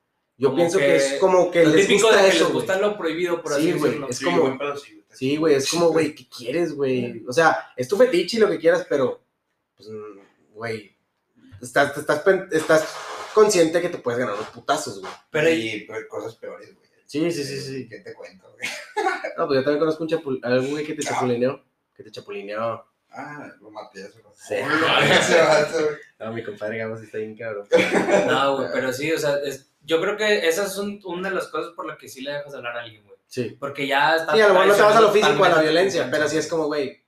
Yo 0.41 0.47
Como 0.49 0.55
pienso 0.57 0.79
que, 0.79 0.85
que- 0.85 0.95
es 0.95 1.13
como 1.19 1.51
que 1.51 1.65
les 1.65 1.87
típico 1.87 2.07
gusta 2.07 2.23
de 2.23 2.29
que 2.31 2.35
eso, 2.35 2.45
les 2.45 2.53
gusta 2.53 2.77
lo 2.79 2.97
prohibido, 2.97 3.41
por 3.43 3.53
Sí, 3.53 3.59
así 3.59 3.71
güey, 3.73 3.83
decirlo. 3.83 4.07
es 4.09 4.17
Sí, 4.17 4.25
como- 4.25 4.41
sí, 4.41 4.57
güey. 4.57 5.01
Sí, 5.13 5.37
güey, 5.37 5.53
es 5.55 5.69
como, 5.69 5.89
güey, 5.89 6.15
¿qué 6.15 6.27
quieres, 6.27 6.73
güey? 6.73 7.23
O 7.27 7.33
sea, 7.33 7.71
es 7.77 7.87
tu 7.87 7.95
fetiche 7.95 8.37
y 8.37 8.39
lo 8.39 8.49
que 8.49 8.57
quieras, 8.57 8.85
pero, 8.89 9.21
pues, 9.77 9.87
güey, 10.53 10.97
estás, 11.61 11.95
estás, 11.97 12.23
estás 12.51 12.95
consciente 13.35 13.81
que 13.81 13.89
te 13.89 13.99
puedes 13.99 14.19
ganar 14.19 14.35
los 14.35 14.47
putazos, 14.47 14.99
güey. 14.99 15.11
Pero, 15.29 15.49
y 15.51 15.81
pues, 15.87 16.05
cosas 16.07 16.35
peores, 16.35 16.73
güey. 16.73 16.87
Sí, 17.05 17.29
sí, 17.31 17.43
sí, 17.43 17.59
sí. 17.59 17.87
¿Qué 17.87 17.99
te 17.99 18.13
cuento, 18.13 18.49
güey? 18.53 18.69
No, 19.37 19.45
pues 19.47 19.59
yo 19.59 19.63
también 19.63 19.79
conozco 19.79 20.03
un 20.03 20.09
chapul 20.09 20.39
algún 20.43 20.71
güey 20.71 20.85
que 20.85 20.93
te 20.95 21.03
chapulineó. 21.03 21.63
Que 21.95 22.03
te 22.03 22.11
chapulineó. 22.11 22.83
Ah, 23.13 23.51
lo 23.59 23.69
maté 23.71 24.03
hace 24.03 24.19
rato. 24.21 24.33
Sí. 24.35 24.55
No, 26.19 26.31
mi 26.31 26.43
compadre 26.43 26.77
Gamos 26.77 27.01
está 27.01 27.17
bien 27.17 27.35
cabrón. 27.35 27.67
No, 28.27 28.57
güey, 28.57 28.69
pero 28.71 28.93
sí, 28.93 29.11
o 29.11 29.17
sea, 29.17 29.37
es- 29.43 29.71
yo 29.83 29.99
creo 29.99 30.15
que 30.15 30.47
esas 30.47 30.71
son 30.73 30.99
una 31.05 31.29
de 31.29 31.35
las 31.35 31.47
cosas 31.47 31.73
por 31.73 31.87
las 31.87 31.97
que 31.97 32.07
sí 32.07 32.21
le 32.21 32.31
dejas 32.31 32.53
hablar 32.53 32.77
a 32.77 32.81
alguien, 32.83 33.03
güey. 33.03 33.17
Sí. 33.25 33.57
Porque 33.59 33.87
ya 33.87 34.15
está. 34.15 34.33
Sí, 34.33 34.41
a 34.41 34.47
lo 34.47 34.53
mejor 34.53 34.67
no 34.67 34.75
te 34.75 34.81
vas 34.83 34.95
a 34.95 35.01
lo 35.01 35.11
físico, 35.11 35.43
a 35.43 35.49
la 35.49 35.61
violencia, 35.61 36.07
pero 36.11 36.27
sí 36.27 36.37
es 36.37 36.47
como, 36.47 36.67
güey. 36.67 37.03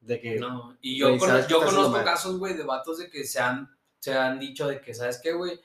De 0.00 0.20
que. 0.20 0.36
No, 0.36 0.76
y 0.80 0.98
yo, 0.98 1.16
yo 1.48 1.58
conozco 1.64 2.04
casos, 2.04 2.38
güey, 2.38 2.54
de 2.54 2.62
vatos 2.62 2.98
de 2.98 3.10
que 3.10 3.24
se 3.24 3.40
han, 3.40 3.68
se 3.98 4.14
han 4.14 4.38
dicho 4.38 4.68
de 4.68 4.80
que, 4.80 4.94
¿sabes 4.94 5.18
qué, 5.22 5.32
güey? 5.32 5.60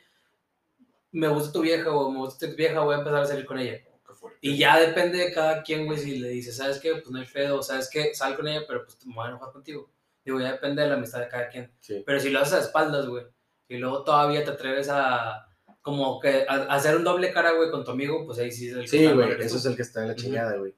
Me 1.12 1.28
gusta 1.28 1.52
tu 1.54 1.62
vieja 1.62 1.92
o 1.92 2.10
me 2.10 2.18
gusta 2.18 2.50
tu 2.50 2.56
vieja, 2.56 2.80
voy 2.80 2.96
a 2.96 2.98
empezar 2.98 3.22
a 3.22 3.26
salir 3.28 3.46
con 3.46 3.60
ella. 3.60 3.80
Fuerte. 4.26 4.40
Y 4.42 4.58
ya 4.58 4.80
depende 4.80 5.18
de 5.18 5.34
cada 5.34 5.64
quien, 5.64 5.86
güey, 5.86 5.98
si 5.98 6.18
le 6.18 6.30
dice, 6.30 6.52
¿sabes 6.52 6.80
qué? 6.80 6.94
Pues 6.94 7.10
no 7.12 7.20
hay 7.20 7.26
pedo, 7.26 7.62
¿sabes 7.62 7.90
qué? 7.92 8.14
Sal 8.14 8.36
con 8.36 8.48
ella, 8.48 8.64
pero 8.68 8.84
pues 8.84 8.98
me 9.06 9.14
voy 9.14 9.26
a 9.26 9.30
enojar 9.30 9.52
contigo. 9.52 9.90
Digo, 10.24 10.40
ya 10.40 10.54
depende 10.54 10.82
de 10.82 10.90
la 10.90 10.96
amistad 10.96 11.20
de 11.20 11.28
cada 11.28 11.50
quien. 11.50 11.72
Sí. 11.80 12.04
Pero 12.06 12.20
si 12.20 12.30
lo 12.30 12.40
haces 12.40 12.54
a 12.54 12.60
espaldas, 12.62 13.08
güey, 13.08 13.26
y 13.68 13.78
luego 13.78 14.04
todavía 14.04 14.44
te 14.44 14.52
atreves 14.52 14.90
a, 14.90 15.46
como 15.82 16.20
que, 16.20 16.46
a, 16.48 16.54
a 16.54 16.76
hacer 16.76 16.96
un 16.96 17.04
doble 17.04 17.32
cara, 17.32 17.52
güey, 17.52 17.70
con 17.70 17.84
tu 17.84 17.92
amigo, 17.92 18.26
pues 18.26 18.40
ahí 18.40 18.52
sí 18.52 18.70
es 18.70 18.76
el 18.76 18.82
que 18.82 18.88
Sí, 18.88 19.08
güey, 19.08 19.32
eso 19.40 19.58
es 19.58 19.66
el 19.66 19.76
que 19.76 19.84
está 19.84 20.02
en 20.02 20.08
la 20.10 20.16
chingada, 20.16 20.58
güey. 20.58 20.76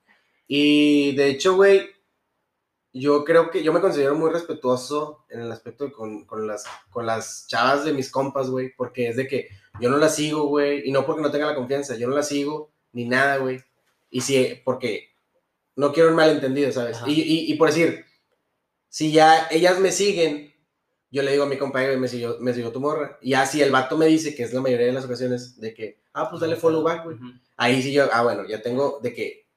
Y 0.48 1.16
de 1.16 1.30
hecho, 1.30 1.56
güey, 1.56 1.90
yo 2.94 3.24
creo 3.24 3.52
que 3.52 3.64
yo 3.64 3.74
me 3.74 3.82
considero 3.82 4.16
muy 4.16 4.32
respetuoso 4.32 5.26
en 5.30 5.42
el 5.42 5.52
aspecto 5.52 5.86
de 5.86 5.92
con, 5.92 6.26
con 6.26 6.48
las, 6.48 6.66
con 6.90 7.06
las 7.06 7.46
chavas 7.48 7.86
de 7.86 7.94
mis 7.94 8.10
compas, 8.10 8.50
güey, 8.50 8.74
porque 8.76 9.10
es 9.10 9.16
de 9.16 9.28
que 9.28 9.50
yo 9.80 9.90
no 9.90 9.98
las 9.98 10.16
sigo, 10.16 10.48
güey, 10.48 10.88
y 10.88 10.92
no 10.92 11.06
porque 11.06 11.22
no 11.22 11.32
tenga 11.32 11.46
la 11.46 11.56
confianza, 11.56 11.96
yo 11.96 12.08
no 12.08 12.16
las 12.16 12.28
sigo 12.28 12.72
ni 12.94 13.06
nada, 13.06 13.38
güey. 13.38 13.64
Y 14.10 14.22
sí, 14.22 14.62
porque 14.64 15.10
no 15.76 15.94
quiero 15.94 16.10
un 16.10 16.16
malentendido, 16.16 16.72
¿sabes? 16.72 16.98
Y, 17.06 17.22
y, 17.22 17.52
y 17.52 17.56
por 17.56 17.70
decir, 17.70 18.06
si 18.90 19.12
ya 19.12 19.48
ellas 19.52 19.80
me 19.80 19.92
siguen, 19.92 20.54
yo 21.12 21.24
le 21.24 21.32
digo 21.32 21.44
a 21.44 21.48
mi 21.48 21.58
compañero, 21.58 21.98
me 22.00 22.08
siguió, 22.08 22.38
me 22.40 22.54
siguió 22.54 22.72
tu 22.72 22.80
morra. 22.80 23.18
Y 23.22 23.34
así 23.34 23.62
el 23.62 23.72
vato 23.72 23.98
me 23.98 24.08
dice, 24.08 24.36
que 24.36 24.44
es 24.44 24.54
la 24.54 24.62
mayoría 24.62 24.88
de 24.88 24.94
las 24.94 25.06
ocasiones, 25.06 25.60
de 25.60 25.74
que, 25.74 26.02
ah, 26.14 26.30
pues 26.30 26.42
dale 26.42 26.56
follow 26.56 26.84
back, 26.84 27.04
güey. 27.04 27.18
Ahí 27.56 27.82
sí 27.82 27.94
yo, 27.94 28.10
ah, 28.12 28.24
bueno, 28.24 28.46
ya 28.48 28.62
tengo 28.62 29.00
de 29.02 29.14
que 29.14 29.48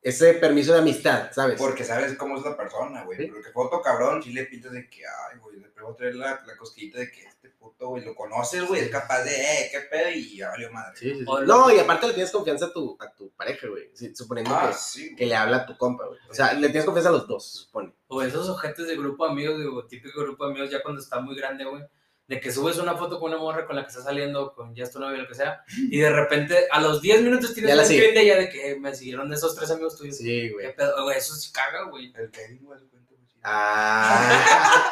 ese 0.00 0.34
permiso 0.34 0.72
de 0.72 0.80
amistad, 0.80 1.30
¿sabes? 1.32 1.58
Porque 1.58 1.84
sabes 1.84 2.14
cómo 2.16 2.36
es 2.36 2.44
la 2.44 2.56
persona, 2.56 3.04
güey. 3.04 3.18
Sí. 3.18 3.26
Porque 3.26 3.50
foto 3.50 3.80
cabrón, 3.80 4.22
si 4.22 4.32
le 4.32 4.44
pintas 4.46 4.72
de 4.72 4.88
que, 4.88 5.02
ay, 5.06 5.38
güey, 5.38 5.60
le 5.60 5.68
pego 5.68 5.90
a 5.90 5.96
traer 5.96 6.16
la, 6.16 6.42
la 6.46 6.56
cosquillita 6.56 6.98
de 6.98 7.10
que 7.10 7.31
puto, 7.62 7.88
güey, 7.88 8.04
lo 8.04 8.14
conoces, 8.14 8.66
güey, 8.66 8.82
es 8.82 8.88
capaz 8.90 9.22
de, 9.22 9.30
eh, 9.34 9.68
qué 9.70 9.80
pedo, 9.90 10.10
y 10.10 10.36
ya 10.36 10.50
valió 10.50 10.70
madre. 10.72 10.96
Sí, 10.98 11.10
sí, 11.14 11.18
sí. 11.20 11.24
No, 11.46 11.70
y 11.70 11.78
aparte 11.78 12.08
le 12.08 12.14
tienes 12.14 12.32
confianza 12.32 12.66
a 12.66 12.72
tu, 12.72 12.96
a 13.00 13.10
tu 13.14 13.30
pareja, 13.32 13.68
güey. 13.68 13.90
Sí, 13.94 14.14
suponiendo 14.14 14.54
Ah, 14.54 14.68
que, 14.68 14.74
sí. 14.74 15.14
que 15.16 15.26
le 15.26 15.34
habla 15.36 15.58
a 15.58 15.66
tu 15.66 15.76
compa, 15.78 16.06
güey. 16.06 16.18
O 16.28 16.34
sea, 16.34 16.52
le 16.54 16.68
tienes 16.68 16.84
confianza 16.84 17.10
a 17.10 17.12
los 17.12 17.26
dos, 17.28 17.50
se 17.52 17.58
supone. 17.64 17.94
O 18.08 18.20
esos 18.22 18.48
ojetes 18.48 18.86
de 18.88 18.96
grupo 18.96 19.24
de 19.26 19.32
amigos, 19.32 19.58
digo, 19.58 19.86
típico 19.86 20.20
grupo 20.20 20.44
de 20.44 20.50
amigos 20.50 20.70
ya 20.70 20.82
cuando 20.82 21.00
está 21.00 21.20
muy 21.20 21.36
grande, 21.36 21.64
güey. 21.64 21.82
De 22.28 22.40
que 22.40 22.52
subes 22.52 22.78
una 22.78 22.96
foto 22.96 23.18
con 23.20 23.30
una 23.32 23.40
morra 23.40 23.66
con 23.66 23.76
la 23.76 23.82
que 23.82 23.88
estás 23.88 24.04
saliendo, 24.04 24.54
con 24.54 24.74
ya 24.74 24.84
es 24.84 24.90
tu 24.92 24.98
novia, 25.00 25.18
lo 25.18 25.28
que 25.28 25.34
sea, 25.34 25.64
y 25.76 25.98
de 25.98 26.08
repente 26.08 26.66
a 26.70 26.80
los 26.80 27.02
10 27.02 27.20
minutos 27.22 27.52
tienes 27.52 27.68
Ya 27.70 27.74
la 27.76 27.82
un 27.82 27.88
sigue. 27.88 28.00
screen 28.00 28.14
de 28.14 28.20
ella 28.22 28.38
de 28.38 28.48
que 28.48 28.76
me 28.80 28.94
siguieron 28.94 29.30
esos 29.32 29.54
tres 29.56 29.70
amigos 29.70 29.98
tuyos. 29.98 30.16
Sí, 30.16 30.24
¿Qué 30.24 30.50
güey. 30.52 30.74
pedo? 30.76 31.02
Güey, 31.02 31.18
eso 31.18 31.34
sí 31.34 31.50
caga, 31.52 31.82
güey. 31.90 32.12
El 32.16 32.30
Kevin, 32.30 32.64
güey, 32.64 32.78
cuenta, 32.88 33.08
güey. 33.10 33.22
Ah. 33.42 34.91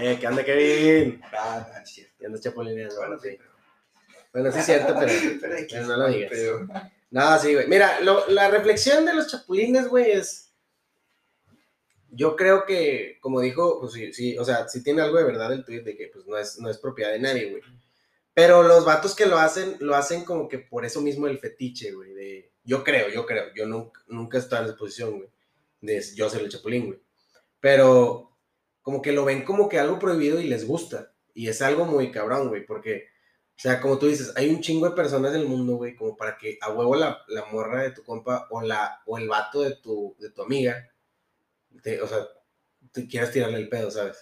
eh, 0.00 0.16
¿qué 0.20 0.26
onda, 0.26 0.44
Kevin? 0.44 1.20
Ah, 1.32 1.66
no, 1.72 1.80
es 1.82 1.90
cierto. 1.90 2.26
Andas 2.26 2.40
chapulineando. 2.40 2.96
Bueno, 2.96 3.18
sí. 3.18 3.38
Bueno, 4.32 4.52
sí 4.52 4.58
es 4.58 4.66
cierto, 4.66 4.94
pero... 4.98 5.12
Pero 5.40 5.56
pero 5.70 5.86
no 5.86 5.96
lo 5.96 6.08
digas. 6.08 6.30
pero- 6.32 6.66
No, 7.10 7.38
sí, 7.38 7.54
güey. 7.54 7.66
Mira, 7.68 8.00
lo- 8.00 8.26
la 8.28 8.50
reflexión 8.50 9.04
de 9.04 9.14
los 9.14 9.28
chapulines, 9.30 9.88
güey, 9.88 10.10
es. 10.12 10.52
Yo 12.10 12.34
creo 12.36 12.64
que, 12.64 13.18
como 13.20 13.40
dijo, 13.40 13.80
pues 13.80 13.92
sí, 13.92 14.12
sí, 14.12 14.38
o 14.38 14.44
sea, 14.44 14.68
sí 14.68 14.82
tiene 14.82 15.02
algo 15.02 15.18
de 15.18 15.24
verdad 15.24 15.52
el 15.52 15.64
tweet 15.64 15.82
de 15.82 15.96
que 15.96 16.06
pues 16.08 16.26
no 16.26 16.38
es, 16.38 16.58
no 16.58 16.70
es 16.70 16.78
propiedad 16.78 17.10
de 17.12 17.18
nadie, 17.18 17.50
güey. 17.50 17.62
Pero 18.32 18.62
los 18.62 18.84
vatos 18.84 19.14
que 19.14 19.26
lo 19.26 19.38
hacen, 19.38 19.76
lo 19.80 19.94
hacen 19.94 20.24
como 20.24 20.48
que 20.48 20.58
por 20.58 20.84
eso 20.84 21.00
mismo 21.02 21.26
el 21.26 21.38
fetiche, 21.38 21.92
güey. 21.92 22.14
De, 22.14 22.52
yo 22.64 22.82
creo, 22.84 23.08
yo 23.10 23.26
creo, 23.26 23.52
yo 23.54 23.66
nunca, 23.66 24.00
nunca 24.08 24.38
he 24.38 24.40
estado 24.40 24.62
en 24.62 24.68
esa 24.68 24.78
posición, 24.78 25.16
güey. 25.18 25.28
De 25.80 26.02
yo 26.14 26.28
ser 26.30 26.40
el 26.42 26.48
chapulín, 26.50 26.86
güey. 26.86 27.00
Pero 27.60 28.35
como 28.86 29.02
que 29.02 29.10
lo 29.10 29.24
ven 29.24 29.42
como 29.44 29.68
que 29.68 29.80
algo 29.80 29.98
prohibido 29.98 30.40
y 30.40 30.44
les 30.46 30.64
gusta. 30.64 31.12
Y 31.34 31.48
es 31.48 31.60
algo 31.60 31.86
muy 31.86 32.12
cabrón, 32.12 32.48
güey, 32.50 32.64
porque 32.64 33.08
o 33.56 33.58
sea, 33.58 33.80
como 33.80 33.98
tú 33.98 34.06
dices, 34.06 34.32
hay 34.36 34.48
un 34.50 34.60
chingo 34.60 34.88
de 34.88 34.94
personas 34.94 35.34
en 35.34 35.40
el 35.40 35.48
mundo, 35.48 35.74
güey, 35.74 35.96
como 35.96 36.14
para 36.16 36.36
que 36.38 36.56
a 36.60 36.70
huevo 36.72 36.94
la, 36.94 37.18
la 37.28 37.46
morra 37.46 37.82
de 37.82 37.90
tu 37.90 38.04
compa 38.04 38.46
o, 38.50 38.60
la, 38.62 39.00
o 39.06 39.18
el 39.18 39.26
vato 39.28 39.62
de 39.62 39.74
tu, 39.76 40.14
de 40.20 40.30
tu 40.30 40.42
amiga, 40.42 40.86
te- 41.82 42.00
o 42.00 42.06
sea, 42.06 42.18
te 42.92 43.08
quieras 43.08 43.32
tirarle 43.32 43.56
el 43.58 43.68
pedo, 43.68 43.90
¿sabes? 43.90 44.16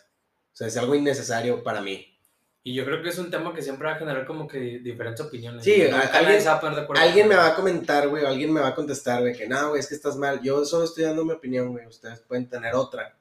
O 0.52 0.56
sea, 0.56 0.66
es 0.68 0.76
algo 0.76 0.94
innecesario 0.94 1.62
para 1.62 1.80
mí. 1.80 2.16
Y 2.62 2.74
yo 2.74 2.84
creo 2.86 3.02
que 3.02 3.10
es 3.10 3.18
un 3.18 3.30
tema 3.30 3.52
que 3.52 3.60
siempre 3.60 3.86
va 3.88 3.94
a 3.94 3.98
generar 3.98 4.24
como 4.24 4.46
que 4.48 4.58
diferentes 4.78 5.26
opiniones. 5.26 5.64
Sí, 5.64 5.82
a- 5.82 6.00
alguien- 6.00 6.40
se 6.40 6.48
va 6.48 6.54
a 6.54 6.60
poner 6.60 6.76
de 6.76 6.82
acuerdo. 6.84 7.02
Alguien 7.02 7.28
me 7.28 7.36
va 7.36 7.48
a 7.48 7.54
comentar, 7.56 8.08
güey, 8.08 8.24
o 8.24 8.28
alguien 8.28 8.52
me 8.52 8.60
va 8.60 8.68
a 8.68 8.74
contestar, 8.74 9.20
güey, 9.20 9.36
que 9.36 9.46
no, 9.46 9.68
güey, 9.70 9.80
es 9.80 9.88
que 9.88 9.94
estás 9.96 10.16
mal. 10.16 10.40
Yo 10.42 10.64
solo 10.64 10.84
estoy 10.84 11.04
dando 11.04 11.24
mi 11.24 11.32
opinión, 11.32 11.72
güey, 11.72 11.86
ustedes 11.86 12.20
pueden 12.20 12.48
tener 12.48 12.74
otra. 12.74 13.14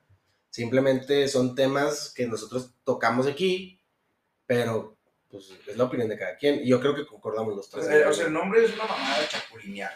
Simplemente 0.53 1.27
son 1.27 1.55
temas 1.55 2.13
que 2.15 2.27
nosotros 2.27 2.75
tocamos 2.83 3.25
aquí, 3.25 3.81
pero 4.45 4.95
pues 5.27 5.51
es 5.67 5.75
la 5.75 5.85
opinión 5.85 6.09
de 6.09 6.15
cada 6.15 6.37
quien. 6.37 6.61
Y 6.63 6.67
yo 6.67 6.79
creo 6.79 6.93
que 6.93 7.07
concordamos 7.07 7.55
los 7.55 7.67
tres. 7.71 7.87
sea, 7.87 8.07
o 8.07 8.13
sea, 8.13 8.27
el 8.27 8.33
nombre 8.33 8.63
es 8.63 8.71
una 8.75 8.85
mamada 8.85 9.19
de 9.19 9.27
chapulinear. 9.29 9.91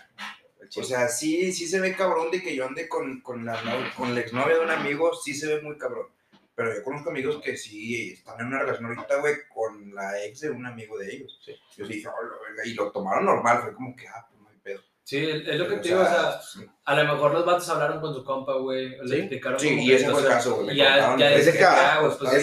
O 0.76 0.82
sea, 0.84 1.10
sí, 1.10 1.54
sí 1.54 1.68
se 1.68 1.80
ve 1.80 1.96
cabrón 1.96 2.32
de 2.32 2.42
que 2.42 2.56
yo 2.56 2.66
ande 2.66 2.90
con, 2.90 3.22
con, 3.22 3.46
la, 3.46 3.94
con 3.96 4.16
la 4.16 4.22
exnovia 4.22 4.56
de 4.56 4.62
un 4.62 4.72
amigo, 4.72 5.14
sí 5.14 5.36
se 5.36 5.46
ve 5.46 5.62
muy 5.62 5.78
cabrón. 5.78 6.08
Pero 6.56 6.74
yo 6.74 6.84
conozco 6.84 7.12
amigos 7.12 7.40
que 7.44 7.56
sí 7.56 8.14
están 8.14 8.40
en 8.40 8.48
una 8.48 8.58
relación 8.58 8.88
ahorita, 8.88 9.20
güey, 9.20 9.36
con 9.54 9.94
la 9.94 10.26
ex 10.26 10.40
de 10.40 10.50
un 10.50 10.66
amigo 10.66 10.98
de 10.98 11.18
ellos. 11.18 11.40
Sí. 11.46 11.52
Yo 11.78 11.86
sí 11.86 11.94
dije, 11.94 12.08
oh, 12.08 12.66
y 12.66 12.74
lo 12.74 12.92
tomaron 12.92 13.26
normal, 13.26 13.62
fue 13.62 13.76
como 13.76 13.96
que, 13.96 14.08
ah, 14.08 14.26
pues 14.28 14.42
no 14.42 14.50
hay 14.50 14.58
pedo. 14.64 14.82
Sí, 15.08 15.26
es 15.26 15.56
lo 15.58 15.70
que 15.70 15.78
te 15.78 15.88
digo, 15.88 16.02
o 16.02 16.06
sea, 16.06 16.38
a 16.84 16.96
lo 17.02 17.14
mejor 17.14 17.32
los 17.32 17.46
vatos 17.46 17.70
hablaron 17.70 18.02
con 18.02 18.14
su 18.14 18.26
compa, 18.26 18.56
güey, 18.56 18.90
Sí. 18.90 19.08
le 19.08 19.18
explicaron 19.20 19.58
Sí, 19.58 19.80
y 19.80 19.94
ese 19.94 20.10
fue 20.10 20.20
el 20.22 20.28
caso, 20.28 20.56
güey, 20.56 20.82
Es 20.82 21.46
de 21.46 21.54
pues, 22.02 22.14
está 22.22 22.38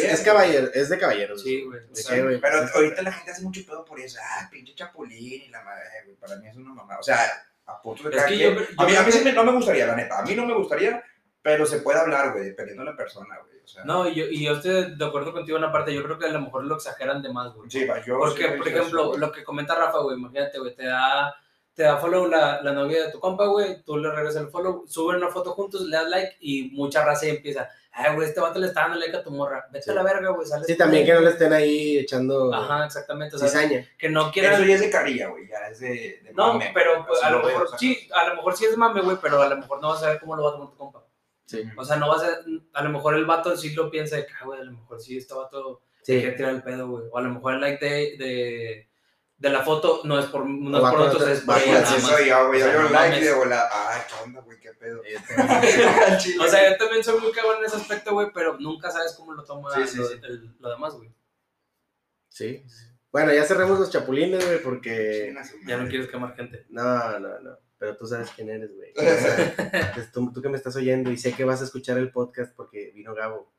es, 0.72 0.88
de 0.88 0.98
caballeros. 0.98 1.42
Sí, 1.42 1.62
güey. 1.64 2.40
Pero 2.40 2.66
ahorita 2.74 3.02
la 3.02 3.12
gente 3.12 3.32
hace 3.32 3.42
mucho 3.42 3.60
pedo 3.66 3.84
por 3.84 4.00
eso. 4.00 4.18
Ah, 4.22 4.48
pinche 4.50 4.74
chapulín 4.74 5.42
y 5.42 5.48
la 5.50 5.62
madre, 5.62 5.82
güey. 6.06 6.16
Para 6.16 6.36
mí 6.36 6.48
es 6.48 6.56
una 6.56 6.72
mamá. 6.72 6.96
O 6.98 7.02
sea, 7.02 7.18
a 7.66 7.82
punto 7.82 8.08
de 8.08 8.16
Es 8.16 8.24
que 8.24 8.38
yo- 8.38 8.52
yo 8.54 8.60
a 8.78 8.86
mí, 8.86 8.96
a 8.96 9.02
mí 9.02 9.12
sí 9.12 9.18
que- 9.18 9.24
me- 9.26 9.32
no 9.34 9.44
me 9.44 9.52
gustaría, 9.52 9.86
la 9.86 9.94
neta. 9.96 10.20
A 10.20 10.22
mí 10.22 10.34
no 10.34 10.46
me 10.46 10.54
gustaría, 10.54 11.04
pero 11.42 11.66
se 11.66 11.80
puede 11.80 11.98
hablar, 12.00 12.32
güey, 12.32 12.44
dependiendo 12.46 12.82
de 12.82 12.92
la 12.92 12.96
persona, 12.96 13.36
güey. 13.44 13.58
O 13.62 13.68
sea, 13.68 13.84
No, 13.84 14.08
y 14.08 14.14
yo, 14.14 14.24
y 14.24 14.42
yo 14.42 14.54
estoy 14.54 14.96
de 14.96 15.04
acuerdo 15.04 15.34
contigo 15.34 15.58
en 15.58 15.64
una 15.64 15.72
parte, 15.72 15.92
yo 15.94 16.02
creo 16.02 16.18
que 16.18 16.24
a 16.24 16.30
lo 16.32 16.40
mejor 16.40 16.64
lo 16.64 16.76
exageran 16.76 17.20
de 17.22 17.30
más, 17.30 17.52
güey. 17.52 17.70
sí, 17.70 17.84
va, 17.84 18.02
yo. 18.02 18.18
Porque, 18.18 18.44
sí 18.44 18.56
por 18.56 18.68
ejemplo, 18.68 19.18
lo 19.18 19.30
que 19.30 19.44
comenta 19.44 19.74
Rafa, 19.74 19.98
güey, 19.98 20.16
imagínate, 20.16 20.58
güey, 20.58 20.74
te 20.74 20.86
da, 20.86 21.34
te 21.74 21.82
da 21.82 21.96
follow 21.98 22.26
la, 22.28 22.62
la 22.62 22.72
novia 22.72 23.06
de 23.06 23.12
tu 23.12 23.18
compa, 23.20 23.46
güey, 23.46 23.82
tú 23.84 23.96
le 23.98 24.10
regresas 24.10 24.42
el 24.42 24.48
follow, 24.48 24.84
suben 24.86 25.16
una 25.16 25.28
foto 25.28 25.52
juntos, 25.52 25.82
le 25.82 25.96
das 25.96 26.08
like 26.08 26.36
y 26.40 26.70
mucha 26.70 27.04
raza 27.04 27.26
ahí 27.26 27.32
empieza, 27.32 27.68
ay, 27.92 28.14
güey, 28.14 28.28
este 28.28 28.40
vato 28.40 28.58
le 28.60 28.68
está 28.68 28.82
dando 28.82 28.96
like 28.98 29.16
a 29.16 29.22
tu 29.24 29.30
morra, 29.32 29.66
vete 29.72 29.84
Sí. 29.86 29.90
a 29.90 29.94
la 29.94 30.02
verga, 30.04 30.30
güey, 30.30 30.46
sales 30.46 30.66
Sí, 30.66 30.76
también 30.76 31.02
él". 31.02 31.06
que 31.08 31.14
no 31.14 31.20
le 31.20 31.30
estén 31.30 31.52
ahí 31.52 31.98
echando 31.98 32.54
Ajá, 32.54 32.86
exactamente, 32.86 33.34
o 33.36 33.38
sea, 33.38 33.48
cizaña. 33.48 33.88
que 33.98 34.08
no 34.08 34.30
quieran... 34.30 34.54
Eso 34.54 34.64
ya 34.64 34.74
es 34.74 34.80
de 34.82 34.90
carrilla, 34.90 35.28
güey. 35.28 35.48
Ya 35.48 35.58
es 35.68 35.80
de. 35.80 35.88
de 36.22 36.32
No, 36.34 36.52
mame, 36.54 36.70
pero 36.72 37.04
pues, 37.06 37.22
a 37.22 37.30
lo 37.30 37.42
mejor 37.42 37.68
sí, 37.78 38.08
a 38.14 38.28
lo 38.28 38.36
mejor 38.36 38.56
sí 38.56 38.64
es 38.66 38.76
mame, 38.76 39.00
güey, 39.00 39.16
pero 39.20 39.42
a 39.42 39.48
lo 39.48 39.56
mejor 39.56 39.80
no 39.82 39.88
vas 39.88 40.02
a 40.04 40.10
ver 40.10 40.20
cómo 40.20 40.36
lo 40.36 40.44
va 40.44 40.50
a 40.50 40.52
tomar 40.52 40.70
tu 40.70 40.76
compa. 40.76 41.04
Sí. 41.46 41.62
O 41.76 41.84
sea, 41.84 41.96
no 41.96 42.08
vas 42.08 42.22
a, 42.22 42.38
a 42.72 42.82
lo 42.84 42.90
mejor 42.90 43.14
el 43.16 43.26
vato 43.26 43.56
sí 43.56 43.74
lo 43.74 43.90
piensa 43.90 44.16
de 44.16 44.26
que, 44.26 44.32
ah, 44.40 44.44
güey, 44.46 44.60
a 44.60 44.64
lo 44.64 44.72
mejor 44.72 45.00
sí, 45.00 45.18
este 45.18 45.34
vato 45.34 45.82
Sí. 46.02 46.20
quiere 46.20 46.32
tirar 46.36 46.52
el 46.54 46.62
pedo, 46.62 46.88
güey. 46.88 47.04
O 47.10 47.18
a 47.18 47.22
lo 47.22 47.30
mejor 47.30 47.54
el 47.54 47.60
like 47.60 47.84
de, 47.84 48.16
de, 48.18 48.88
de 49.44 49.50
la 49.50 49.62
foto 49.62 50.00
no 50.04 50.18
es 50.18 50.24
por, 50.26 50.46
no 50.48 50.76
es 50.78 50.90
por 50.90 51.00
otros, 51.02 51.28
es 51.28 51.40
por 51.42 51.58
ella 51.58 51.84
Sí, 51.84 51.94
más. 51.94 52.02
soy 52.02 52.28
yo, 52.28 52.46
güey. 52.48 52.60
Yo 52.60 52.72
no 52.72 52.86
un 52.86 52.92
like 52.92 53.08
mames. 53.10 53.24
de 53.24 53.32
volar. 53.34 53.68
Ay, 53.70 54.00
¿qué 54.08 54.14
onda, 54.24 54.40
güey? 54.40 54.58
¿Qué 54.58 54.72
pedo? 54.72 55.02
O 56.44 56.48
sea, 56.48 56.70
yo 56.70 56.76
también 56.78 57.04
soy 57.04 57.20
muy 57.20 57.30
cabrón 57.32 57.58
en 57.58 57.66
ese 57.66 57.76
aspecto, 57.76 58.12
güey, 58.14 58.28
pero 58.32 58.56
nunca 58.58 58.90
sabes 58.90 59.12
cómo 59.12 59.32
lo 59.34 59.44
toma 59.44 59.74
Sí, 59.74 59.86
sí, 59.86 59.98
lo, 59.98 60.08
sí. 60.08 60.14
el- 60.22 60.56
lo 60.58 60.70
demás, 60.70 60.94
güey. 60.94 61.12
Sí. 62.30 62.64
Bueno, 63.12 63.32
ya 63.32 63.44
cerremos 63.44 63.78
los 63.78 63.90
chapulines, 63.90 64.44
güey, 64.44 64.62
porque... 64.62 65.32
Ya 65.66 65.76
no 65.76 65.88
quieres 65.88 66.08
quemar 66.08 66.34
gente. 66.34 66.64
No, 66.70 67.18
no, 67.20 67.38
no. 67.40 67.58
Pero 67.78 67.96
tú 67.96 68.06
sabes 68.06 68.30
quién 68.34 68.48
eres, 68.48 68.70
güey. 68.74 68.92
Pues 69.94 70.10
tú, 70.10 70.32
tú 70.32 70.40
que 70.42 70.48
me 70.48 70.56
estás 70.56 70.74
oyendo 70.76 71.10
y 71.12 71.18
sé 71.18 71.32
que 71.34 71.44
vas 71.44 71.60
a 71.60 71.64
escuchar 71.64 71.98
el 71.98 72.10
podcast 72.10 72.54
porque 72.56 72.90
vino 72.94 73.14
Gabo. 73.14 73.52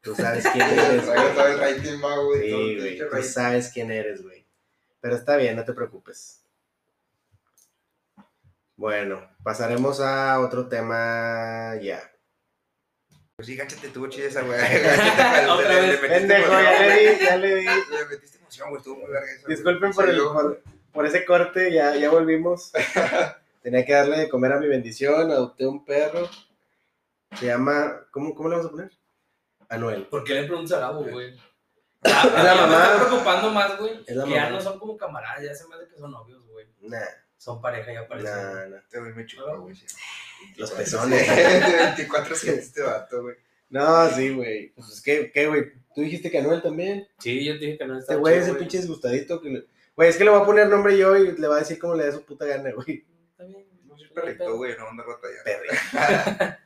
Tú 0.00 0.14
sabes 0.14 0.46
quién 0.52 0.66
eres, 0.78 1.04
güey. 1.04 1.80
Sí, 1.80 2.76
güey. 2.78 2.98
Tú 3.10 3.22
sabes 3.22 3.70
quién 3.74 3.90
eres, 3.90 4.22
güey. 4.22 4.41
Pero 5.02 5.16
está 5.16 5.36
bien, 5.36 5.56
no 5.56 5.64
te 5.64 5.72
preocupes. 5.74 6.44
Bueno, 8.76 9.28
pasaremos 9.42 10.00
a 10.00 10.38
otro 10.38 10.68
tema 10.68 11.74
ya. 11.82 12.00
Pues 13.34 13.48
sí, 13.48 13.56
gáchate, 13.56 13.88
estuvo 13.88 14.06
chida 14.06 14.28
esa, 14.28 14.42
güey. 14.42 14.60
Gáchate, 14.60 15.46
Otra 15.50 15.68
vez. 15.74 16.00
metiste 16.00 16.08
Pendejo, 16.08 16.52
ya 16.52 16.86
le 16.86 16.94
di, 16.94 17.24
ya 17.24 17.36
le 17.36 17.54
di. 17.56 17.64
Le 17.64 18.06
metiste 18.10 18.38
emoción, 18.38 18.68
güey. 18.68 18.78
Estuvo 18.78 18.96
muy 19.00 19.10
verga 19.10 19.32
eso. 19.32 19.48
Disculpen 19.48 19.92
por 19.92 20.08
el, 20.08 20.18
por, 20.20 20.62
por 20.92 21.06
ese 21.06 21.24
corte, 21.24 21.72
ya, 21.72 21.96
ya 21.96 22.08
volvimos. 22.08 22.70
Tenía 23.62 23.84
que 23.84 23.92
darle 23.92 24.18
de 24.18 24.28
comer 24.28 24.52
a 24.52 24.60
mi 24.60 24.68
bendición, 24.68 25.32
adopté 25.32 25.66
un 25.66 25.84
perro. 25.84 26.30
Se 27.40 27.46
llama, 27.46 28.06
¿cómo, 28.12 28.36
cómo 28.36 28.50
le 28.50 28.56
vamos 28.56 28.70
a 28.70 28.74
poner? 28.74 28.92
Anuel. 29.68 30.06
¿Por 30.06 30.22
qué 30.22 30.34
le 30.34 30.44
preguntas 30.44 30.78
a 30.78 30.80
Gabo, 30.80 31.02
güey? 31.02 31.36
Es 32.02 32.12
la 32.12 32.42
Ya 32.42 32.54
Me 32.54 32.60
mamá. 32.62 32.84
está 32.84 33.06
preocupando 33.06 33.50
más, 33.50 33.78
güey. 33.78 34.04
Es 34.06 34.16
la 34.16 34.24
Que 34.24 34.30
ya 34.30 34.44
mamá. 34.44 34.50
no 34.56 34.60
son 34.60 34.78
como 34.78 34.96
camaradas, 34.96 35.42
ya 35.42 35.54
se 35.54 35.66
me 35.68 35.76
hace 35.76 35.88
que 35.88 35.96
son 35.98 36.10
novios, 36.10 36.44
güey. 36.48 36.66
Nah, 36.80 36.98
Son 37.38 37.60
pareja, 37.60 37.92
ya 37.92 38.06
parece. 38.08 38.28
nah, 38.30 38.66
nah. 38.66 38.76
Este 38.78 38.98
güey 39.00 39.12
me 39.14 39.26
chupa, 39.26 39.54
güey. 39.56 39.74
sí. 39.76 39.86
Los 40.56 40.76
24, 40.76 41.08
pezones. 41.08 41.36
De 41.36 41.76
24 41.76 42.34
7 42.34 42.58
este 42.58 42.82
vato, 42.82 43.22
güey. 43.22 43.36
No, 43.70 44.08
sí, 44.10 44.34
güey. 44.34 44.68
Pues 44.74 44.88
es 44.90 45.00
que, 45.02 45.30
¿qué, 45.32 45.46
güey? 45.46 45.72
Tú 45.94 46.00
dijiste 46.02 46.30
que 46.30 46.38
Anuel 46.38 46.60
también. 46.62 47.06
Sí, 47.18 47.44
yo 47.44 47.54
te 47.54 47.66
dije 47.66 47.78
que 47.78 47.86
no 47.86 47.94
Este 47.98 48.12
está 48.12 48.16
güey, 48.16 48.38
ese 48.38 48.54
pinche 48.54 48.78
disgustadito. 48.78 49.40
que 49.40 49.64
Güey, 49.94 50.08
es 50.08 50.16
que 50.16 50.24
le 50.24 50.30
voy 50.30 50.40
a 50.42 50.44
poner 50.44 50.68
nombre 50.68 50.96
yo 50.98 51.16
y 51.16 51.36
le 51.36 51.46
va 51.48 51.56
a 51.56 51.60
decir 51.60 51.78
cómo 51.78 51.94
le 51.94 52.06
da 52.06 52.12
su 52.12 52.24
puta 52.24 52.44
gana, 52.46 52.70
güey. 52.72 53.04
Está 53.30 53.44
bien. 53.44 53.66
No 53.86 53.96
soy 53.96 54.08
perrito, 54.08 54.56
güey, 54.56 54.76
no 54.76 54.88
ando 54.88 55.02
a 55.02 55.06
batallar. 55.06 55.44
Perri. 55.44 55.68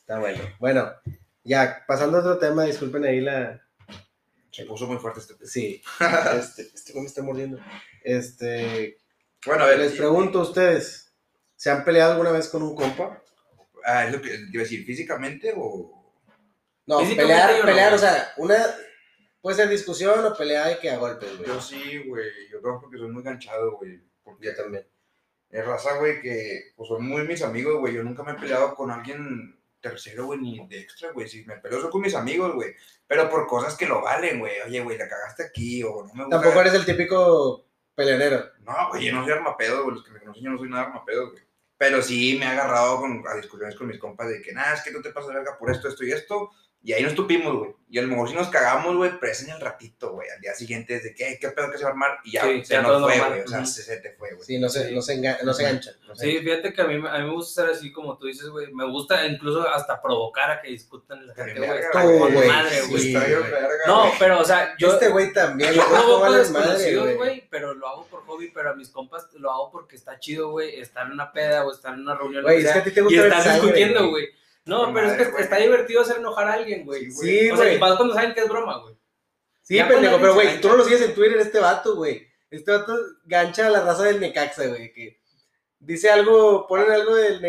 Está 0.00 0.18
bueno. 0.18 0.42
Bueno, 0.58 0.92
ya, 1.44 1.84
pasando 1.86 2.18
a 2.18 2.20
otro 2.20 2.38
tema, 2.38 2.64
disculpen 2.64 3.04
ahí 3.04 3.20
la. 3.20 3.62
Se 4.54 4.64
puso 4.66 4.86
muy 4.86 4.98
fuerte 4.98 5.20
este. 5.20 5.34
Sí. 5.46 5.82
Este, 6.38 6.62
este 6.62 6.92
güey 6.92 7.02
me 7.02 7.08
está 7.08 7.22
mordiendo. 7.22 7.58
Este. 8.02 8.98
Bueno, 9.44 9.64
a 9.64 9.66
ver. 9.68 9.78
Les 9.80 9.94
y- 9.94 9.98
pregunto 9.98 10.40
a 10.40 10.42
ustedes: 10.42 11.12
¿se 11.56 11.70
han 11.70 11.84
peleado 11.84 12.12
alguna 12.12 12.30
vez 12.30 12.48
con 12.48 12.62
un 12.62 12.74
compa? 12.76 13.20
Ah, 13.84 14.06
es 14.06 14.12
lo 14.12 14.22
que 14.22 14.30
te 14.30 14.36
iba 14.50 14.60
a 14.60 14.64
decir, 14.64 14.84
¿físicamente 14.86 15.52
o.? 15.56 16.00
No, 16.86 17.00
Físicamente 17.00 17.34
pelear, 17.34 17.58
no, 17.58 17.64
pelear, 17.66 17.94
o 17.94 17.98
sea, 17.98 18.32
una. 18.36 18.56
Puede 19.40 19.56
ser 19.56 19.68
discusión 19.68 20.24
o 20.24 20.34
pelea 20.36 20.68
de 20.68 20.78
que 20.78 20.90
a 20.90 20.96
golpes, 20.98 21.36
güey. 21.36 21.48
Yo 21.48 21.60
sí, 21.60 22.02
güey. 22.06 22.30
Yo 22.50 22.62
creo 22.62 22.80
porque 22.80 22.96
soy 22.96 23.10
muy 23.10 23.22
ganchado, 23.22 23.76
güey. 23.76 24.00
Porque 24.22 24.46
Yo 24.46 24.54
también. 24.56 24.86
es 25.50 25.66
raza, 25.66 25.98
güey, 25.98 26.22
que 26.22 26.72
pues 26.76 26.88
son 26.88 27.06
muy 27.06 27.26
mis 27.26 27.42
amigos, 27.42 27.78
güey. 27.78 27.92
Yo 27.94 28.02
nunca 28.02 28.22
me 28.22 28.32
he 28.32 28.36
peleado 28.36 28.74
con 28.74 28.90
alguien 28.90 29.58
tercero, 29.84 30.26
güey, 30.26 30.40
ni 30.40 30.66
de 30.66 30.80
extra, 30.80 31.12
güey. 31.12 31.28
Si 31.28 31.44
me 31.44 31.58
peleo 31.58 31.80
soy 31.80 31.90
con 31.90 32.00
mis 32.00 32.14
amigos, 32.14 32.54
güey. 32.54 32.74
Pero 33.06 33.28
por 33.28 33.46
cosas 33.46 33.76
que 33.76 33.86
lo 33.86 34.00
valen, 34.00 34.40
güey. 34.40 34.54
Oye, 34.66 34.80
güey, 34.80 34.96
la 34.96 35.08
cagaste 35.08 35.44
aquí 35.44 35.82
o 35.82 36.06
no 36.06 36.14
me 36.14 36.24
gusta. 36.24 36.40
Tampoco 36.40 36.60
eres 36.60 36.74
el 36.74 36.86
típico 36.86 37.66
peleonero. 37.94 38.50
No, 38.60 38.88
güey, 38.88 39.04
yo 39.04 39.12
no 39.12 39.22
soy 39.24 39.32
armapedo, 39.32 39.84
güey. 39.84 39.96
Los 39.96 40.04
que 40.04 40.10
me 40.10 40.20
conocen, 40.20 40.42
yo 40.42 40.50
no 40.50 40.58
soy 40.58 40.70
nada 40.70 40.84
armapedo, 40.84 41.30
güey. 41.30 41.42
Pero 41.76 42.00
sí 42.00 42.36
me 42.38 42.46
he 42.46 42.48
agarrado 42.48 42.98
con, 43.00 43.22
a 43.28 43.34
discusiones 43.34 43.76
con 43.76 43.88
mis 43.88 43.98
compas 43.98 44.28
de 44.28 44.40
que, 44.40 44.52
nada, 44.52 44.74
es 44.74 44.82
que 44.82 44.90
tú 44.90 45.02
te 45.02 45.10
pasas 45.10 45.28
de 45.28 45.34
verga 45.34 45.58
por 45.58 45.70
esto, 45.70 45.88
esto 45.88 46.04
y 46.04 46.12
esto. 46.12 46.50
Y 46.84 46.92
ahí 46.92 47.02
nos 47.02 47.14
tupimos, 47.14 47.56
güey. 47.56 47.70
Y 47.88 47.98
a 47.98 48.02
lo 48.02 48.08
mejor 48.08 48.28
si 48.28 48.34
nos 48.34 48.48
cagamos, 48.48 48.94
güey, 48.96 49.12
pero 49.20 49.32
es 49.32 49.42
en 49.42 49.50
el 49.50 49.60
ratito, 49.60 50.12
güey. 50.12 50.28
Al 50.28 50.40
día 50.40 50.52
siguiente 50.52 50.96
es 50.96 51.04
de 51.04 51.14
que, 51.14 51.24
"Ay, 51.24 51.38
¿qué 51.40 51.48
pedo 51.48 51.70
que 51.70 51.78
se 51.78 51.84
va 51.84 51.90
a 51.90 51.92
armar? 51.92 52.18
Y 52.24 52.32
ya, 52.32 52.42
Sí, 52.42 52.64
se 52.64 52.82
nos 52.82 53.02
fue, 53.02 53.18
güey. 53.20 53.40
O 53.40 53.46
sea, 53.48 53.64
se, 53.64 53.82
se 53.82 53.96
te 53.98 54.10
fue, 54.12 54.32
güey. 54.34 54.44
Sí, 54.44 54.58
no 54.58 54.68
se, 54.68 54.88
Sí. 54.88 54.94
no 54.94 55.00
se, 55.00 55.14
enga- 55.16 55.40
no 55.44 55.54
se 55.54 55.62
ganchan. 55.62 55.94
no 56.06 56.14
se 56.14 56.26
Sí, 56.26 56.38
fíjate 56.40 56.72
que 56.74 56.82
a 56.82 56.84
mí, 56.86 56.94
a 56.96 57.18
mí 57.18 57.24
me 57.24 57.30
gusta 57.32 57.62
ser 57.62 57.70
así 57.70 57.90
como 57.92 58.18
tú 58.18 58.26
dices, 58.26 58.48
güey. 58.48 58.70
Me 58.74 58.84
gusta 58.90 59.24
incluso 59.26 59.66
hasta 59.66 60.02
provocar 60.02 60.50
a 60.50 60.60
que 60.60 60.68
discutan 60.68 61.26
la 61.26 61.34
gente, 61.34 61.60
güey. 61.60 62.48
madre, 62.48 62.80
sí. 62.82 62.90
güey. 62.90 63.12
Verga, 63.14 63.68
No, 63.86 64.00
güey. 64.00 64.12
pero, 64.18 64.40
o 64.40 64.44
sea, 64.44 64.74
yo, 64.78 64.92
Este 64.92 65.08
güey 65.08 65.32
también. 65.32 65.72
yo 65.72 65.76
güey, 65.76 65.86
¿cómo 65.88 66.02
provoco 66.04 66.24
a 66.24 66.28
vales 66.30 66.50
madre, 66.50 66.68
desconocidos, 66.72 67.16
güey, 67.16 67.48
pero 67.48 67.72
lo 67.74 67.88
hago 67.88 68.06
por 68.06 68.24
hobby, 68.26 68.50
pero 68.52 68.70
a 68.70 68.74
mis 68.74 68.90
compas 68.90 69.28
lo 69.34 69.50
hago 69.50 69.70
porque 69.70 69.96
está 69.96 70.18
chido, 70.18 70.50
güey. 70.50 70.80
Estar 70.80 71.06
en 71.06 71.12
una 71.12 71.32
peda 71.32 71.64
o 71.64 71.72
estar 71.72 71.94
en 71.94 72.00
una 72.00 72.14
reunión. 72.16 72.42
Güey, 72.42 72.64
es 72.64 72.72
que 72.72 72.78
a 72.80 72.84
ti 72.84 72.90
te 72.90 73.00
y 73.00 73.02
gusta 73.04 73.22
estás 73.22 73.44
sangre, 73.44 73.60
discutiendo, 73.62 74.10
güey. 74.10 74.26
No, 74.66 74.92
pero 74.94 75.08
es 75.10 75.16
que 75.18 75.24
güey. 75.30 75.42
está 75.42 75.56
divertido 75.56 76.00
hacer 76.00 76.16
enojar 76.18 76.48
a 76.48 76.52
alguien, 76.54 76.84
güey. 76.86 77.10
Sí, 77.10 77.50
o 77.50 77.56
sea, 77.56 77.64
güey. 77.66 77.76
y 77.76 77.78
más 77.78 77.96
cuando 77.96 78.14
saben 78.14 78.32
que 78.34 78.40
es 78.40 78.48
broma, 78.48 78.78
güey. 78.78 78.94
Sí, 79.62 79.76
Ya 79.76 79.88
pendejo, 79.88 80.18
pero 80.18 80.34
güey, 80.34 80.60
tú 80.60 80.68
no 80.68 80.76
lo 80.76 80.84
sigues 80.84 81.02
en 81.02 81.14
Twitter, 81.14 81.38
este 81.38 81.58
vato, 81.58 81.96
güey. 81.96 82.26
Este 82.50 82.70
vato 82.70 82.96
gancha 83.24 83.66
a 83.66 83.70
la 83.70 83.80
raza 83.80 84.04
del 84.04 84.20
Necaxa, 84.20 84.66
güey, 84.66 84.92
que 84.92 85.20
dice 85.80 86.10
algo, 86.10 86.66
ponen 86.66 86.90
algo 86.90 87.14
del 87.14 87.40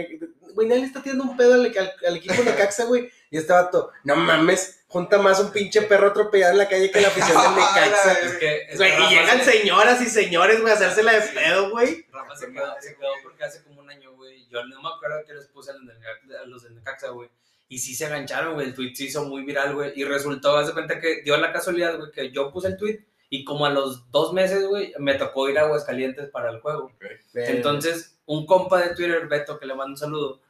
Güey, 0.55 0.69
nadie 0.69 0.81
le 0.83 0.87
está 0.87 1.03
tirando 1.03 1.25
un 1.25 1.35
pedo 1.35 1.53
al, 1.55 1.65
al- 1.65 1.93
al 2.07 2.15
equipo 2.15 2.41
Necaxa, 2.43 2.85
güey. 2.85 3.11
Y 3.29 3.37
este 3.37 3.51
vato, 3.51 3.91
no 4.05 4.15
mames, 4.15 4.85
junta 4.87 5.17
más 5.17 5.39
un 5.41 5.51
pinche 5.51 5.81
perro 5.81 6.07
atropellado 6.07 6.53
en 6.53 6.57
la 6.59 6.69
calle 6.69 6.89
que 6.89 7.01
la 7.01 7.09
afición 7.09 7.41
del 7.41 7.51
Necaxa. 7.55 8.13
Es 8.13 8.33
que. 8.37 8.61
es 8.69 8.77
Güey, 8.77 8.91
y 9.03 9.09
llegan 9.09 9.43
se- 9.43 9.51
señoras 9.51 10.01
y 10.01 10.05
señores, 10.05 10.61
güey, 10.61 10.71
a 10.71 10.75
hacérsela 10.77 11.11
de 11.13 11.21
pedo, 11.27 11.71
güey. 11.71 12.05
Rafa 12.11 12.35
se 12.37 12.51
quedó, 12.53 12.73
se 12.79 12.95
quedó 12.95 13.09
porque 13.23 13.43
hace 13.43 13.63
como 13.63 13.81
un 13.81 13.89
año, 13.89 13.99
güey. 14.03 14.04
Yo 14.61 14.65
no 14.75 14.81
me 14.81 14.89
acuerdo 14.89 15.17
que 15.25 15.33
les 15.33 15.47
puse 15.47 15.71
a 15.71 15.73
los 15.75 15.85
del 15.87 15.97
Necaxa- 15.99 16.41
a 16.41 16.45
los 16.45 16.63
del 16.63 16.75
Necaxa, 16.75 17.09
güey. 17.09 17.29
Y 17.67 17.79
sí 17.79 17.95
se 17.95 18.05
engancharon, 18.05 18.53
güey. 18.53 18.67
El 18.67 18.75
tweet 18.75 18.93
se 18.95 19.05
hizo 19.05 19.23
muy 19.25 19.43
viral, 19.43 19.73
güey. 19.73 19.91
Y 19.95 20.03
resultó, 20.03 20.55
haz 20.57 20.67
de 20.67 20.73
cuenta 20.73 20.99
que 20.99 21.21
dio 21.23 21.35
la 21.37 21.51
casualidad, 21.51 21.97
güey, 21.97 22.11
que 22.11 22.31
yo 22.31 22.51
puse 22.51 22.67
el 22.67 22.77
tweet. 22.77 23.05
Y 23.29 23.43
como 23.43 23.65
a 23.65 23.71
los 23.71 24.09
dos 24.11 24.33
meses, 24.33 24.67
güey, 24.67 24.93
me 24.99 25.15
tocó 25.15 25.49
ir 25.49 25.57
a 25.57 25.63
Aguascalientes 25.63 26.29
para 26.29 26.51
el 26.51 26.61
juego. 26.61 26.91
Entonces, 27.57 28.19
un 28.25 28.45
compa 28.45 28.79
de 28.79 28.95
Twitter, 28.95 29.27
Beto, 29.27 29.57
que 29.59 29.65
le 29.65 29.73
mando 29.73 29.91
un 29.93 29.97
saludo, 29.97 30.41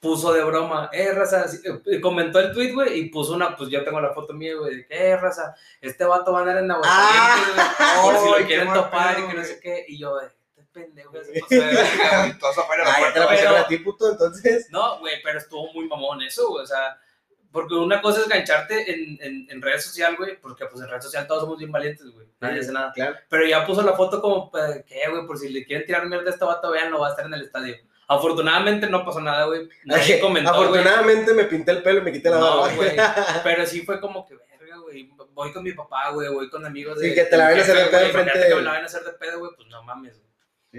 puso 0.00 0.32
de 0.34 0.42
broma, 0.44 0.90
eh, 0.92 1.12
raza, 1.12 1.46
eh, 1.86 2.00
comentó 2.00 2.38
el 2.40 2.52
tweet, 2.52 2.72
güey, 2.72 2.98
y 2.98 3.08
puso 3.08 3.32
una, 3.34 3.56
pues 3.56 3.70
yo 3.70 3.82
tengo 3.84 4.00
la 4.00 4.12
foto 4.12 4.34
mía, 4.34 4.54
güey, 4.56 4.76
de 4.76 4.86
que, 4.86 4.94
eh, 5.10 5.16
raza, 5.16 5.54
este 5.80 6.04
vato 6.04 6.32
va 6.32 6.40
a 6.40 6.42
andar 6.42 6.58
en 6.58 6.70
Aguascalientes, 6.70 7.54
güey, 7.54 8.02
por 8.02 8.18
si 8.36 8.40
lo 8.42 8.46
quieren 8.46 8.72
topar 8.74 9.16
pedo, 9.16 9.24
y 9.24 9.30
que 9.30 9.34
no 9.38 9.44
sé 9.44 9.60
qué, 9.60 9.84
y 9.88 9.98
yo, 9.98 10.20
eh, 10.20 10.28
pendejo, 10.74 11.10
güey. 11.12 11.40
Todos 12.38 12.58
afuera 12.58 12.84
Ah, 12.86 13.00
ya 13.00 13.12
te 13.14 13.20
la 13.20 13.28
pusieron 13.28 13.56
a 13.56 13.66
ti, 13.66 13.78
puto, 13.78 14.10
entonces. 14.10 14.66
No, 14.70 14.98
güey, 14.98 15.14
pero 15.22 15.38
estuvo 15.38 15.72
muy 15.72 15.86
mamón 15.88 16.20
eso, 16.22 16.48
güey, 16.48 16.64
o 16.64 16.66
sea, 16.66 16.98
porque 17.52 17.74
una 17.74 18.02
cosa 18.02 18.20
es 18.20 18.28
gancharte 18.28 18.92
en, 18.92 19.18
en, 19.22 19.46
en 19.50 19.62
redes 19.62 19.84
sociales, 19.84 20.18
güey, 20.18 20.38
porque 20.40 20.66
pues 20.66 20.82
en 20.82 20.90
redes 20.90 21.04
sociales 21.04 21.28
todos 21.28 21.42
somos 21.44 21.56
bien 21.58 21.70
valientes, 21.72 22.04
güey, 22.10 22.26
nadie 22.40 22.60
hace 22.60 22.72
nada. 22.72 22.92
Claro. 22.92 23.16
Pero 23.28 23.46
ya 23.46 23.64
puso 23.64 23.82
la 23.82 23.92
foto 23.94 24.20
como, 24.20 24.50
pues, 24.50 24.84
¿qué, 24.86 25.08
güey? 25.10 25.26
Por 25.26 25.38
si 25.38 25.48
le 25.48 25.64
quieren 25.64 25.86
tirar 25.86 26.06
mierda 26.06 26.30
a 26.30 26.32
este 26.34 26.44
vato, 26.44 26.70
vean, 26.72 26.90
lo 26.90 26.98
va 27.00 27.06
a 27.06 27.10
estar 27.10 27.24
en 27.24 27.34
el 27.34 27.42
estadio. 27.42 27.76
Afortunadamente 28.06 28.86
no 28.88 29.02
pasó 29.04 29.18
nada, 29.20 29.46
güey. 29.46 29.66
Nadie 29.84 30.20
comentó. 30.20 30.50
Afortunadamente 30.50 31.32
me 31.32 31.44
pinté 31.44 31.70
el 31.70 31.82
pelo 31.82 32.00
y 32.00 32.02
me 32.02 32.12
quité 32.12 32.28
la 32.28 32.38
No, 32.38 32.60
barba. 32.60 32.74
güey. 32.76 32.96
Pero 33.44 33.64
sí 33.66 33.80
fue 33.80 33.98
como 33.98 34.26
que, 34.26 34.34
verga, 34.36 34.76
güey. 34.76 35.10
Voy 35.32 35.52
con 35.54 35.62
mi 35.62 35.72
papá, 35.72 36.10
güey. 36.10 36.28
Voy 36.28 36.50
con 36.50 36.66
amigos 36.66 36.98
de. 36.98 37.08
Sí, 37.08 37.14
que 37.14 37.24
te 37.24 37.36
la 37.36 37.44
vayan 37.44 37.60
a 37.60 37.62
hacer 37.62 37.76
de 37.76 37.84
pedo 37.86 38.00
de- 38.00 38.48
que 38.48 38.54
me 38.56 38.62
la 38.62 38.70
van 38.72 38.82
a 38.82 38.86
hacer 38.86 39.04
de 39.04 39.12
pedo, 39.12 39.38
güey. 39.38 39.52
Pues 39.56 39.68
no 39.68 39.82
mames, 39.84 40.20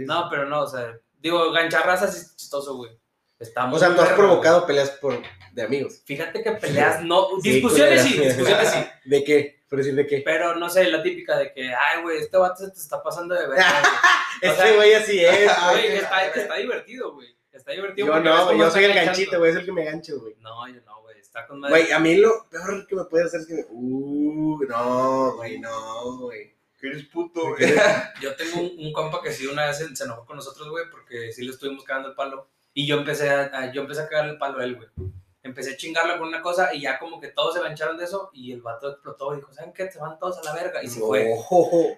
No, 0.04 0.28
pero 0.30 0.46
no, 0.46 0.62
o 0.62 0.68
sea. 0.68 0.98
Digo, 1.20 1.52
gancharraza 1.52 2.08
sí 2.08 2.20
es 2.20 2.36
chistoso, 2.36 2.76
güey. 2.76 2.92
Está 3.40 3.70
O 3.70 3.78
sea, 3.78 3.94
tú 3.94 4.02
has 4.02 4.14
provocado 4.14 4.66
peleas 4.66 4.92
por, 4.92 5.22
de 5.52 5.62
amigos. 5.62 6.02
Fíjate 6.06 6.42
que 6.42 6.52
peleas, 6.52 7.04
no. 7.04 7.28
Sí, 7.42 7.52
discusiones 7.52 8.04
sí, 8.04 8.20
discusiones 8.20 8.70
sí. 8.70 8.86
¿De 9.10 9.24
qué? 9.24 9.64
¿Por 9.68 9.80
decir 9.80 9.96
de 9.96 10.08
qué? 10.08 10.22
Pero 10.24 10.56
no 10.56 10.70
sé, 10.70 10.86
la 10.90 11.04
típica 11.04 11.38
de 11.38 11.52
que, 11.52 11.68
ay, 11.68 12.02
güey, 12.02 12.20
este 12.20 12.38
vato 12.38 12.64
se 12.64 12.72
te 12.72 12.80
está 12.80 13.04
pasando 13.04 13.36
de 13.36 13.48
verga. 13.48 13.66
sea, 14.42 14.76
güey 14.76 14.94
así 14.94 15.20
es. 15.20 15.52
Güey, 15.72 15.88
está, 15.98 16.28
está 16.28 16.56
divertido, 16.56 17.14
güey. 17.14 17.36
Está 17.52 17.72
divertido. 17.72 18.08
Yo 18.08 18.20
no, 18.20 18.54
yo 18.54 18.70
soy 18.70 18.86
el 18.86 18.94
ganchito, 18.94 19.40
güey, 19.40 19.52
es 19.52 19.58
el 19.58 19.66
que 19.66 19.72
me 19.72 19.86
gancho, 19.86 20.20
güey. 20.20 20.36
No, 20.40 20.68
yo 20.68 20.82
no, 20.86 21.02
güey. 21.02 21.20
Está 21.20 21.46
con 21.48 21.60
madre. 21.60 21.82
Güey, 21.82 21.92
a 21.92 22.00
mí 22.00 22.16
lo 22.16 22.46
peor 22.50 22.86
que 22.88 22.96
me 22.96 23.06
puede 23.06 23.26
hacer 23.26 23.42
es 23.42 23.48
que 23.48 23.54
me... 23.56 23.66
Uh, 23.70 24.64
no, 24.70 25.36
güey, 25.36 25.60
no, 25.60 26.18
güey. 26.20 26.55
Que 26.86 26.92
eres 26.92 27.08
puto, 27.08 27.56
¿Qué 27.58 27.66
güey. 27.74 27.80
Yo 28.22 28.36
tengo 28.36 28.62
un, 28.62 28.86
un 28.86 28.94
compa 28.94 29.20
que 29.24 29.32
sí 29.32 29.48
una 29.48 29.66
vez 29.66 29.78
se, 29.78 30.04
enojó 30.04 30.24
con 30.26 30.36
nosotros, 30.36 30.70
güey, 30.70 30.86
porque 30.92 31.32
sí 31.32 31.44
le 31.44 31.52
estuvimos 31.52 31.84
cagando 31.84 32.10
el 32.10 32.16
palo. 32.16 32.48
Y 32.76 32.86
yo 32.86 32.98
empecé 32.98 33.30
a, 33.30 33.46
a- 33.54 33.72
yo 33.72 33.82
empecé 33.82 34.02
a 34.02 34.08
cagarle 34.10 34.34
el 34.34 34.38
palo 34.38 34.60
a 34.60 34.64
él, 34.66 34.76
güey. 34.76 34.90
Empecé 35.46 35.74
a 35.74 35.78
chingarlo 35.78 36.18
con 36.18 36.28
una 36.28 36.42
cosa 36.42 36.74
y 36.74 36.82
ya 36.82 36.98
como 36.98 37.20
que 37.22 37.28
todos 37.28 37.54
se 37.54 37.62
gancharon 37.62 37.98
de 37.98 38.06
eso 38.06 38.32
y 38.34 38.52
el 38.52 38.62
vato 38.62 38.90
explotó 38.90 39.32
y 39.34 39.38
dijo, 39.38 39.54
¿saben 39.54 39.74
qué? 39.74 39.92
Se 39.92 40.00
van 40.00 40.18
todos 40.18 40.40
a 40.40 40.44
la 40.44 40.54
verga. 40.56 40.84
Y 40.84 40.88
se 40.88 41.00
fue. 41.00 41.32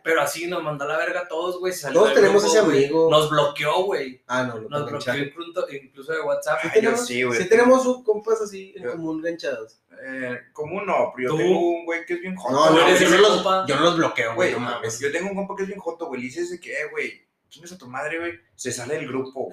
Pero 0.04 0.22
así 0.22 0.48
nos 0.48 0.62
mandó 0.62 0.84
a 0.84 0.88
la 0.88 0.98
verga 0.98 1.22
a 1.22 1.28
todos, 1.30 1.58
güey. 1.60 1.74
Todos 1.94 2.14
tenemos 2.14 2.44
grupo, 2.44 2.58
ese 2.58 2.60
amigo. 2.60 3.10
Nos 3.10 3.30
bloqueó, 3.30 3.86
güey. 3.86 4.22
Ah, 4.28 4.44
no, 4.44 4.56
no, 4.56 4.68
Nos 4.68 4.82
no 4.82 4.86
bloqueó 4.88 5.16
incluso, 5.16 5.66
incluso 5.72 6.12
de 6.12 6.20
WhatsApp. 6.22 6.60
Yo 6.66 6.72
tenemos, 6.74 7.06
sí, 7.08 7.24
güey. 7.24 7.42
sí 7.42 7.48
tenemos 7.48 7.86
un 7.86 8.04
compas 8.04 8.42
así 8.42 8.74
en 8.76 8.84
Yo- 8.84 8.92
común 8.92 9.22
ganchados. 9.22 9.80
Eh, 10.00 10.38
¿Cómo 10.54 10.82
no? 10.82 11.14
Pero 11.16 11.30
yo 11.30 11.36
¿Tú? 11.36 11.38
tengo 11.38 11.60
un 11.60 11.86
güey 11.86 12.06
que 12.06 12.14
es 12.16 12.22
bien 12.22 12.36
joto. 12.36 12.54
No, 12.54 12.70
no, 12.70 12.96
yo 12.96 13.10
no, 13.10 13.18
los, 13.18 13.44
yo 13.68 13.76
no 13.78 13.82
los 13.82 13.98
bloqueo, 13.98 14.36
güey, 14.36 14.52
Güey, 14.52 14.62
no 14.62 14.70
mames. 14.72 15.00
yo 15.00 15.12
tengo 15.12 15.30
un 15.30 15.36
compa 15.36 15.56
que 15.56 15.64
es 15.64 15.68
bien 15.70 15.80
joto, 15.80 16.06
güey. 16.08 16.20
Le 16.22 16.28
dices 16.28 16.52
de 16.52 16.60
que, 16.60 16.72
eh, 16.74 16.90
güey, 16.92 17.26
chingas 17.50 17.72
a 17.72 17.78
tu 17.78 17.88
madre, 17.88 18.20
güey. 18.20 18.34
Se 18.56 18.72
sale 18.72 18.96
del 18.96 19.08
grupo. 19.08 19.50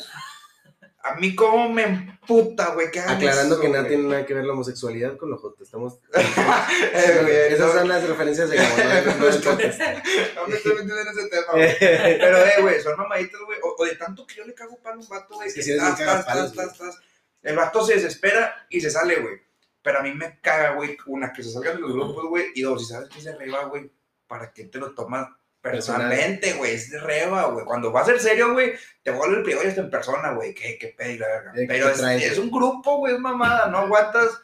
A 1.07 1.17
mí, 1.17 1.35
cómo 1.35 1.69
me 1.69 1.83
emputa, 1.83 2.71
güey. 2.71 2.87
Aclarando 2.87 3.57
eso, 3.57 3.61
que 3.61 3.69
nada 3.69 3.87
tiene 3.87 4.05
nada 4.05 4.25
que 4.25 4.33
ver 4.33 4.47
la 4.47 4.55
homosexualidad 4.55 5.19
con 5.19 5.31
los 5.31 5.39
jotos. 5.39 5.61
Estamos... 5.61 5.99
Eh, 6.15 7.49
Esas 7.51 7.73
son 7.73 7.87
las 7.87 8.09
referencias 8.09 8.49
de 8.49 8.57
no, 8.57 8.63
no 8.63 9.25
me 9.27 9.29
estoy 9.29 10.73
metiendo 10.73 10.99
en 10.99 11.09
ese 11.09 11.29
tema, 11.29 11.53
güey. 11.53 11.77
Pero, 11.79 12.39
eh, 12.39 12.55
güey, 12.63 12.81
son 12.81 12.97
mamaditas, 12.97 13.39
güey. 13.45 13.59
O, 13.63 13.77
o 13.79 13.85
de 13.85 13.97
tanto 13.97 14.27
que 14.27 14.37
yo 14.37 14.47
le 14.47 14.55
cago 14.55 14.79
palo 14.79 14.97
a 14.97 15.01
un 15.01 15.09
vato, 15.09 15.35
güey. 15.35 15.53
Que 15.53 15.77
tas, 15.77 16.25
tas, 16.25 16.55
tas, 16.55 16.79
tas. 16.79 16.99
El 17.43 17.57
vato 17.57 17.85
se 17.85 17.97
desespera 17.97 18.67
y 18.71 18.81
se 18.81 18.89
sale, 18.89 19.17
güey. 19.17 19.43
Pero 19.83 19.99
a 19.99 20.03
mí 20.03 20.15
me 20.15 20.41
caga, 20.41 20.71
güey, 20.73 20.97
una, 21.05 21.35
que 21.35 21.43
se 21.43 21.53
salgan 21.53 21.77
de 21.77 21.83
los 21.83 21.93
grupos, 21.93 22.25
güey. 22.31 22.47
Y 22.55 22.63
dos, 22.63 22.81
si 22.81 22.91
sabes 22.91 23.11
que 23.11 23.21
de 23.21 23.37
reba, 23.37 23.65
güey, 23.65 23.91
¿para 24.27 24.55
qué 24.55 24.65
te 24.65 24.79
lo 24.79 24.95
tomas 24.95 25.29
personalmente, 25.71 26.53
güey? 26.53 26.75
Es 26.75 26.91
de 26.91 27.01
reba, 27.01 27.47
güey. 27.47 27.65
Cuando 27.65 27.93
va 27.93 28.03
a 28.03 28.05
ser 28.05 28.21
serio, 28.21 28.53
güey, 28.53 28.73
te 29.03 29.11
vuelve 29.11 29.39
el 29.39 29.43
pliego 29.43 29.63
y 29.63 29.67
hasta 29.67 29.81
en 29.81 29.91
persona, 29.91 30.33
güey. 30.33 30.55
¿Qué, 30.55 30.79
qué 30.79 30.89
pedo 30.97 31.11
y 31.11 31.19
la 31.19 31.27
verga. 31.27 31.51
Eh, 31.53 31.61
¿qué 31.61 31.67
Pero 31.67 31.89
es, 31.89 31.99
traes, 31.99 32.23
es 32.23 32.37
güey? 32.37 32.49
un 32.49 32.55
grupo, 32.55 32.99
güey, 32.99 33.15
es 33.15 33.21
mamada. 33.21 33.69
No 33.71 33.79
aguantas. 33.79 34.41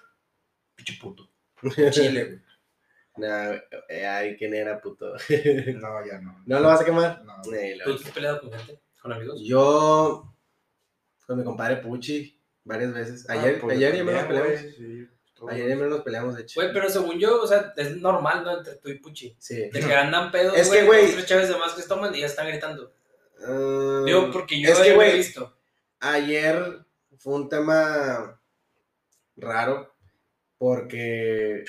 Pinche 0.75 0.95
puto. 1.01 1.31
Chile, 1.91 2.25
güey. 2.25 2.41
Nah, 3.17 3.53
eh, 3.89 4.07
ay, 4.07 4.37
¿quién 4.37 4.55
era, 4.55 4.81
puto? 4.81 5.13
No, 5.13 6.07
ya 6.07 6.19
no. 6.21 6.43
¿No 6.47 6.61
lo 6.61 6.69
vas 6.69 6.81
a 6.81 6.85
quemar? 6.85 7.23
No. 7.25 7.53
Eh, 7.55 7.77
lo- 7.77 7.85
¿Tú 7.85 7.99
te 7.99 8.05
has 8.09 8.11
peleado 8.15 8.41
con 8.41 8.53
gente? 8.53 8.81
¿Con 9.03 9.13
amigos? 9.13 9.41
Yo, 9.45 10.35
con 11.27 11.39
mi 11.39 11.45
compadre 11.45 11.77
Puchi, 11.79 12.41
varias 12.65 12.95
veces. 12.95 13.29
Ayer, 13.29 13.57
Ah, 13.57 13.59
pues, 13.61 13.77
ayer 13.77 13.97
ya 13.97 14.05
me 14.05 14.59
sí. 14.59 15.09
Ayer 15.49 15.77
me 15.77 15.87
nos 15.87 16.01
peleamos, 16.03 16.37
de 16.37 16.43
hecho. 16.43 16.61
Güey, 16.61 16.73
pero 16.73 16.91
según 16.91 17.19
yo, 17.19 17.41
o 17.43 17.47
sea, 17.47 17.73
es 17.77 17.97
normal, 17.97 18.45
¿no? 18.45 18.59
Entre 18.59 18.75
tú 18.77 18.89
y 18.91 18.99
Puchi. 18.99 19.35
Sí. 19.39 19.71
De 19.71 19.81
que 19.81 19.95
andan 19.95 20.31
pedos, 20.31 20.57
Es 20.57 20.69
que, 20.69 20.87
güey- 20.87 21.13
tres 21.13 21.27
chaves 21.27 21.49
de 21.49 21.57
más 21.57 21.73
que 21.73 21.83
toman 21.83 22.15
y 22.15 22.21
ya 22.21 22.27
están 22.27 22.47
gritando. 22.49 22.93
Ah, 23.43 24.03
Digo, 24.05 24.31
porque 24.33 24.61
yo 24.61 24.71
es 24.71 24.79
que, 24.79 24.85
lo 24.89 24.91
he 24.91 24.95
güey, 24.97 25.17
visto. 25.17 25.57
ayer 26.01 26.81
fue 27.19 27.35
un 27.35 27.49
tema 27.49 28.41
raro 29.37 29.95
porque 30.59 31.65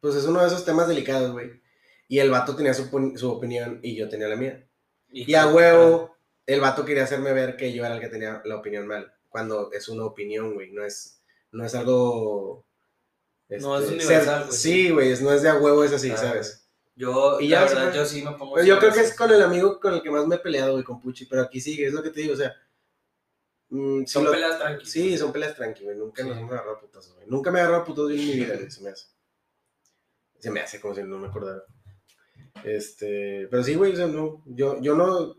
pues 0.00 0.14
es 0.14 0.24
uno 0.24 0.40
de 0.40 0.46
esos 0.46 0.64
temas 0.64 0.86
delicados, 0.88 1.32
güey. 1.32 1.60
Y 2.08 2.18
el 2.20 2.30
vato 2.30 2.56
tenía 2.56 2.72
su, 2.74 2.88
su 3.16 3.30
opinión 3.30 3.80
y 3.82 3.96
yo 3.96 4.08
tenía 4.08 4.28
la 4.28 4.36
mía. 4.36 4.64
Y 5.12 5.34
a 5.34 5.46
huevo, 5.48 6.16
el 6.46 6.60
vato 6.60 6.84
quería 6.84 7.04
hacerme 7.04 7.32
ver 7.32 7.56
que 7.56 7.72
yo 7.72 7.84
era 7.84 7.94
el 7.96 8.00
que 8.00 8.08
tenía 8.08 8.40
la 8.44 8.56
opinión 8.56 8.86
mal. 8.86 9.12
Cuando 9.28 9.70
es 9.72 9.88
una 9.88 10.04
opinión, 10.04 10.54
güey. 10.54 10.70
No 10.72 10.84
es, 10.84 11.19
no 11.52 11.64
es 11.64 11.74
algo... 11.74 12.64
No, 13.48 13.76
es 13.76 13.82
este, 13.84 13.94
universal, 13.96 14.44
güey. 14.46 14.56
Sí, 14.56 14.90
güey. 14.90 15.10
es- 15.10 15.20
No 15.22 15.32
es 15.32 15.42
de 15.42 15.48
a 15.48 15.56
huevo, 15.58 15.82
es 15.82 15.92
así, 15.92 16.08
¿sabes? 16.10 16.68
Yo, 16.94 17.40
Y 17.40 17.48
ya 17.48 17.62
verdad, 17.64 17.92
yo 17.92 18.04
sí 18.04 18.22
me 18.22 18.32
pongo. 18.32 18.54
Pero 18.54 18.66
yo 18.66 18.74
así, 18.74 18.80
creo 18.80 18.92
que 18.92 19.00
es 19.00 19.16
con 19.16 19.30
el 19.32 19.42
amigo 19.42 19.80
con 19.80 19.94
el 19.94 20.02
que 20.02 20.10
más 20.10 20.26
me 20.26 20.36
he 20.36 20.38
peleado, 20.38 20.72
güey, 20.72 20.84
con 20.84 21.00
Puchi. 21.00 21.26
Pero 21.26 21.42
aquí 21.42 21.60
sigue, 21.60 21.86
es 21.86 21.92
lo 21.92 22.02
que 22.02 22.10
te 22.10 22.20
digo, 22.20 22.34
o 22.34 22.36
sea... 22.36 22.54
mm, 23.70 24.00
si 24.04 24.12
Son 24.12 24.24
peleas 24.30 24.58
tranquilas. 24.58 24.90
Sí, 24.90 25.16
son 25.18 25.32
peleas 25.32 25.56
tranqui, 25.56 25.84
güey. 25.84 25.96
Nunca 25.96 26.22
nos 26.22 26.34
Sí. 26.34 26.40
hemos 26.40 26.52
agarrado 26.52 26.76
a 26.76 26.80
putazos, 26.80 27.14
güey. 27.14 27.26
Nunca 27.28 27.50
me 27.50 27.58
he 27.58 27.62
agarrado 27.62 27.94
yo 27.94 28.10
en 28.10 28.16
mi 28.16 28.32
vida, 28.34 28.54
güey. 28.56 28.70
Se 28.70 28.82
me 28.82 28.90
hace. 28.90 29.06
Se 30.38 30.50
me 30.50 30.60
hace 30.60 30.80
como 30.80 30.94
si 30.94 31.02
no 31.02 31.18
me 31.18 31.26
acordara. 31.28 31.64
Este. 32.64 33.48
Pero 33.50 33.62
sí, 33.64 33.74
güey, 33.74 33.92
o 33.92 33.96
sea, 33.96 34.06
no. 34.06 34.42
Yo, 34.46 34.80
yo 34.80 34.94
no 34.94 35.36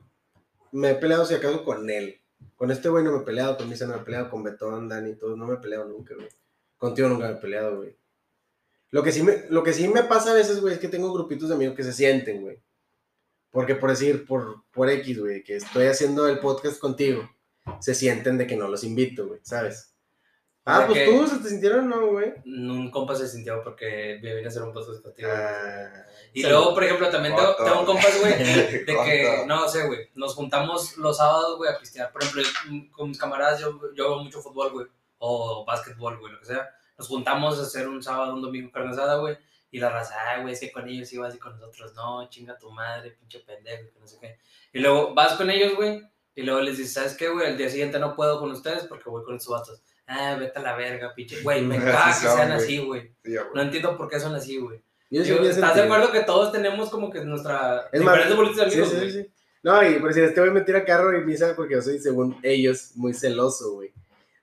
me 0.71 0.91
he 0.91 0.95
peleado, 0.95 1.25
si 1.25 1.33
acaso, 1.35 1.63
con 1.63 1.89
él. 1.89 2.20
Con 2.61 2.69
este 2.69 2.89
güey 2.89 3.03
no 3.03 3.11
me 3.11 3.17
he 3.17 3.25
peleado, 3.25 3.57
con 3.57 3.67
Misa 3.67 3.87
no 3.87 3.95
me 3.95 4.01
he 4.01 4.05
peleado, 4.05 4.29
con 4.29 4.43
Betón, 4.43 4.87
Dani, 4.87 5.15
todos. 5.15 5.35
No 5.35 5.47
me 5.47 5.55
he 5.55 5.57
peleado 5.57 5.85
nunca, 5.85 6.13
güey. 6.13 6.29
Contigo 6.77 7.09
nunca 7.09 7.25
me 7.25 7.33
he 7.33 7.37
peleado, 7.37 7.77
güey. 7.77 7.97
Lo 8.91 9.01
que, 9.01 9.11
sí 9.11 9.23
me, 9.23 9.45
lo 9.49 9.63
que 9.63 9.73
sí 9.73 9.87
me 9.87 10.03
pasa 10.03 10.29
a 10.29 10.35
veces, 10.35 10.61
güey, 10.61 10.75
es 10.75 10.79
que 10.79 10.87
tengo 10.87 11.11
grupitos 11.11 11.49
de 11.49 11.55
amigos 11.55 11.75
que 11.75 11.83
se 11.83 11.91
sienten, 11.91 12.43
güey. 12.43 12.61
Porque 13.49 13.73
por 13.73 13.89
decir, 13.89 14.27
por, 14.27 14.63
por 14.69 14.91
X, 14.91 15.19
güey, 15.19 15.43
que 15.43 15.55
estoy 15.55 15.87
haciendo 15.87 16.27
el 16.27 16.37
podcast 16.37 16.77
contigo, 16.77 17.27
se 17.79 17.95
sienten 17.95 18.37
de 18.37 18.45
que 18.45 18.55
no 18.55 18.67
los 18.67 18.83
invito, 18.83 19.27
güey, 19.27 19.39
¿sabes? 19.41 19.90
Ah, 20.63 20.83
pues 20.85 21.05
tú 21.05 21.27
se 21.27 21.37
te 21.39 21.49
sintieron, 21.49 21.89
¿no, 21.89 22.07
güey? 22.07 22.33
Un 22.45 22.91
compa 22.91 23.15
se 23.15 23.27
sintió 23.27 23.63
porque 23.63 24.19
me 24.21 24.35
vine 24.35 24.45
a 24.45 24.49
hacer 24.49 24.61
un 24.61 24.71
podcast 24.71 25.01
contigo. 25.01 25.27
Ah, 25.33 26.05
y 26.33 26.43
sí. 26.43 26.47
luego, 26.47 26.75
por 26.75 26.83
ejemplo, 26.83 27.09
también 27.09 27.35
tengo, 27.35 27.55
tengo 27.55 27.85
compas, 27.85 28.19
güey, 28.19 28.33
de 28.43 28.85
que, 28.85 29.43
no 29.47 29.67
sé, 29.67 29.87
güey, 29.87 30.09
nos 30.13 30.35
juntamos 30.35 30.97
los 30.97 31.17
sábados, 31.17 31.57
güey, 31.57 31.73
a 31.73 31.79
pistear. 31.79 32.11
Por 32.11 32.21
ejemplo, 32.21 32.43
con 32.91 33.09
mis 33.09 33.17
camaradas 33.17 33.59
yo, 33.59 33.79
yo 33.95 34.05
hago 34.05 34.23
mucho 34.23 34.39
fútbol, 34.39 34.71
güey, 34.71 34.87
o 35.17 35.65
básquetbol, 35.65 36.19
güey, 36.19 36.33
lo 36.33 36.39
que 36.39 36.45
sea. 36.45 36.69
Nos 36.95 37.07
juntamos 37.07 37.57
a 37.57 37.63
hacer 37.63 37.87
un 37.87 38.03
sábado, 38.03 38.35
un 38.35 38.43
domingo 38.43 38.71
carne 38.71 38.91
asada, 38.91 39.17
güey, 39.17 39.35
y 39.71 39.79
la 39.79 39.89
raza, 39.89 40.13
ah, 40.27 40.41
güey, 40.41 40.53
es 40.53 40.59
que 40.59 40.71
con 40.71 40.87
ellos 40.87 41.11
ibas 41.11 41.33
y 41.33 41.39
con 41.39 41.53
nosotros, 41.53 41.95
no, 41.95 42.29
chinga 42.29 42.55
tu 42.59 42.69
madre, 42.69 43.11
pinche 43.11 43.39
pendejo, 43.39 43.91
que 43.91 43.99
no 43.99 44.05
sé 44.05 44.19
qué. 44.21 44.37
Y 44.73 44.79
luego 44.79 45.15
vas 45.15 45.33
con 45.33 45.49
ellos, 45.49 45.75
güey, 45.75 46.07
y 46.35 46.43
luego 46.43 46.61
les 46.61 46.77
dices, 46.77 46.93
¿sabes 46.93 47.15
qué, 47.17 47.29
güey? 47.29 47.47
El 47.47 47.57
día 47.57 47.69
siguiente 47.69 47.97
no 47.97 48.15
puedo 48.15 48.39
con 48.39 48.51
ustedes 48.51 48.85
porque 48.85 49.09
voy 49.09 49.23
con 49.23 49.35
estos 49.35 49.51
vatos. 49.51 49.81
Ah, 50.13 50.35
vete 50.37 50.59
a 50.59 50.61
la 50.61 50.75
verga, 50.75 51.13
pinche. 51.15 51.41
Güey, 51.41 51.61
me 51.65 51.77
caga 51.77 52.07
que 52.07 52.27
sean 52.27 52.51
así, 52.51 52.79
güey. 52.79 53.13
Sí. 53.23 53.35
No 53.55 53.61
entiendo 53.61 53.97
por 53.97 54.09
qué 54.09 54.19
son 54.19 54.35
así, 54.35 54.57
güey. 54.57 54.81
Yo 55.09 55.23
Digo, 55.23 55.43
¿Estás 55.43 55.75
de 55.75 55.83
acuerdo 55.83 56.11
que 56.11 56.21
todos 56.21 56.51
tenemos 56.51 56.89
como 56.89 57.09
que 57.11 57.19
nuestra 57.21 57.89
Es 57.91 58.01
más, 58.01 58.13
diferentes 58.15 58.35
bolitas 58.37 58.65
de 58.65 58.71
Sí, 58.71 58.79
amigos, 58.79 58.99
sí, 58.99 59.11
sí, 59.11 59.23
sí. 59.23 59.31
No, 59.63 59.87
y 59.87 59.99
por 59.99 60.09
decir, 60.09 60.23
este 60.23 60.39
güey 60.39 60.51
me 60.51 60.61
tira 60.61 60.85
carro 60.85 61.17
y 61.17 61.23
misa 61.23 61.53
porque 61.55 61.75
yo 61.75 61.81
soy, 61.81 61.99
según 61.99 62.37
ellos, 62.43 62.91
muy 62.95 63.13
celoso, 63.13 63.73
güey. 63.73 63.93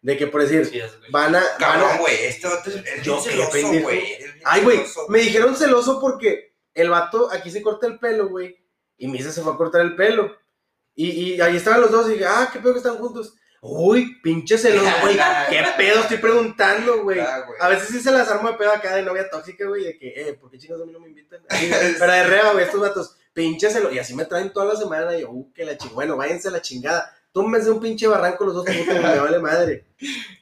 De 0.03 0.17
que, 0.17 0.27
por 0.27 0.43
decir, 0.43 0.65
Sí, 0.67 0.81
van 1.11 1.35
a... 1.35 1.41
Van 1.41 1.47
Cabrón, 1.59 1.91
a 1.91 1.99
güey, 1.99 2.15
este 2.25 2.47
vato 2.47 2.71
es, 2.71 3.03
Yo, 3.03 3.19
celoso, 3.21 3.51
pendejo. 3.51 3.83
güey. 3.85 4.19
Ay, 4.45 4.63
güey, 4.63 4.81
me 5.09 5.19
dijeron 5.21 5.57
celoso 5.57 6.01
porque 6.01 6.55
el 6.75 6.91
vato 6.91 7.31
aquí 7.33 7.51
se 7.51 7.63
corta 7.63 7.87
el 7.87 7.99
pelo, 7.99 8.29
güey. 8.29 8.57
Y 8.97 9.09
Misa 9.09 9.33
se 9.33 9.43
fue 9.43 9.53
a 9.53 9.57
cortar 9.57 9.81
el 9.81 9.97
pelo. 9.97 10.37
Y, 10.95 11.11
y 11.35 11.41
ahí 11.41 11.57
estaban 11.57 11.81
los 11.81 11.91
dos 11.91 12.09
y 12.09 12.13
dije, 12.13 12.27
ah, 12.27 12.49
qué 12.53 12.59
pedo 12.61 12.73
que 12.75 12.79
están 12.79 12.97
juntos. 12.99 13.35
Uy, 13.61 14.21
pinche 14.23 14.57
celoso, 14.57 14.91
güey. 15.03 15.17
¿Qué 15.51 15.65
pedo 15.77 16.01
estoy 16.01 16.19
preguntando, 16.19 17.03
güey? 17.03 17.19
Ah. 17.21 17.45
A 17.61 17.69
veces 17.69 17.89
sí 17.89 18.01
se 18.01 18.13
las 18.13 18.29
armo 18.31 18.51
de 18.51 18.57
pedo 18.57 18.71
acá 18.73 18.95
de 18.95 19.03
novia 19.03 19.29
tóxica, 19.29 19.67
güey, 19.67 19.85
de 19.85 19.99
que, 19.99 20.09
eh, 20.09 20.35
¿por 20.35 20.51
qué 20.51 20.59
chicos 20.59 20.81
a 20.81 20.85
mí 20.85 20.93
no 20.93 21.01
me 21.01 21.09
invitan? 21.09 21.41
Pero 21.49 22.13
de 22.13 22.25
reba, 22.25 22.53
güey, 22.53 22.65
estos 22.65 22.81
vatos, 22.81 23.17
pinche 23.33 23.69
celoso. 23.71 23.93
Y 23.95 23.99
así 23.99 24.15
me 24.15 24.27
traen 24.27 24.53
toda 24.53 24.67
la 24.75 24.77
semana 24.79 25.17
y 25.17 25.23
yo, 25.23 25.31
uh, 25.31 25.53
que 25.53 25.65
la 25.65 25.77
chingada. 25.77 25.95
Bueno, 25.97 26.17
váyanse 26.17 26.49
a 26.49 26.53
la 26.53 26.63
chingada. 26.63 27.15
Túmbense 27.33 27.71
un 27.71 27.81
pinche 27.81 28.07
barranco 28.07 28.45
los 28.45 28.55
dos 28.55 28.65
putos, 28.65 28.87
me 29.03 29.19
vale 29.19 29.39
madre. 29.39 29.87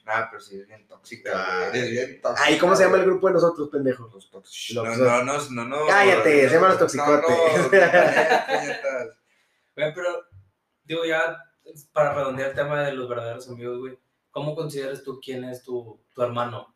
Ah, 0.05 0.27
pero 0.31 0.41
sí, 0.41 0.59
es 0.59 0.67
bien 0.67 0.87
tóxica, 0.87 1.31
Ah. 1.35 1.67
güey. 1.69 1.79
Eres 1.79 1.91
bien 1.91 2.21
tóxica. 2.21 2.47
Ay, 2.47 2.57
¿cómo 2.57 2.75
se 2.75 2.83
llama 2.83 2.97
el 2.97 3.03
grupo 3.05 3.27
de 3.27 3.33
nosotros, 3.33 3.69
pendejo? 3.71 4.09
Los 4.13 4.29
tóxicos. 4.29 4.85
No, 4.85 4.95
no, 4.95 5.23
no, 5.23 5.49
no, 5.49 5.65
no. 5.65 5.87
Cállate, 5.87 6.47
se 6.47 6.55
llaman 6.55 6.69
los 6.69 6.79
toxicotes. 6.79 7.29
no, 7.29 7.69
puñetas. 7.69 9.07
Güey, 9.75 9.93
pero, 9.93 10.23
digo, 10.85 11.05
ya 11.05 11.37
para 11.91 12.13
redondear 12.13 12.49
el 12.49 12.55
tema 12.55 12.83
de 12.83 12.93
los 12.93 13.09
verdaderos 13.09 13.49
amigos, 13.49 13.79
güey, 13.79 13.97
¿cómo 14.31 14.55
consideras 14.55 15.03
tú 15.03 15.19
quién 15.23 15.43
es 15.43 15.63
tu, 15.63 15.99
tu 16.13 16.21
hermano? 16.21 16.75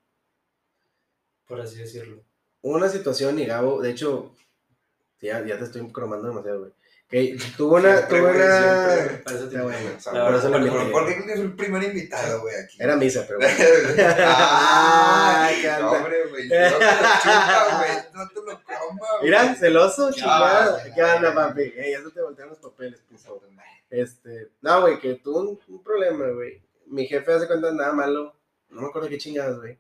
Por 1.48 1.62
así 1.62 1.78
decirlo. 1.78 2.24
una 2.62 2.88
situación 2.90 3.38
y 3.40 3.46
Gabo, 3.46 3.82
de 3.82 3.92
hecho, 3.92 4.34
ya, 5.20 5.46
ya 5.46 5.58
te 5.58 5.66
estoy 5.66 5.88
cromando 5.92 6.28
demasiado, 6.28 6.60
güey. 6.60 6.72
Que 7.10 7.38
tuvo 7.58 7.76
una, 7.76 7.98
Siempre, 7.98 8.20
tuvo 8.20 8.30
una, 8.30 9.22
por 10.26 10.36
eso 10.36 10.50
lo. 10.50 10.92
¿Por 10.94 11.06
qué 11.08 11.14
crees 11.16 11.26
que 11.26 11.34
es 11.34 11.40
el 11.42 11.56
primer 11.58 11.84
invitado, 11.84 12.40
güey, 12.40 12.56
aquí? 12.56 12.78
Era 12.80 12.96
misa, 12.96 13.26
pero 13.28 13.40
bueno. 13.40 13.54
ah, 14.24 15.48
Ay, 15.50 15.56
qué 15.62 15.72
no, 15.82 15.92
hombre, 15.92 16.28
güey. 16.30 16.48
No 16.48 16.56
te 16.56 16.70
lo 16.70 16.80
chupa, 16.80 17.78
güey. 17.78 17.92
No 18.14 18.28
te 18.30 18.36
lo 18.36 18.64
coma, 18.64 19.08
güey. 19.20 19.24
Mira, 19.24 19.56
celoso, 19.56 20.10
chingada. 20.14 20.84
¿Qué 20.96 21.04
onda, 21.04 21.36
papi? 21.36 21.74
Ey, 21.76 21.92
ya 21.92 22.02
se 22.02 22.12
te 22.12 22.22
voltean 22.22 22.48
los 22.48 22.60
papeles, 22.60 23.02
puso. 23.02 23.42
Este, 23.92 24.52
no, 24.62 24.82
güey, 24.82 25.00
que 25.00 25.16
tuvo 25.16 25.42
un, 25.42 25.60
un 25.68 25.84
problema, 25.84 26.30
güey. 26.30 26.64
Mi 26.88 27.06
jefe 27.06 27.34
hace 27.34 27.48
cuenta 27.48 27.72
nada 27.72 27.94
malo, 27.94 28.36
no 28.70 28.82
me 28.82 28.88
acuerdo 28.88 29.10
qué 29.10 29.18
chingadas, 29.18 29.60
güey. 29.60 29.78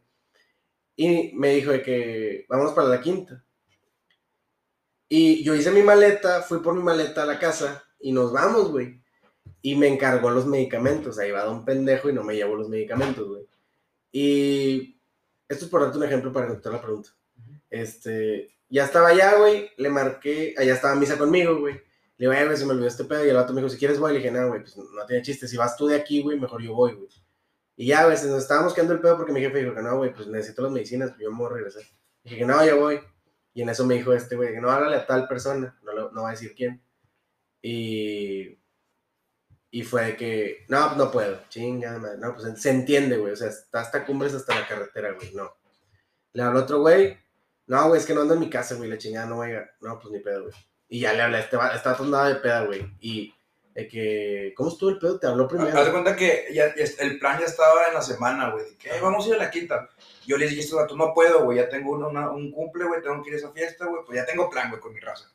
Y 0.97 1.32
me 1.34 1.55
dijo 1.55 1.72
de 1.72 1.82
que 1.82 2.45
vamos 2.49 2.74
para 2.74 2.89
la 2.89 3.01
quinta. 3.01 3.43
Y 5.07 5.43
yo 5.43 5.55
hice 5.55 5.72
mi 5.72 5.82
maleta, 5.82 6.41
fui 6.41 6.59
por 6.59 6.76
mi 6.76 6.84
maleta 6.84 7.24
a 7.24 7.26
la 7.26 7.39
casa 7.39 7.84
y 7.99 8.12
nos 8.12 8.32
vamos, 8.32 8.70
güey. 8.70 9.01
Y 9.62 9.76
me 9.76 9.88
encargó 9.88 10.30
los 10.30 10.45
medicamentos. 10.45 11.18
Ahí 11.18 11.32
va 11.32 11.49
un 11.49 11.66
pendejo 11.66 12.09
y 12.09 12.14
no 12.14 12.24
me 12.24 12.36
llevó 12.36 12.55
los 12.55 12.70
medicamentos, 12.70 13.28
güey. 13.28 13.47
Y 14.12 15.01
esto 15.47 15.66
es 15.66 15.72
por 15.72 15.82
darte 15.82 15.97
un 15.97 16.03
ejemplo 16.03 16.32
para 16.34 16.47
contestar 16.47 16.74
la 16.74 16.82
pregunta. 16.82 17.09
Este, 17.70 18.53
ya 18.70 18.86
estaba 18.86 19.09
allá, 19.09 19.38
güey. 19.38 19.72
Le 19.78 19.89
marqué, 19.89 20.53
allá 20.57 20.74
estaba 20.74 20.95
misa 20.95 21.18
conmigo, 21.18 21.59
güey. 21.59 21.82
Le 22.22 22.28
digo, 22.28 22.34
"Ay, 22.39 22.45
güey, 22.45 22.55
se 22.57 22.65
me 22.65 22.72
olvidó 22.74 22.88
este 22.88 23.03
pedo. 23.05 23.26
Y 23.26 23.30
el 23.30 23.36
vato 23.36 23.51
me 23.51 23.61
dijo, 23.61 23.69
si 23.74 23.80
quieres, 23.80 23.99
voy. 23.99 24.11
Le 24.13 24.19
dije, 24.19 24.30
no, 24.32 24.47
güey, 24.47 24.61
pues 24.61 24.78
no 24.78 25.05
tiene 25.07 25.24
chiste. 25.24 25.47
Si 25.47 25.57
vas 25.57 25.76
tú 25.76 25.88
de 25.88 25.95
aquí, 25.95 26.22
güey, 26.22 26.39
mejor 26.39 26.61
yo 26.61 26.76
voy, 26.76 26.93
güey. 26.93 27.09
Y 27.76 27.88
ya, 27.88 28.03
güey, 28.05 28.15
nos 28.15 28.43
estábamos 28.43 28.74
quedando 28.76 28.93
el 28.93 28.99
pedo 29.01 29.17
porque 29.17 29.32
mi 29.32 29.39
jefe 29.41 29.57
dijo 29.57 29.74
que 29.74 29.82
no, 29.82 29.97
güey, 29.97 30.13
pues 30.13 30.28
necesito 30.28 30.61
las 30.61 30.72
medicinas, 30.72 31.13
yo 31.17 31.32
me 31.32 31.38
voy 31.39 31.47
a 31.47 31.53
regresar. 31.55 31.82
Dije 32.24 32.38
que 32.38 32.45
no, 32.45 32.63
yo 32.63 32.80
voy. 32.80 32.99
Y 33.55 33.63
en 33.63 33.69
eso 33.69 33.86
me 33.88 33.95
dijo 33.95 34.13
este, 34.13 34.36
güey, 34.36 34.53
que 34.53 34.61
no 34.61 34.69
háblale 34.69 34.95
a 34.97 35.05
tal 35.07 35.28
persona, 35.28 35.78
no, 35.84 35.93
lo- 35.93 36.11
no 36.11 36.22
va 36.24 36.30
a 36.30 36.32
decir 36.34 36.53
quién. 36.55 36.82
Y, 37.61 38.57
y 39.72 39.84
fue 39.84 40.15
que, 40.15 40.65
no, 40.69 40.86
pues 40.88 40.97
no 40.97 41.11
puedo, 41.11 41.39
chinga, 41.49 41.97
madre. 41.97 42.17
no, 42.19 42.36
pues 42.36 42.61
se 42.61 42.69
entiende, 42.69 43.17
güey, 43.17 43.34
o 43.34 43.36
sea, 43.36 43.49
hasta 43.74 44.05
cumbres 44.05 44.34
hasta 44.34 44.59
la 44.59 44.67
carretera, 44.67 45.11
güey, 45.13 45.34
no. 45.34 45.51
Le 46.34 46.43
habló 46.43 46.59
otro 46.61 46.82
güey, 46.82 47.17
no, 47.67 47.88
güey, 47.88 47.99
es 47.99 48.05
que 48.05 48.13
no 48.13 48.22
ando 48.22 48.34
en 48.36 48.39
mi 48.41 48.49
casa, 48.49 48.76
güey, 48.76 48.89
la 48.89 48.97
chingada 48.97 49.26
no 49.28 49.39
vaya, 49.39 49.69
no, 49.82 49.99
pues 49.99 50.11
ni 50.13 50.19
pedo, 50.19 50.43
güey. 50.43 50.53
Y 50.93 50.99
ya 50.99 51.13
le 51.13 51.21
hablé, 51.21 51.39
este 51.39 51.55
va- 51.55 51.73
estaba 51.73 51.97
nada 52.05 52.27
de 52.27 52.35
peda, 52.35 52.65
güey, 52.65 52.85
y 52.99 53.33
de 53.73 53.87
que, 53.87 54.53
¿cómo 54.57 54.67
estuvo 54.69 54.89
el 54.89 54.99
pedo? 54.99 55.17
Te 55.17 55.25
habló 55.27 55.47
primero. 55.47 55.75
Haz 55.79 55.85
de 55.85 55.91
cuenta 55.93 56.17
que 56.17 56.47
ya, 56.51 56.65
el 56.65 57.17
plan 57.17 57.39
ya 57.39 57.45
estaba 57.45 57.85
en 57.87 57.93
la 57.93 58.01
semana, 58.01 58.49
güey. 58.49 58.65
De 58.65 58.75
que 58.77 58.89
"Eh, 58.89 58.99
vamos 59.01 59.25
a 59.25 59.29
ir 59.29 59.35
a 59.35 59.37
la 59.37 59.49
quinta. 59.49 59.87
Yo 60.27 60.37
les 60.37 60.49
dije 60.49 60.75
vatos, 60.75 60.97
no 60.97 61.13
puedo, 61.13 61.45
güey. 61.45 61.59
Ya 61.59 61.69
tengo 61.69 61.91
una- 61.93 62.07
una- 62.09 62.29
un 62.29 62.51
cumple, 62.51 62.83
güey. 62.83 63.01
Tengo 63.01 63.23
que 63.23 63.29
ir 63.29 63.35
a 63.35 63.37
esa 63.39 63.51
fiesta, 63.53 63.85
güey. 63.85 64.03
Pues 64.05 64.17
ya 64.17 64.25
tengo 64.25 64.49
plan, 64.49 64.69
güey, 64.69 64.81
con 64.81 64.93
mi 64.93 64.99
raza. 64.99 65.31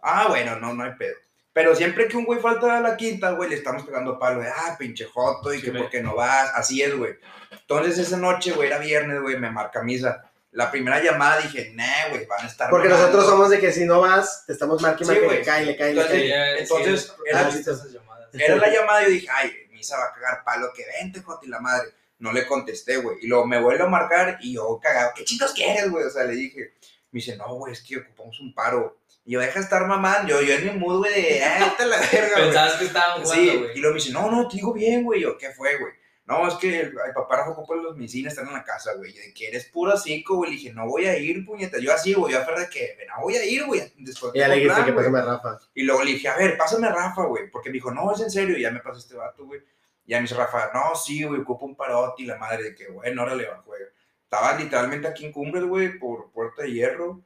Ah, 0.00 0.26
bueno, 0.28 0.54
no, 0.60 0.72
no 0.72 0.84
hay 0.84 0.92
pedo. 0.92 1.16
Pero 1.52 1.74
siempre 1.74 2.06
que 2.06 2.16
un 2.16 2.24
güey 2.24 2.38
falta 2.38 2.78
a 2.78 2.80
la 2.80 2.96
quinta, 2.96 3.32
güey, 3.32 3.50
le 3.50 3.56
estamos 3.56 3.82
pegando 3.82 4.18
palo 4.20 4.40
de, 4.40 4.48
ah, 4.48 4.76
pinche 4.78 5.04
joto, 5.06 5.52
y 5.52 5.58
Sí, 5.58 5.64
que 5.64 5.72
me- 5.72 5.80
por 5.80 5.90
qué 5.90 6.00
no 6.00 6.14
vas. 6.14 6.52
Así 6.54 6.80
es, 6.80 6.96
güey. 6.96 7.14
Entonces 7.50 7.98
esa 7.98 8.16
noche, 8.16 8.52
güey, 8.52 8.68
era 8.68 8.78
viernes, 8.78 9.20
güey, 9.20 9.36
me 9.38 9.50
marca 9.50 9.82
misa. 9.82 10.30
La 10.52 10.70
primera 10.70 11.02
llamada 11.02 11.38
dije, 11.40 11.72
nah, 11.74 12.08
güey, 12.10 12.24
van 12.26 12.44
a 12.44 12.48
estar. 12.48 12.70
Porque 12.70 12.88
mamando". 12.88 13.06
nosotros 13.08 13.30
somos 13.30 13.50
de 13.50 13.58
que 13.58 13.72
si 13.72 13.84
no 13.84 14.00
vas, 14.00 14.44
te 14.46 14.52
estamos 14.52 14.80
y 14.80 15.04
Sí, 15.04 15.14
le 15.14 15.42
cae, 15.42 15.64
le 15.66 15.76
cae, 15.76 15.94
le 15.94 16.00
Entonces, 16.02 16.30
cae. 16.30 16.60
entonces, 16.62 17.02
sí, 17.02 17.12
era- 17.28 17.40
has 17.46 17.54
visto 17.54 17.72
esas 17.72 17.90
llamadas. 17.90 18.28
Era 18.34 18.56
la 18.56 18.68
llamada 18.68 19.02
y 19.02 19.04
yo 19.06 19.10
dije, 19.10 19.28
ay, 19.34 19.52
misa 19.70 19.96
va 19.98 20.04
a 20.06 20.12
cagar 20.14 20.44
palo, 20.44 20.72
que 20.74 20.84
vente, 21.00 21.20
joto, 21.22 21.44
y 21.46 21.48
la 21.48 21.58
madre. 21.60 21.88
No 22.18 22.32
le 22.32 22.46
contesté, 22.46 22.98
güey. 22.98 23.16
Y 23.22 23.26
luego 23.26 23.46
me 23.46 23.60
vuelve 23.60 23.82
a 23.82 23.86
marcar 23.88 24.38
y 24.40 24.54
yo 24.54 24.78
cagado, 24.80 25.10
¿qué 25.16 25.24
chicos 25.24 25.52
quieres, 25.52 25.90
güey? 25.90 26.04
O 26.04 26.10
sea, 26.10 26.24
le 26.24 26.34
dije, 26.34 26.74
Me 27.10 27.18
dice, 27.18 27.36
no, 27.36 27.46
güey, 27.56 27.72
es 27.74 27.82
que 27.82 27.98
ocupamos 27.98 28.38
un 28.40 28.54
paro. 28.54 28.98
Y 29.24 29.32
yo, 29.32 29.40
deja 29.40 29.54
de 29.54 29.60
estar 29.60 29.86
mamando. 29.86 30.28
Yo, 30.28 30.40
yo 30.40 30.54
en 30.54 30.64
mi 30.64 30.70
mood, 30.78 30.98
güey, 31.00 31.12
de, 31.14 31.44
ah, 31.44 31.58
vete 31.70 31.82
a 31.82 31.86
la 31.86 31.96
verga, 31.98 32.30
güey. 32.32 32.44
Pensabas 32.44 32.72
que 32.74 32.84
estaban 32.86 33.22
jugando, 33.22 33.34
Sí, 33.52 33.58
güey. 33.58 33.70
y 33.76 33.78
luego 33.80 33.94
me 33.94 34.00
dice, 34.00 34.12
no, 34.12 34.30
no, 34.30 34.48
te 34.48 34.56
digo 34.56 34.72
bien, 34.72 35.02
güey. 35.04 35.20
Yo, 35.20 35.36
¿qué 35.36 35.50
fue, 35.50 35.76
güey? 35.78 35.92
No, 36.32 36.48
es 36.48 36.54
que 36.54 36.80
el, 36.80 36.94
papá 37.14 37.36
Rafa 37.36 37.50
ocupa 37.50 37.74
los 37.74 37.94
medicinas, 37.94 38.32
están 38.32 38.48
en 38.48 38.54
la 38.54 38.64
casa, 38.64 38.94
güey. 38.94 39.10
Y 39.10 39.18
de 39.18 39.34
que 39.34 39.48
eres 39.48 39.66
puro 39.66 39.94
cico, 39.98 40.36
güey. 40.36 40.52
Le 40.52 40.56
dije, 40.56 40.72
no 40.72 40.86
voy 40.86 41.04
a 41.04 41.18
ir, 41.18 41.44
puñeta. 41.44 41.78
Yo 41.78 41.92
así, 41.92 42.14
güey, 42.14 42.32
yo 42.32 42.40
a 42.40 42.60
de 42.60 42.68
que, 42.70 42.96
no 43.06 43.22
voy 43.22 43.36
a 43.36 43.44
ir, 43.44 43.66
güey. 43.66 43.92
Después 43.98 44.32
Y 44.34 44.38
ya 44.38 44.48
le 44.48 44.54
dijiste 44.54 44.74
plan, 44.76 44.86
que 44.86 44.92
pásame 44.94 45.18
a 45.18 45.22
Rafa. 45.22 45.58
Y 45.74 45.82
luego 45.82 46.02
le 46.02 46.12
dije, 46.12 46.28
a 46.28 46.36
ver, 46.36 46.56
pásame 46.56 46.86
a 46.86 46.92
Rafa, 46.94 47.24
güey. 47.24 47.50
Porque 47.50 47.68
me 47.68 47.74
dijo, 47.74 47.90
no, 47.90 48.14
es 48.14 48.22
en 48.22 48.30
serio. 48.30 48.56
Y 48.56 48.62
ya 48.62 48.70
me 48.70 48.80
pasó 48.80 48.98
este 48.98 49.14
vato, 49.14 49.44
güey. 49.44 49.60
Y 50.06 50.12
ya 50.12 50.16
me 50.16 50.22
dice 50.22 50.34
Rafa, 50.34 50.70
no, 50.72 50.94
sí, 50.94 51.22
güey, 51.22 51.42
ocupo 51.42 51.66
un 51.66 51.76
parote. 51.76 52.22
Y 52.22 52.26
la 52.26 52.38
madre 52.38 52.62
de 52.62 52.74
que, 52.74 52.88
bueno, 52.88 53.24
órale, 53.24 53.46
va, 53.46 53.62
güey. 53.66 53.82
Estaba 54.24 54.56
literalmente 54.56 55.08
aquí 55.08 55.26
en 55.26 55.32
Cumbres, 55.32 55.64
güey, 55.64 55.98
por 55.98 56.32
Puerta 56.32 56.62
de 56.62 56.72
Hierro. 56.72 57.20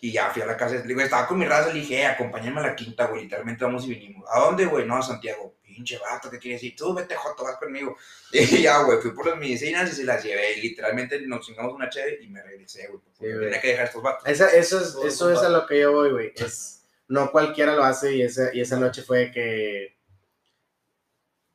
Y 0.00 0.12
ya 0.12 0.30
fui 0.30 0.42
a 0.42 0.46
la 0.46 0.56
casa. 0.56 0.76
Le 0.76 0.82
digo, 0.82 1.00
estaba 1.00 1.26
con 1.26 1.38
mi 1.38 1.46
raza. 1.46 1.72
Le 1.72 1.80
dije, 1.80 2.00
eh, 2.00 2.06
acompáñame 2.06 2.60
a 2.60 2.68
la 2.68 2.76
quinta, 2.76 3.06
güey. 3.06 3.22
Literalmente 3.22 3.64
vamos 3.64 3.84
y 3.86 3.90
vinimos. 3.90 4.24
¿A 4.30 4.40
dónde, 4.40 4.66
güey? 4.66 4.86
No, 4.86 4.96
a 4.96 5.02
Santiago. 5.02 5.56
Pinche 5.62 5.98
vato, 5.98 6.30
¿qué 6.30 6.38
quieres 6.38 6.60
decir? 6.60 6.76
Tú 6.76 6.92
vete, 6.92 7.14
Joto, 7.14 7.44
vas 7.44 7.56
conmigo. 7.56 7.96
Y 8.32 8.62
ya, 8.62 8.82
güey, 8.82 8.98
fui 8.98 9.12
por 9.12 9.26
las 9.26 9.38
medicinas 9.38 9.90
y 9.92 9.94
se 9.94 10.04
las 10.04 10.22
llevé. 10.22 10.58
Y 10.58 10.62
literalmente 10.62 11.20
nos 11.20 11.46
chingamos 11.46 11.74
una 11.74 11.88
chévere 11.88 12.22
y 12.22 12.28
me 12.28 12.42
regresé, 12.42 12.88
güey. 12.88 13.00
porque 13.00 13.32
Sí, 13.32 13.40
tenía 13.40 13.60
que 13.60 13.68
dejar 13.68 13.86
estos 13.86 14.02
vatos. 14.02 14.28
Esa, 14.28 14.50
eso 14.50 14.80
es, 14.80 14.96
eso 15.04 15.32
es 15.32 15.38
a 15.40 15.48
lo 15.48 15.66
que 15.66 15.80
yo 15.80 15.92
voy, 15.92 16.10
güey. 16.10 16.32
Es, 16.36 16.84
no 17.08 17.30
cualquiera 17.30 17.74
lo 17.74 17.84
hace 17.84 18.14
y 18.14 18.22
esa, 18.22 18.54
y 18.54 18.60
esa 18.60 18.78
noche 18.78 19.02
fue 19.02 19.30
que 19.30 19.96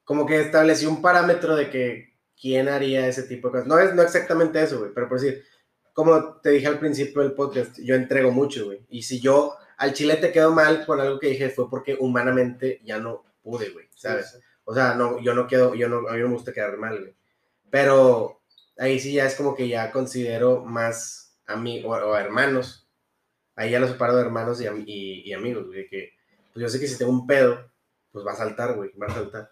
como 0.04 0.26
que 0.26 0.42
establecí 0.42 0.86
un 0.86 1.02
parámetro 1.02 1.56
de 1.56 1.70
que 1.70 2.14
quién 2.40 2.68
haría 2.68 3.08
ese 3.08 3.24
tipo 3.24 3.48
de 3.48 3.52
cosas. 3.54 3.68
No 3.68 3.80
es 3.80 3.94
no 3.94 4.02
exactamente 4.02 4.62
eso, 4.62 4.80
güey, 4.80 4.92
pero 4.94 5.08
por 5.08 5.20
decir, 5.20 5.46
como 5.94 6.38
te 6.42 6.50
dije 6.52 6.68
al 6.68 6.80
principio 6.80 7.22
del 7.22 7.34
podcast, 7.34 7.80
yo 7.80 7.96
entrego 7.96 8.32
mucho, 8.32 8.66
güey. 8.66 8.86
Y 8.90 9.04
si 9.04 9.20
yo 9.20 9.56
al 9.78 9.94
chile 9.94 10.18
te 10.18 10.32
quedo 10.32 10.52
mal 10.52 10.86
con 10.86 11.00
algo 11.00 11.20
que 11.20 11.28
dije 11.28 11.50
fue 11.50 11.70
porque 11.70 11.96
humanamente 12.00 12.82
ya 12.84 13.00
no 13.00 13.24
pude, 13.42 13.70
güey, 13.70 13.88
¿sabes? 13.96 14.40
O 14.66 14.74
sea, 14.74 14.96
no, 14.96 15.20
yo 15.20 15.34
no 15.34 15.48
quedo, 15.48 15.76
yo 15.76 15.90
no, 15.90 16.08
a 16.08 16.14
mí 16.14 16.20
no 16.20 16.28
me 16.28 16.34
gusta 16.34 16.54
quedar 16.54 16.78
mal, 16.78 17.00
güey. 17.00 17.16
Pero 17.70 18.42
ahí 18.78 19.00
sí 19.00 19.14
ya 19.14 19.26
es 19.26 19.36
como 19.36 19.56
que 19.56 19.68
ya 19.68 19.92
considero 19.92 20.64
más 20.64 21.36
a 21.46 21.56
mí 21.56 21.84
o, 21.84 21.90
o 21.90 22.16
hermanos. 22.16 22.88
Ahí 23.56 23.72
ya 23.72 23.80
lo 23.80 23.88
separo 23.88 24.16
de 24.16 24.22
hermanos 24.22 24.62
y, 24.62 25.24
y 25.26 25.34
amigos, 25.34 25.68
güey. 25.68 25.88
Que 25.88 26.14
pues 26.54 26.62
yo 26.64 26.70
sé 26.70 26.80
que 26.80 26.88
si 26.88 26.98
tengo 26.98 27.12
un 27.12 27.28
pedo, 27.28 27.72
pues 28.12 28.26
va 28.26 28.32
a 28.32 28.36
saltar, 28.36 28.76
güey. 28.76 28.92
Va 28.98 29.08
a 29.08 29.14
saltar. 29.14 29.52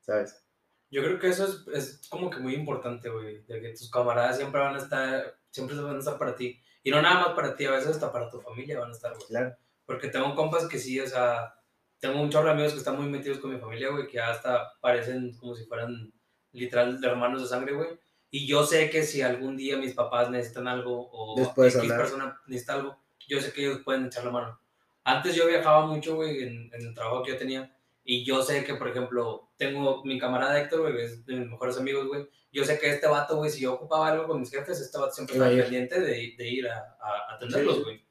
¿Sabes? 0.00 0.42
Yo 0.90 1.02
creo 1.02 1.18
que 1.18 1.28
eso 1.28 1.44
es, 1.44 1.68
es 1.74 2.08
como 2.08 2.30
que 2.30 2.38
muy 2.38 2.54
importante, 2.54 3.10
güey. 3.10 3.42
De 3.44 3.60
que 3.60 3.70
tus 3.70 3.90
camaradas 3.90 4.38
siempre 4.38 4.60
van 4.60 4.74
a 4.74 4.78
estar, 4.78 5.37
siempre 5.50 5.76
van 5.80 5.96
a 5.96 5.98
estar 5.98 6.18
para 6.18 6.34
ti. 6.34 6.60
Y 6.82 6.90
no 6.90 7.02
nada 7.02 7.26
más 7.26 7.34
para 7.34 7.56
ti, 7.56 7.64
a 7.66 7.72
veces 7.72 7.88
hasta 7.88 8.12
para 8.12 8.30
tu 8.30 8.40
familia 8.40 8.80
van 8.80 8.90
a 8.90 8.92
estar, 8.92 9.12
güey. 9.14 9.26
Claro. 9.26 9.56
Porque 9.84 10.08
tengo 10.08 10.34
compas 10.34 10.66
que 10.66 10.78
sí, 10.78 11.00
o 11.00 11.06
sea, 11.06 11.54
tengo 11.98 12.20
un 12.20 12.30
chorro 12.30 12.46
de 12.46 12.52
amigos 12.52 12.72
que 12.72 12.78
están 12.78 12.96
muy 12.96 13.10
metidos 13.10 13.38
con 13.38 13.52
mi 13.52 13.58
familia, 13.58 13.90
güey, 13.90 14.06
que 14.06 14.20
hasta 14.20 14.72
parecen 14.80 15.36
como 15.36 15.54
si 15.54 15.64
fueran 15.64 16.12
literal 16.52 17.02
hermanos 17.02 17.42
de 17.42 17.48
sangre, 17.48 17.72
güey. 17.74 17.88
Y 18.30 18.46
yo 18.46 18.64
sé 18.64 18.90
que 18.90 19.02
si 19.02 19.22
algún 19.22 19.56
día 19.56 19.78
mis 19.78 19.94
papás 19.94 20.30
necesitan 20.30 20.68
algo 20.68 21.08
o 21.10 21.38
Les 21.38 21.48
puedes 21.48 21.74
X 21.74 21.82
hablar. 21.82 21.98
persona 21.98 22.40
necesita 22.46 22.74
algo, 22.74 22.98
yo 23.26 23.40
sé 23.40 23.52
que 23.52 23.62
ellos 23.66 23.80
pueden 23.84 24.06
echar 24.06 24.24
la 24.24 24.30
mano. 24.30 24.60
Antes 25.04 25.34
yo 25.34 25.46
viajaba 25.46 25.86
mucho, 25.86 26.16
güey, 26.16 26.42
en, 26.42 26.70
en 26.72 26.86
el 26.86 26.94
trabajo 26.94 27.22
que 27.22 27.32
yo 27.32 27.38
tenía. 27.38 27.74
Y 28.04 28.24
yo 28.24 28.42
sé 28.42 28.64
que, 28.64 28.74
por 28.74 28.88
ejemplo, 28.88 29.50
tengo 29.56 30.04
mi 30.04 30.18
camarada 30.18 30.60
Héctor, 30.60 30.80
güey, 30.80 31.02
es 31.02 31.24
de 31.26 31.36
mis 31.36 31.48
mejores 31.48 31.78
amigos, 31.78 32.06
güey. 32.06 32.28
Yo 32.50 32.64
sé 32.64 32.78
que 32.78 32.90
este 32.90 33.06
vato, 33.06 33.36
güey, 33.36 33.50
si 33.50 33.60
yo 33.60 33.74
ocupaba 33.74 34.08
algo 34.08 34.26
con 34.26 34.40
mis 34.40 34.50
jefes, 34.50 34.80
este 34.80 34.96
vato 34.98 35.12
siempre 35.12 35.36
estaba 35.36 35.50
pendiente 35.54 36.00
de, 36.00 36.34
de 36.36 36.48
ir 36.48 36.66
a, 36.68 36.96
a 37.00 37.34
atenderlos, 37.34 37.76
Sí. 37.76 37.82
güey. 37.82 38.06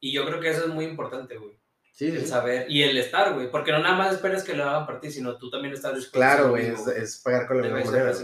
Y 0.00 0.12
yo 0.12 0.24
creo 0.26 0.40
que 0.40 0.50
eso 0.50 0.62
es 0.62 0.68
muy 0.68 0.84
importante, 0.84 1.36
güey. 1.36 1.58
Sí, 1.92 2.08
El 2.08 2.26
saber 2.26 2.70
y 2.70 2.82
el 2.82 2.96
estar, 2.98 3.32
güey. 3.34 3.50
Porque 3.50 3.72
no 3.72 3.78
nada 3.78 3.96
más 3.96 4.14
esperas 4.14 4.44
que 4.44 4.54
lo 4.54 4.64
hagan 4.64 4.84
por 4.86 5.00
ti, 5.00 5.10
sino 5.10 5.38
tú 5.38 5.50
también 5.50 5.72
estás 5.72 5.94
dispuesto 5.94 6.18
Claro, 6.18 6.50
güey. 6.50 6.66
Es, 6.66 6.86
es 6.88 7.20
pagar 7.22 7.46
con 7.46 7.56
la 7.56 7.68
misma 7.68 7.90
moneda. 7.90 8.14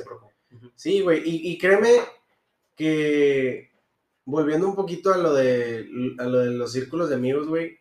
Sí, 0.74 1.00
güey. 1.00 1.22
Y, 1.26 1.50
y 1.52 1.58
créeme 1.58 1.90
que 2.76 3.72
volviendo 4.26 4.68
un 4.68 4.76
poquito 4.76 5.12
a 5.12 5.16
lo 5.16 5.32
de, 5.32 5.88
a 6.18 6.24
lo 6.24 6.38
de 6.40 6.50
los 6.50 6.72
círculos 6.72 7.08
de 7.08 7.14
amigos, 7.14 7.46
güey. 7.48 7.78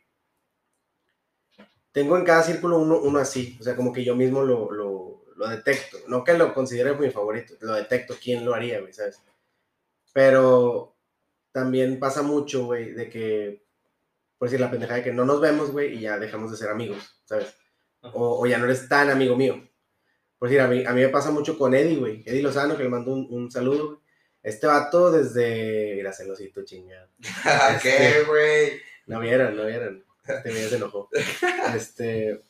Tengo 1.92 2.18
en 2.18 2.24
cada 2.24 2.42
círculo 2.44 2.80
uno, 2.80 3.00
uno 3.02 3.20
así. 3.20 3.58
O 3.60 3.64
sea, 3.64 3.76
como 3.76 3.92
que 3.92 4.04
yo 4.06 4.16
mismo 4.16 4.44
lo, 4.44 4.72
lo, 4.72 5.01
lo 5.42 5.50
detecto. 5.50 5.98
No 6.08 6.24
que 6.24 6.36
lo 6.36 6.54
considere 6.54 6.94
mi 6.94 7.10
favorito. 7.10 7.56
Lo 7.62 7.74
detecto 7.74 8.16
quién 8.22 8.46
lo 8.46 8.54
haría, 8.54 8.80
güey, 8.80 8.94
¿sabes? 8.94 9.20
Pero 10.14 10.96
también 11.52 12.00
pasa 12.00 12.22
mucho, 12.22 12.66
güey, 12.66 12.92
de 12.92 13.10
que, 13.10 13.64
por 14.38 14.48
decir 14.48 14.60
la 14.60 14.70
pendejada 14.70 15.00
de 15.00 15.04
que 15.06 15.14
no 15.14 15.26
nos 15.26 15.42
vemos, 15.42 15.72
güey, 15.72 15.96
y 15.96 16.02
ya 16.02 16.20
dejamos 16.20 16.52
de 16.52 16.58
ser 16.58 16.70
amigos, 16.70 17.22
¿sabes? 17.26 17.56
O, 18.02 18.42
o 18.42 18.46
ya 18.46 18.60
no 18.60 18.66
eres 18.66 18.88
tan 18.88 19.10
amigo 19.10 19.36
mío. 19.36 19.68
Por 20.38 20.48
decir, 20.48 20.62
a 20.62 20.68
mí, 20.68 20.86
a 20.86 20.94
mí 20.94 21.02
me 21.02 21.10
pasa 21.10 21.32
mucho 21.32 21.58
con 21.58 21.74
Eddie, 21.74 21.98
güey. 21.98 22.24
Eddie 22.26 22.44
Lozano, 22.44 22.78
que 22.78 22.84
le 22.84 22.90
mando 22.90 23.12
un, 23.12 23.28
un 23.32 23.52
saludo, 23.52 23.88
güey. 23.88 24.00
Este 24.44 24.68
vato 24.68 25.12
desde... 25.12 25.96
Mira, 25.96 26.14
celosito, 26.14 26.64
chingado. 26.64 27.10
¿Qué, 27.82 28.24
güey? 28.28 28.82
No 29.08 29.20
vieron, 29.20 29.56
no 29.56 29.66
vieron. 29.66 30.04
Este 30.28 30.54
ya 30.54 30.70
se 30.70 30.76
enojó. 30.76 31.10
Este... 31.76 32.42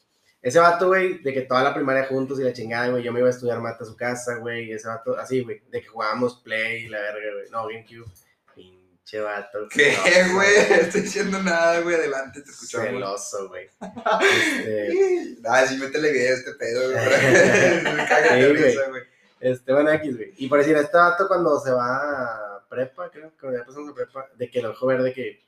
Ese 0.41 0.59
vato, 0.59 0.87
güey, 0.87 1.19
de 1.19 1.33
que 1.33 1.41
toda 1.41 1.63
la 1.63 1.73
primaria 1.73 2.05
juntos 2.05 2.39
y 2.39 2.43
la 2.43 2.51
chingada, 2.51 2.87
güey. 2.87 3.03
Yo 3.03 3.13
me 3.13 3.19
iba 3.19 3.27
a 3.27 3.31
estudiar 3.31 3.59
mata 3.59 3.83
a 3.83 3.87
su 3.87 3.95
casa, 3.95 4.35
güey. 4.37 4.71
Ese 4.71 4.87
vato, 4.87 5.15
así, 5.17 5.41
güey. 5.41 5.61
De 5.69 5.81
que 5.81 5.87
jugábamos 5.87 6.41
Play, 6.41 6.87
la 6.87 6.99
verga, 6.99 7.33
güey. 7.33 7.49
No, 7.51 7.67
GameCube. 7.67 8.11
Pinche 8.55 9.19
vato. 9.19 9.67
¿Qué, 9.69 9.95
güey? 10.33 10.49
No 10.69 10.75
estoy 10.77 11.01
diciendo 11.01 11.43
nada, 11.43 11.79
güey. 11.81 11.95
Adelante, 11.95 12.41
te 12.41 12.49
escuchamos. 12.49 12.87
Celoso, 12.87 13.49
güey. 13.49 13.69
Este... 14.65 15.37
Ah, 15.45 15.63
sí, 15.67 15.77
métele 15.77 16.11
video 16.11 16.33
a 16.33 16.37
este 16.37 16.51
pedo, 16.53 16.91
güey. 16.91 17.05
Güey. 18.41 18.53
risa, 18.53 18.89
güey. 18.89 19.03
Este, 19.39 19.73
bueno, 19.73 19.91
X, 19.91 20.15
güey. 20.15 20.33
Y 20.37 20.47
por 20.47 20.57
decir, 20.57 20.75
este 20.75 20.97
vato 20.97 21.27
cuando 21.27 21.59
se 21.59 21.71
va 21.71 22.57
a 22.57 22.67
prepa, 22.67 23.11
creo, 23.11 23.31
cuando 23.39 23.59
ya 23.59 23.65
pasamos 23.65 23.91
a 23.91 23.93
prepa, 23.93 24.27
de 24.35 24.49
que 24.49 24.61
lo 24.61 24.69
dejó 24.69 24.87
ver 24.87 25.03
de 25.03 25.13
que. 25.13 25.43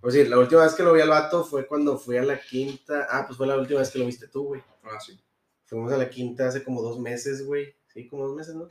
Por 0.00 0.12
decir, 0.12 0.28
la 0.28 0.38
última 0.38 0.62
vez 0.62 0.74
que 0.74 0.82
lo 0.82 0.92
vi 0.92 1.00
al 1.00 1.08
vato 1.08 1.44
fue 1.44 1.66
cuando 1.66 1.98
fui 1.98 2.16
a 2.16 2.22
la 2.22 2.40
quinta. 2.40 3.06
Ah, 3.10 3.24
pues 3.26 3.36
fue 3.36 3.46
la 3.46 3.56
última 3.56 3.80
vez 3.80 3.90
que 3.90 3.98
lo 3.98 4.06
viste 4.06 4.28
tú, 4.28 4.44
güey. 4.44 4.62
Ah, 4.84 5.00
sí. 5.00 5.20
Fuimos 5.66 5.92
a 5.92 5.98
la 5.98 6.08
quinta 6.08 6.48
hace 6.48 6.62
como 6.62 6.80
dos 6.82 6.98
meses, 6.98 7.44
güey. 7.44 7.76
Sí, 7.88 8.06
como 8.08 8.26
dos 8.26 8.36
meses, 8.36 8.54
¿no? 8.54 8.68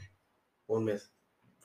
Un 0.67 0.85
mes. 0.85 1.11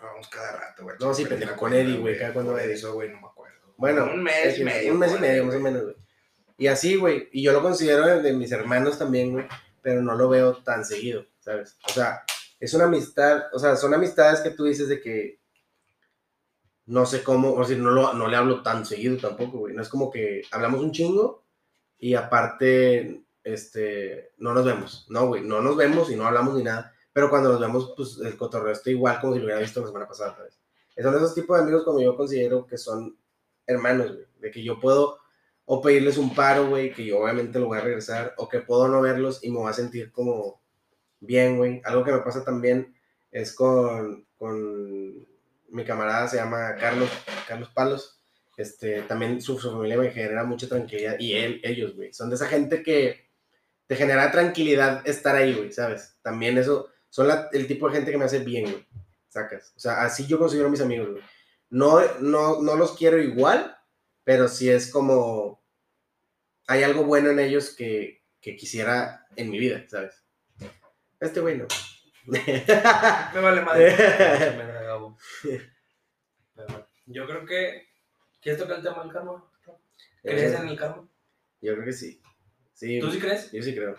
Vamos 0.00 0.28
cada 0.28 0.58
rato, 0.58 0.82
güey. 0.82 0.96
No, 1.00 1.14
sí, 1.14 1.24
pendejo, 1.24 1.56
con 1.56 1.72
Eddie, 1.72 1.98
güey, 1.98 2.18
cada 2.18 2.32
cuando 2.34 2.58
Eddie. 2.58 2.74
Eso, 2.74 2.92
güey, 2.92 3.08
no 3.10 3.20
me 3.20 3.28
acuerdo. 3.28 3.74
Bueno, 3.76 4.04
un 4.12 4.22
mes 4.22 4.58
y 4.58 4.64
medio. 4.64 4.92
Un 4.92 4.98
mes 4.98 5.14
y 5.16 5.18
medio, 5.20 5.44
más 5.44 5.54
o 5.54 5.60
menos, 5.60 5.82
güey. 5.84 5.96
Y 6.58 6.66
así, 6.66 6.96
güey. 6.96 7.28
Y 7.32 7.42
yo 7.42 7.52
lo 7.52 7.62
considero 7.62 8.06
de, 8.06 8.20
de 8.20 8.32
mis 8.32 8.52
hermanos 8.52 8.98
también, 8.98 9.32
güey. 9.32 9.46
Pero 9.80 10.02
no 10.02 10.14
lo 10.14 10.28
veo 10.28 10.62
tan 10.62 10.84
seguido, 10.84 11.26
¿sabes? 11.40 11.76
O 11.88 11.92
sea, 11.92 12.24
es 12.60 12.74
una 12.74 12.84
amistad. 12.84 13.44
O 13.52 13.58
sea, 13.58 13.76
son 13.76 13.94
amistades 13.94 14.40
que 14.40 14.50
tú 14.50 14.64
dices 14.64 14.88
de 14.88 15.00
que. 15.00 15.40
No 16.86 17.06
sé 17.06 17.22
cómo. 17.22 17.54
O 17.54 17.64
sea, 17.64 17.76
no, 17.76 17.90
lo, 17.90 18.12
no 18.14 18.28
le 18.28 18.36
hablo 18.36 18.62
tan 18.62 18.84
seguido 18.84 19.16
tampoco, 19.16 19.58
güey. 19.58 19.74
No 19.74 19.82
es 19.82 19.88
como 19.88 20.10
que 20.10 20.42
hablamos 20.50 20.80
un 20.80 20.92
chingo. 20.92 21.44
Y 21.98 22.14
aparte, 22.14 23.24
este. 23.44 24.32
No 24.38 24.52
nos 24.54 24.64
vemos. 24.64 25.06
No, 25.08 25.26
güey. 25.26 25.42
No 25.42 25.60
nos 25.60 25.76
vemos 25.76 26.10
y 26.10 26.16
no 26.16 26.26
hablamos 26.26 26.54
ni 26.54 26.64
nada. 26.64 26.92
Pero 27.12 27.30
cuando 27.30 27.50
nos 27.50 27.60
vemos, 27.60 27.92
pues 27.96 28.18
el 28.24 28.36
cotorreo 28.36 28.72
está 28.72 28.90
igual 28.90 29.20
como 29.20 29.34
si 29.34 29.38
lo 29.38 29.44
hubiera 29.44 29.60
visto 29.60 29.80
la 29.80 29.86
semana 29.86 30.08
pasada, 30.08 30.34
¿sabes? 30.36 30.58
Son 30.96 31.14
esos 31.14 31.34
tipos 31.34 31.56
de 31.56 31.62
amigos 31.62 31.84
como 31.84 32.00
yo 32.00 32.16
considero 32.16 32.66
que 32.66 32.78
son 32.78 33.16
hermanos, 33.66 34.12
güey. 34.12 34.26
De 34.40 34.50
que 34.50 34.62
yo 34.62 34.80
puedo 34.80 35.18
o 35.64 35.80
pedirles 35.80 36.18
un 36.18 36.34
paro, 36.34 36.68
güey, 36.68 36.92
que 36.92 37.04
yo 37.04 37.20
obviamente 37.20 37.58
lo 37.58 37.66
voy 37.66 37.78
a 37.78 37.82
regresar, 37.82 38.34
o 38.36 38.48
que 38.48 38.60
puedo 38.60 38.88
no 38.88 39.00
verlos 39.00 39.42
y 39.44 39.50
me 39.50 39.58
voy 39.58 39.70
a 39.70 39.74
sentir 39.74 40.10
como 40.10 40.60
bien, 41.20 41.56
güey. 41.56 41.80
Algo 41.84 42.04
que 42.04 42.12
me 42.12 42.18
pasa 42.18 42.44
también 42.44 42.94
es 43.30 43.54
con, 43.54 44.26
con 44.36 45.26
mi 45.72 45.84
camarada, 45.84 46.28
se 46.28 46.36
llama 46.36 46.76
Carlos, 46.76 47.10
Carlos 47.48 47.70
Palos. 47.74 48.20
Este, 48.56 49.02
también 49.02 49.40
su, 49.40 49.58
su 49.58 49.70
familia 49.72 49.96
me 49.96 50.10
genera 50.10 50.44
mucha 50.44 50.68
tranquilidad, 50.68 51.16
y 51.18 51.32
él, 51.34 51.60
ellos, 51.64 51.94
güey. 51.96 52.12
Son 52.12 52.28
de 52.28 52.36
esa 52.36 52.46
gente 52.46 52.82
que 52.82 53.30
te 53.86 53.96
genera 53.96 54.30
tranquilidad 54.30 55.06
estar 55.08 55.34
ahí, 55.34 55.54
güey, 55.54 55.72
¿sabes? 55.72 56.16
También 56.22 56.58
eso, 56.58 56.90
son 57.08 57.28
la- 57.28 57.48
el 57.52 57.66
tipo 57.66 57.88
de 57.88 57.96
gente 57.96 58.10
que 58.10 58.18
me 58.18 58.26
hace 58.26 58.40
bien, 58.40 58.64
güey. 58.70 58.86
Sacas. 59.28 59.72
O 59.76 59.80
sea, 59.80 60.02
así 60.02 60.26
yo 60.26 60.38
considero 60.38 60.68
a 60.68 60.70
mis 60.70 60.80
amigos, 60.82 61.10
güey. 61.12 61.22
No, 61.70 62.00
no, 62.20 62.60
no 62.60 62.76
los 62.76 62.92
quiero 62.96 63.18
igual, 63.18 63.74
pero 64.24 64.46
sí 64.48 64.68
es 64.70 64.90
como. 64.90 65.62
Hay 66.66 66.82
algo 66.82 67.04
bueno 67.04 67.30
en 67.30 67.38
ellos 67.40 67.70
que, 67.70 68.22
que 68.42 68.56
quisiera 68.56 69.26
en 69.36 69.50
mi 69.50 69.58
vida, 69.58 69.82
¿sabes? 69.88 70.22
Este 71.18 71.40
güey 71.40 71.56
no. 71.56 71.66
Me 72.26 73.40
vale 73.40 73.62
madre. 73.62 73.96
Pero 76.54 76.86
Yo 77.06 77.26
creo 77.26 77.44
que. 77.44 77.88
¿Quieres 78.40 78.60
tocar 78.60 78.78
el 78.78 78.82
tema 78.82 79.02
del 79.02 79.12
karma? 79.12 79.44
¿Crees 80.22 80.54
en 80.54 80.68
el 80.68 80.78
karma? 80.78 81.08
Yo 81.60 81.74
creo 81.74 81.84
que 81.84 81.92
sí. 81.92 82.20
Sí, 82.74 82.98
¿Tú 83.00 83.10
sí 83.10 83.18
crees? 83.20 83.50
yo 83.52 83.62
sí 83.62 83.74
creo. 83.74 83.96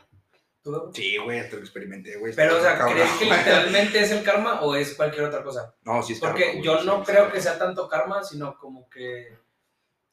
¿Tú? 0.62 0.92
Sí, 0.94 1.18
güey, 1.18 1.40
hasta 1.40 1.58
lo 1.58 1.62
experimenté, 1.62 2.18
güey. 2.18 2.34
Pero, 2.36 2.58
o 2.58 2.62
sea, 2.62 2.78
Cabrón. 2.78 2.96
¿crees 2.96 3.12
que 3.18 3.26
literalmente 3.38 4.00
es 4.00 4.12
el 4.12 4.24
karma 4.24 4.62
o 4.62 4.76
es 4.76 4.94
cualquier 4.96 5.26
otra 5.26 5.44
cosa? 5.44 5.76
No, 5.84 6.02
sí 6.04 6.14
es 6.14 6.20
Porque 6.20 6.46
karma, 6.46 6.62
yo 6.62 6.84
no 6.84 7.00
sí, 7.00 7.12
creo 7.12 7.26
sí. 7.28 7.32
que 7.34 7.42
sea 7.42 7.58
tanto 7.58 7.88
karma, 7.88 8.24
sino 8.24 8.58
como 8.58 8.90
que 8.90 9.38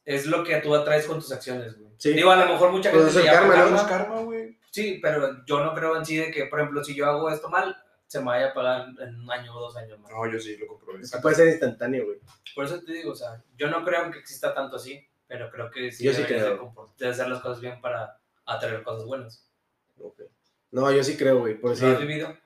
es 0.03 0.25
lo 0.25 0.43
que 0.43 0.57
tú 0.57 0.75
atraes 0.75 1.05
con 1.05 1.19
tus 1.19 1.31
acciones, 1.31 1.77
güey. 1.77 1.91
Sí. 1.97 2.13
Digo, 2.13 2.31
a 2.31 2.35
lo 2.37 2.51
mejor 2.51 2.71
mucha 2.71 2.91
Pues 2.91 3.03
gente 3.05 3.19
es 3.19 3.25
le 3.25 3.31
el 3.31 3.35
llama 3.35 3.53
karma, 3.53 3.65
¿no? 3.65 3.71
¿No 3.71 3.77
es 3.77 3.83
karma, 3.83 4.19
güey? 4.21 4.57
Sí, 4.71 4.99
pero 5.01 5.45
yo 5.45 5.63
no 5.63 5.73
creo 5.73 5.97
en 5.97 6.05
sí 6.05 6.17
de 6.17 6.31
que, 6.31 6.45
por 6.45 6.59
ejemplo, 6.59 6.83
si 6.83 6.95
yo 6.95 7.05
hago 7.05 7.29
esto 7.29 7.49
mal, 7.49 7.75
se 8.11 8.19
me 8.19 8.25
vaya 8.25 8.47
a 8.49 8.53
pagar 8.53 8.87
en 8.99 9.21
un 9.21 9.31
año 9.31 9.55
o 9.55 9.61
dos 9.61 9.77
años 9.77 9.97
más. 9.97 10.11
No, 10.11 10.29
yo 10.29 10.37
sí 10.37 10.57
lo 10.57 10.67
que 10.77 11.19
puede 11.21 11.33
ser 11.35 11.47
instantáneo, 11.47 12.03
güey. 12.03 12.19
Por 12.53 12.65
eso 12.65 12.81
te 12.83 12.91
digo, 12.91 13.13
o 13.13 13.15
sea, 13.15 13.41
yo 13.55 13.69
no 13.69 13.85
creo 13.85 14.11
que 14.11 14.19
exista 14.19 14.53
tanto 14.53 14.75
así, 14.75 15.01
pero 15.27 15.49
creo 15.49 15.71
que 15.71 15.93
sí 15.93 16.03
Yo 16.03 16.11
sí 16.13 16.23
creo. 16.25 16.75
de 16.97 17.07
hacer 17.07 17.29
las 17.29 17.41
cosas 17.41 17.61
bien 17.61 17.79
para 17.79 18.19
atraer 18.45 18.83
cosas 18.83 19.05
buenas. 19.05 19.49
Ok. 19.97 20.23
No, 20.71 20.91
yo 20.91 21.01
sí 21.05 21.15
creo, 21.15 21.39
güey. 21.39 21.57
Por 21.57 21.79
¿Lo 21.79 21.87
has 21.87 21.99
vivido? 22.01 22.37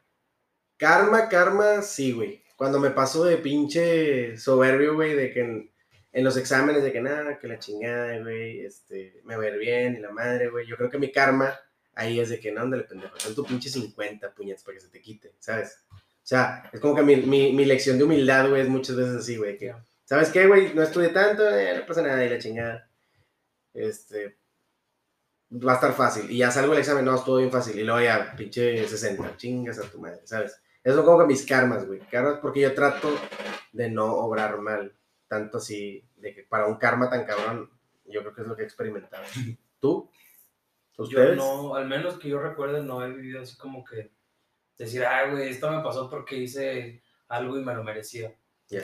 karma, 0.78 1.30
karma, 1.30 1.82
sí, 1.82 2.12
güey. 2.12 2.44
Cuando 2.56 2.80
me 2.80 2.92
paso 2.92 3.26
de 3.26 3.38
pinche 3.38 4.38
soberbio, 4.38 4.94
güey, 4.94 5.16
de 5.16 5.32
que 5.34 5.40
en, 5.40 5.74
en 6.12 6.24
los 6.24 6.38
exámenes, 6.38 6.84
de 6.84 6.92
que 6.92 7.02
nada, 7.02 7.40
que 7.40 7.48
la 7.48 7.58
chingada, 7.58 8.20
güey, 8.20 8.64
este, 8.64 9.20
me 9.24 9.36
va 9.36 9.46
a 9.46 9.48
ir 9.48 9.58
bien 9.58 9.96
y 9.96 10.00
la 10.00 10.12
madre, 10.12 10.48
güey. 10.48 10.68
Yo 10.68 10.78
creo 10.78 10.92
que 10.92 11.00
mi 11.00 11.12
karma 11.12 11.58
ahí 11.96 12.20
es 12.20 12.30
de 12.30 12.40
que 12.40 12.52
no, 12.52 12.62
ándale, 12.62 12.84
pendejo, 12.84 13.18
ten 13.18 13.34
tu 13.34 13.44
pinche 13.46 13.70
50 13.70 14.34
puñetas 14.34 14.64
para 14.64 14.76
que 14.76 14.82
se 14.82 14.90
te 14.90 15.02
quite, 15.02 15.34
¿sabes? 15.40 15.80
O 15.92 16.28
sea, 16.28 16.70
es 16.74 16.80
como 16.80 16.96
que 16.96 17.04
mi, 17.04 17.18
mi, 17.18 17.54
mi 17.54 17.66
lección 17.66 17.98
de 17.98 18.04
humildad, 18.04 18.50
güey, 18.50 18.62
es 18.62 18.70
muchas 18.70 18.96
veces 18.96 19.16
así, 19.16 19.38
güey, 19.38 19.58
que, 19.58 19.76
¿sabes 20.04 20.30
qué, 20.30 20.48
güey? 20.48 20.74
No 20.74 20.84
estudié 20.84 21.10
tanto, 21.10 21.48
eh, 21.50 21.78
no 21.80 21.86
pasa 21.86 22.02
nada 22.02 22.24
y 22.24 22.30
la 22.30 22.40
chingada. 22.40 22.90
Este, 23.74 24.38
va 25.52 25.74
a 25.74 25.76
estar 25.76 25.94
fácil. 25.94 26.30
Y 26.30 26.38
ya 26.38 26.52
salgo 26.52 26.72
del 26.72 26.80
examen, 26.80 27.06
no, 27.06 27.16
estuvo 27.16 27.38
bien 27.38 27.52
fácil. 27.52 27.78
Y 27.78 27.84
luego 27.84 28.02
ya, 28.02 28.34
pinche 28.36 28.88
60, 28.88 29.38
chingas 29.38 29.80
a 29.80 29.90
tu 29.90 30.00
madre, 30.00 30.22
¿sabes? 30.26 30.60
Eso 30.84 30.98
son 30.98 31.06
como 31.06 31.20
que 31.20 31.26
mis 31.26 31.46
karmas, 31.46 31.86
güey. 31.86 32.00
Karmas 32.00 32.40
porque 32.40 32.62
yo 32.62 32.74
trato 32.74 33.10
de 33.72 33.90
no 33.90 34.16
obrar 34.16 34.60
mal. 34.60 34.94
Tanto 35.28 35.58
así, 35.58 36.04
de 36.18 36.34
que 36.34 36.44
para 36.44 36.68
un 36.68 36.76
karma 36.76 37.10
tan 37.10 37.26
cabrón, 37.26 37.70
yo 38.06 38.22
creo 38.22 38.36
que 38.36 38.42
es 38.42 38.48
lo 38.48 38.56
que 38.56 38.62
he 38.62 38.66
experimentado. 38.66 39.24
¿Tú? 39.80 40.10
¿Ustedes? 40.98 41.36
Yo 41.38 41.44
no, 41.44 41.76
al 41.76 41.88
menos 41.88 42.18
que 42.18 42.30
yo 42.30 42.40
recuerde, 42.40 42.82
no 42.84 43.04
he 43.06 43.12
vivido 43.12 43.42
así 43.42 43.58
como 43.58 43.84
que 43.84 44.12
decir, 44.78 45.06
ay, 45.06 45.32
güey, 45.32 45.50
esto 45.50 45.70
me 45.72 45.82
pasó 45.84 46.10
porque 46.10 46.38
hice 46.38 47.04
algo 47.28 47.58
y 47.60 47.64
me 47.64 47.74
lo 47.74 47.84
merecía. 47.84 48.36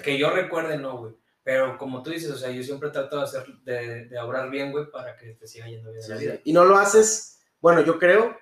Que 0.03 0.17
yo 0.17 0.29
recuerde, 0.29 0.77
no, 0.77 0.97
güey. 0.97 1.15
Pero 1.43 1.77
como 1.77 2.03
tú 2.03 2.11
dices, 2.11 2.29
o 2.31 2.37
sea, 2.37 2.51
yo 2.51 2.61
siempre 2.61 2.91
trato 2.91 3.17
de 3.17 3.23
hacer, 3.23 3.45
de, 3.63 4.05
de 4.05 4.19
obrar 4.19 4.49
bien, 4.51 4.71
güey, 4.71 4.91
para 4.91 5.15
que 5.15 5.33
te 5.33 5.47
siga 5.47 5.67
yendo 5.67 5.89
bien 5.91 6.01
en 6.03 6.03
Sí, 6.03 6.11
la 6.11 6.17
vida. 6.19 6.41
Y 6.43 6.53
no 6.53 6.65
lo 6.65 6.77
haces, 6.77 7.41
bueno, 7.59 7.81
yo 7.81 7.97
creo, 7.97 8.37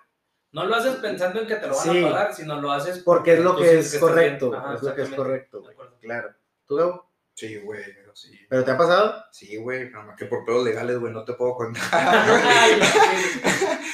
No 0.51 0.65
lo 0.65 0.75
haces 0.75 0.95
pensando 0.95 1.39
en 1.41 1.47
que 1.47 1.55
te 1.57 1.67
lo 1.67 1.75
van 1.75 1.83
Sí. 1.91 2.03
a 2.03 2.09
pagar, 2.09 2.33
sino 2.33 2.59
lo 2.59 2.71
haces 2.71 3.03
porque 3.03 3.33
es 3.33 3.39
lo 3.39 3.55
que 3.55 3.77
es 3.79 3.97
correcto. 3.99 4.53
Ajá, 4.53 4.73
es 4.73 4.81
lo 4.81 4.95
que 4.95 5.03
es 5.03 5.09
correcto. 5.11 5.63
Claro. 6.01 6.33
¿Tú, 6.65 6.75
Gabo? 6.75 7.08
Sí, 7.39 7.55
güey, 7.57 7.81
pero 7.95 8.13
sí. 8.15 8.37
¿Pero 8.49 8.65
te 8.65 8.71
ha 8.71 8.77
pasado? 8.77 9.23
Sí, 9.31 9.55
güey, 9.55 9.89
nada 9.91 10.03
más 10.07 10.17
que 10.17 10.25
por 10.25 10.43
pedos 10.43 10.65
legales, 10.65 10.97
güey, 10.99 11.13
no 11.13 11.23
te 11.23 11.33
puedo 11.33 11.55
contar. 11.55 11.83
Ay, 11.93 12.81
sí. 12.81 13.39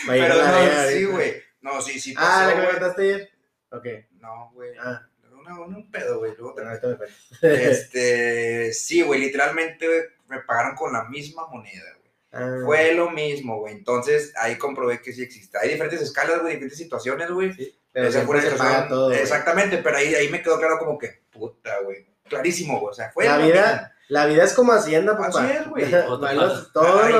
Pero 0.07 0.35
no, 0.35 0.89
sí, 0.89 1.05
güey. 1.05 1.33
No, 1.61 1.81
sí, 1.81 1.99
sí 1.99 2.13
Ah, 2.17 2.21
pasó, 2.21 2.47
la 2.49 2.55
que 2.55 2.61
me 2.61 2.71
contaste 2.73 3.01
ayer. 3.03 3.29
Ok. 3.69 3.85
No, 4.19 4.51
güey. 4.53 4.71
Ah, 4.79 5.07
Una, 5.31 5.59
un 5.59 5.91
pedo, 5.91 6.17
güey. 6.19 6.33
Luego 6.37 6.55
te 6.55 6.63
ahorita 6.63 6.97
me. 7.41 7.53
Este, 7.63 8.73
sí, 8.73 9.03
güey, 9.03 9.19
literalmente 9.19 9.87
me 10.27 10.39
pagaron 10.41 10.75
con 10.75 10.91
la 10.91 11.03
misma 11.03 11.47
moneda, 11.47 11.85
güey. 11.99 12.11
Ah, 12.31 12.61
Fue 12.65 12.93
lo 12.95 13.11
mismo, 13.11 13.59
güey. 13.59 13.75
Entonces 13.75 14.33
ahí 14.37 14.57
comprobé 14.57 15.03
que 15.03 15.13
sí 15.13 15.21
existe. 15.21 15.59
Hay 15.61 15.69
diferentes 15.69 16.01
escalas, 16.01 16.41
güey, 16.41 16.53
diferentes 16.53 16.79
situaciones, 16.79 17.29
güey. 17.29 17.55
Pero 17.91 18.07
Esa 18.07 18.19
siempre 18.21 18.41
fue 18.41 18.49
se 18.49 18.57
paga 18.57 18.87
todo. 18.87 19.11
Exactamente, 19.13 19.77
pero 19.77 19.97
ahí, 19.97 20.15
ahí 20.15 20.29
me 20.29 20.41
quedó 20.41 20.57
claro 20.57 20.79
como 20.79 20.97
que, 20.97 21.21
puta, 21.29 21.79
güey. 21.83 22.14
Clarísimo, 22.29 22.79
güey. 22.79 22.91
O 22.91 22.93
sea, 22.93 23.11
fue 23.11 23.25
La 23.25 23.37
vida, 23.37 23.95
la 24.07 24.25
vida 24.25 24.43
es 24.43 24.53
como 24.53 24.73
Hacienda, 24.73 25.17
papá. 25.17 25.43
Así 25.43 25.53
es, 25.57 25.67
güey. 25.67 25.89
Todo 25.91 26.33
lo, 26.33 26.55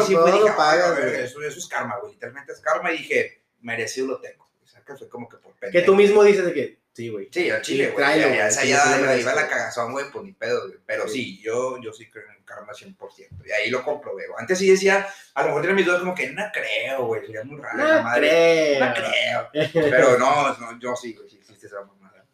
sí 0.01 0.13
todo 0.13 0.23
fue, 0.23 0.31
dije, 0.31 0.49
lo 0.49 0.55
pagas, 0.57 0.85
"Ah, 0.97 0.99
güey. 1.01 1.15
Eso, 1.21 1.41
eso 1.41 1.59
es 1.59 1.67
karma, 1.67 1.97
güey. 1.99 2.13
Literalmente 2.13 2.51
es 2.53 2.59
karma. 2.59 2.91
Y 2.91 2.97
dije, 2.99 3.43
merecido 3.61 4.07
lo 4.07 4.19
tengo. 4.19 4.49
O 4.63 4.67
sea, 4.67 4.81
que 4.81 4.95
fue 4.95 5.07
como 5.09 5.27
que 5.29 5.37
por 5.37 5.53
Que 5.71 5.81
tú 5.81 5.95
mismo 5.95 6.23
dices 6.23 6.45
de 6.45 6.53
que, 6.53 6.79
sí, 6.93 7.09
güey. 7.09 7.29
Sí, 7.31 7.49
al 7.49 7.61
chile, 7.61 7.85
güey. 7.87 7.97
tráelo, 7.97 8.27
ya, 8.35 8.97
le 8.97 9.19
iba 9.19 9.33
la 9.33 9.47
cagazón, 9.47 9.91
güey, 9.93 10.05
pues 10.11 10.23
ni 10.25 10.33
pedo, 10.33 10.67
güey. 10.67 10.79
Pero 10.85 11.07
Sí. 11.07 11.13
sí, 11.37 11.41
yo, 11.43 11.79
yo 11.81 11.91
sí 11.93 12.09
creo 12.09 12.25
en 12.29 12.35
el 12.37 12.45
karma 12.45 12.73
100%. 12.73 13.43
Y 13.45 13.51
ahí 13.51 13.69
lo 13.69 13.83
comprobé, 13.83 14.27
güey. 14.27 14.37
Antes 14.39 14.59
sí 14.59 14.69
decía, 14.69 15.07
a 15.33 15.41
lo 15.41 15.47
mejor 15.47 15.61
tenía 15.61 15.75
mis 15.75 15.85
dudas 15.85 15.99
como 16.01 16.13
que 16.15 16.29
no 16.31 16.43
creo, 16.53 17.05
güey. 17.07 17.25
Sería 17.25 17.43
muy 17.43 17.59
raro. 17.61 17.77
la 17.77 17.95
No 17.97 18.03
madre. 18.03 18.29
creo. 18.29 18.79
No 18.85 18.93
creo. 18.93 19.49
Pero 19.73 20.17
no, 20.19 20.57
no, 20.57 20.79
yo 20.79 20.95
sí, 20.95 21.13
güey. 21.13 21.29
Sí 21.29 21.37
existe 21.37 21.67
esa 21.67 21.81
mamada. 21.81 22.25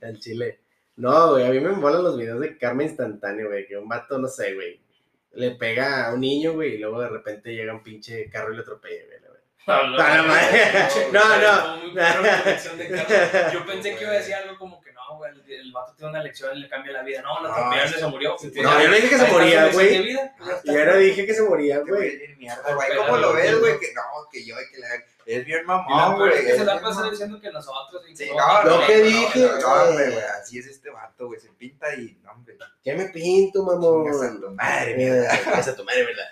En 0.00 0.18
Chile. 0.18 0.60
No, 0.96 1.32
güey, 1.32 1.46
a 1.46 1.50
mí 1.50 1.60
me 1.60 1.72
molan 1.72 2.04
los 2.04 2.16
videos 2.16 2.40
de 2.40 2.56
karma 2.56 2.84
instantáneo, 2.84 3.48
güey. 3.48 3.66
Que 3.66 3.76
un 3.76 3.88
vato, 3.88 4.18
no 4.18 4.28
sé, 4.28 4.54
güey, 4.54 4.80
le 5.32 5.52
pega 5.52 6.06
a 6.06 6.14
un 6.14 6.20
niño, 6.20 6.52
güey, 6.52 6.74
y 6.74 6.78
luego 6.78 7.00
de 7.00 7.08
repente 7.08 7.54
llega 7.54 7.74
un 7.74 7.82
pinche 7.82 8.30
carro 8.30 8.52
y 8.52 8.56
lo 8.56 8.62
atropella, 8.62 9.02
güey. 9.06 9.24
la 9.66 10.22
la. 10.22 10.88
No, 11.12 11.20
no. 11.36 11.94
La 11.94 12.12
karma. 12.12 13.52
Yo 13.52 13.66
pensé 13.66 13.96
que 13.96 14.04
iba 14.04 14.12
a 14.12 14.16
decir 14.16 14.34
algo 14.34 14.56
como 14.56 14.80
que 14.80 14.92
no, 14.92 15.16
güey, 15.16 15.32
el, 15.32 15.52
el 15.52 15.72
vato 15.72 15.94
tiene 15.96 16.10
una 16.10 16.22
lección 16.22 16.56
y 16.56 16.60
le 16.60 16.68
cambia 16.68 16.92
la 16.92 17.02
vida. 17.02 17.22
No, 17.22 17.40
No, 17.42 17.48
atropellaron 17.52 17.92
y 17.92 17.98
se 17.98 18.06
murió. 18.06 18.36
No, 18.62 18.82
yo 18.82 18.88
no 18.88 18.94
dije 18.94 19.08
que 19.08 19.18
se 19.18 19.30
moría, 19.32 19.72
güey. 19.72 20.16
Yo 20.64 20.84
no 20.84 20.96
dije 20.96 21.26
que 21.26 21.34
se 21.34 21.42
moría, 21.42 21.82
mierda, 22.36 22.74
güey. 22.74 22.96
¿Cómo 22.96 23.16
lo 23.16 23.32
ves, 23.32 23.58
güey? 23.58 23.78
Que 23.80 23.92
no, 23.94 24.02
que 24.30 24.44
yo, 24.44 24.54
que 24.72 24.78
la... 24.78 24.88
Es 25.26 25.44
bien 25.46 25.64
mamón, 25.66 26.18
güey. 26.18 26.32
se 26.42 26.56
es 26.56 26.64
la 26.64 26.80
pasa 26.80 27.08
diciendo 27.10 27.40
que 27.40 27.50
nosotros. 27.50 28.02
Sí, 28.14 28.28
no, 28.36 28.64
Lo 28.64 28.80
no, 28.80 28.86
que 28.86 28.98
no, 28.98 29.04
dije, 29.04 29.40
no, 29.40 29.58
no, 29.60 29.92
güey. 29.92 30.12
güey, 30.12 30.24
así 30.40 30.58
es 30.58 30.66
este 30.66 30.90
vato, 30.90 31.26
güey, 31.26 31.40
se 31.40 31.48
pinta 31.50 31.94
y, 31.94 32.18
no, 32.22 32.32
hombre, 32.32 32.56
¿Qué 32.82 32.94
me 32.94 33.06
pinto, 33.06 33.62
mamón? 33.64 34.04
chingas 34.04 34.22
a 34.32 34.40
tu 34.40 34.50
madre, 34.50 34.96
mierda. 34.96 35.34
Eh, 35.34 35.40
Chingas 35.44 35.68
a 35.68 35.76
tu 35.76 35.84
madre, 35.84 36.04
¿verdad? 36.04 36.24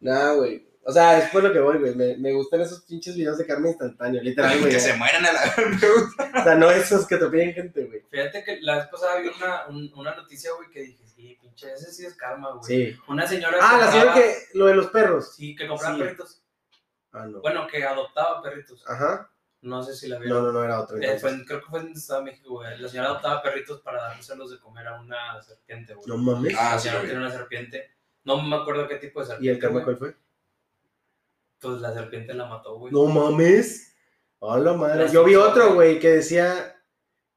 No, 0.00 0.36
güey. 0.36 0.66
O 0.86 0.92
sea, 0.92 1.18
es 1.18 1.30
por 1.30 1.42
lo 1.42 1.50
que 1.50 1.60
voy, 1.60 1.78
güey. 1.78 1.94
Me, 1.94 2.16
me 2.18 2.32
gustan 2.34 2.60
esos 2.60 2.82
pinches 2.82 3.16
videos 3.16 3.38
de 3.38 3.46
karma 3.46 3.68
instantáneo, 3.68 4.20
literal, 4.22 4.58
güey. 4.60 4.70
Que 4.74 4.80
se 4.80 4.92
mueran 4.94 5.24
a 5.24 5.32
la 5.32 5.40
me 5.56 5.88
gusta. 5.88 6.30
O 6.40 6.44
sea, 6.44 6.54
no 6.56 6.70
esos 6.70 7.06
que 7.06 7.16
te 7.16 7.26
piden 7.28 7.54
gente, 7.54 7.84
güey. 7.84 8.02
Fíjate 8.10 8.44
que 8.44 8.58
la 8.60 8.76
vez 8.76 8.86
pasada 8.88 9.16
vi 9.20 9.28
una, 9.28 9.66
un- 9.68 9.90
una 9.96 10.14
noticia, 10.14 10.50
güey, 10.56 10.68
que 10.70 10.80
dije, 10.82 11.02
sí, 11.06 11.38
pinche, 11.40 11.72
ese 11.72 11.90
sí 11.90 12.04
es 12.04 12.14
karma, 12.14 12.50
güey. 12.56 12.64
Sí. 12.92 12.98
Una 13.08 13.26
señora. 13.26 13.56
Ah, 13.62 13.78
la 13.80 13.90
señora 13.92 14.12
que. 14.14 14.34
Lo 14.52 14.66
de 14.66 14.74
los 14.74 14.88
perros. 14.88 15.34
Sí, 15.34 15.56
que 15.56 15.66
compraba 15.66 15.94
Sí. 15.94 16.02
perritos. 16.02 16.42
Ah, 17.14 17.26
no. 17.26 17.40
Bueno, 17.40 17.66
que 17.66 17.82
adoptaba 17.84 18.42
perritos. 18.42 18.84
Ajá. 18.86 19.30
No 19.62 19.82
sé 19.82 19.94
si 19.94 20.08
la 20.08 20.16
No, 20.18 20.22
vieron. 20.24 20.44
no, 20.44 20.52
no 20.52 20.62
era 20.64 20.80
otro. 20.80 20.98
Eh, 21.00 21.18
fue 21.18 21.42
creo 21.46 21.60
que 21.60 21.66
fue 21.70 21.80
en 21.80 21.92
Estado 21.92 22.20
de 22.20 22.26
México, 22.26 22.50
güey. 22.50 22.78
La 22.78 22.88
señora 22.88 23.08
adoptaba 23.10 23.42
perritos 23.42 23.80
para 23.80 24.02
dárselos 24.02 24.50
de 24.50 24.58
comer 24.60 24.86
a 24.88 25.00
una 25.00 25.40
serpiente, 25.42 25.94
güey. 25.94 26.06
No 26.06 26.18
mames. 26.18 26.54
Ah, 26.58 26.72
la 26.72 26.78
sí, 26.78 26.88
señora 26.88 27.04
tiene 27.06 27.20
una 27.20 27.30
serpiente. 27.30 27.90
No 28.24 28.42
me 28.42 28.56
acuerdo 28.56 28.86
qué 28.88 28.96
tipo 28.96 29.20
de 29.20 29.26
serpiente. 29.26 29.46
¿Y 29.46 29.54
el 29.54 29.58
karma 29.60 29.82
cuál 29.84 29.96
fue? 29.96 30.16
Pues 31.60 31.80
la 31.80 31.94
serpiente 31.94 32.34
la 32.34 32.46
mató, 32.46 32.76
güey. 32.78 32.92
No 32.92 33.06
mames. 33.06 33.94
Hola 34.40 34.74
madre. 34.74 35.08
Yo 35.10 35.24
vi 35.24 35.34
otro, 35.36 35.74
güey. 35.74 35.92
güey, 35.92 35.98
que 36.00 36.10
decía 36.10 36.76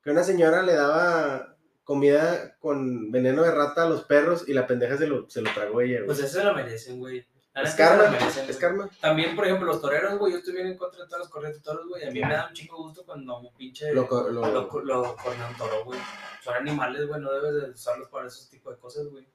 que 0.02 0.10
una 0.12 0.24
señora 0.24 0.64
le 0.64 0.74
daba 0.74 1.56
comida 1.86 2.58
con 2.60 3.10
veneno 3.12 3.44
de 3.44 3.52
rata 3.52 3.84
a 3.84 3.90
los 3.90 4.04
perros 4.04 4.44
y 4.50 4.54
la 4.54 4.68
pendeja 4.68 4.98
se 4.98 5.08
lo, 5.08 5.30
se 5.30 5.42
lo 5.42 5.50
tragó 5.54 5.80
ella, 5.80 6.00
güey. 6.00 6.08
Pues 6.08 6.20
eso 6.20 6.40
se 6.40 6.44
lo 6.44 6.54
merecen, 6.54 7.00
güey. 7.00 7.26
Es 7.64 7.76
karma, 7.76 8.10
merecen, 8.10 8.44
es 8.44 8.48
güey. 8.48 8.60
karma. 8.60 8.90
También, 9.02 9.36
por 9.36 9.46
ejemplo, 9.46 9.68
los 9.68 9.82
toreros, 9.82 10.18
güey. 10.20 10.34
Yo 10.34 10.40
estoy 10.40 10.54
bien 10.54 10.68
en 10.68 10.78
contra 10.78 11.02
de 11.04 11.08
todas 11.08 11.22
las 11.26 11.30
corridas 11.30 11.56
de 11.56 11.62
toros, 11.62 11.88
güey. 11.88 12.08
A 12.08 12.12
mí 12.12 12.22
me 12.22 12.34
da 12.34 12.48
un 12.48 12.54
chingo 12.54 12.78
gusto 12.78 13.04
cuando 13.06 13.40
un 13.40 13.54
pinche. 13.56 13.92
Lo, 13.94 14.08
lo- 14.10 14.30
lo, 14.30 14.82
lo 14.84 15.02
un 15.14 15.58
toro, 15.58 15.86
güey. 15.86 16.00
Son 16.44 16.54
animales, 16.56 17.08
güey. 17.08 17.22
No 17.22 17.32
debes 17.34 17.64
de 17.64 17.70
usarlos 17.72 18.10
para 18.10 18.28
esos 18.28 18.50
tipos 18.50 18.74
de 18.76 18.80
cosas, 18.80 19.08
güey. 19.08 19.28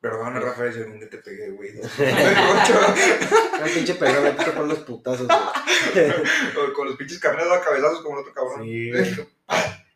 Perdón, 0.00 0.34
Rafael, 0.40 0.72
si 0.72 0.80
algún 0.80 0.98
día 1.00 1.08
te 1.08 1.18
pegué, 1.18 1.50
güey. 1.50 1.70
Pinche 3.74 3.94
perra 3.94 4.20
me 4.20 4.30
toca 4.32 4.54
con 4.54 4.68
los 4.68 4.78
putazos, 4.80 5.26
güey. 5.26 6.12
Con- 6.54 6.72
Con 6.74 6.86
los 6.88 6.96
pinches 6.96 7.18
camiones 7.18 7.50
a 7.50 7.60
cabezazos 7.62 8.02
como 8.02 8.16
el 8.18 8.20
otro 8.20 8.34
cabrón. 8.34 8.62
Sí. 8.64 8.92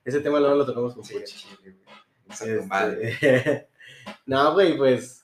Ese 0.05 0.21
tema 0.21 0.41
luego 0.41 0.55
lo 0.57 0.67
tocamos 0.67 0.95
con 0.95 1.05
Sí, 1.05 1.15
güey. 1.15 1.25
Este, 2.31 3.69
no, 4.27 4.53
güey, 4.55 4.77
pues 4.79 5.18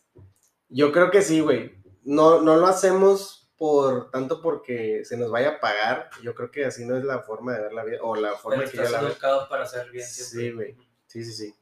yo 0.75 0.93
creo 0.93 1.11
que 1.11 1.23
sí, 1.23 1.41
güey. 1.41 1.75
No, 2.05 2.43
no 2.43 2.57
lo 2.57 2.67
hacemos 2.67 3.51
por 3.57 4.11
tanto 4.11 4.43
porque 4.43 5.05
se 5.05 5.17
nos 5.17 5.31
vaya 5.31 5.51
a 5.51 5.61
pagar. 5.61 6.11
Yo 6.23 6.35
creo 6.35 6.51
que 6.51 6.65
así 6.65 6.85
no 6.85 6.97
es 6.97 7.05
la 7.05 7.21
forma 7.21 7.55
de 7.55 7.63
ver 7.63 7.73
la 7.73 7.85
vida 7.85 7.99
o 8.03 8.15
la 8.17 8.35
forma 8.35 8.59
Pero 8.59 8.71
que 8.71 8.77
yo 8.79 8.83
la 8.91 9.01
veo. 9.01 9.49
para 9.49 9.63
hacer 9.63 9.91
bien 9.91 10.07
Sí, 10.07 10.23
siempre. 10.25 10.53
güey. 10.75 10.89
Sí, 11.07 11.25
sí, 11.25 11.33
sí. 11.33 11.55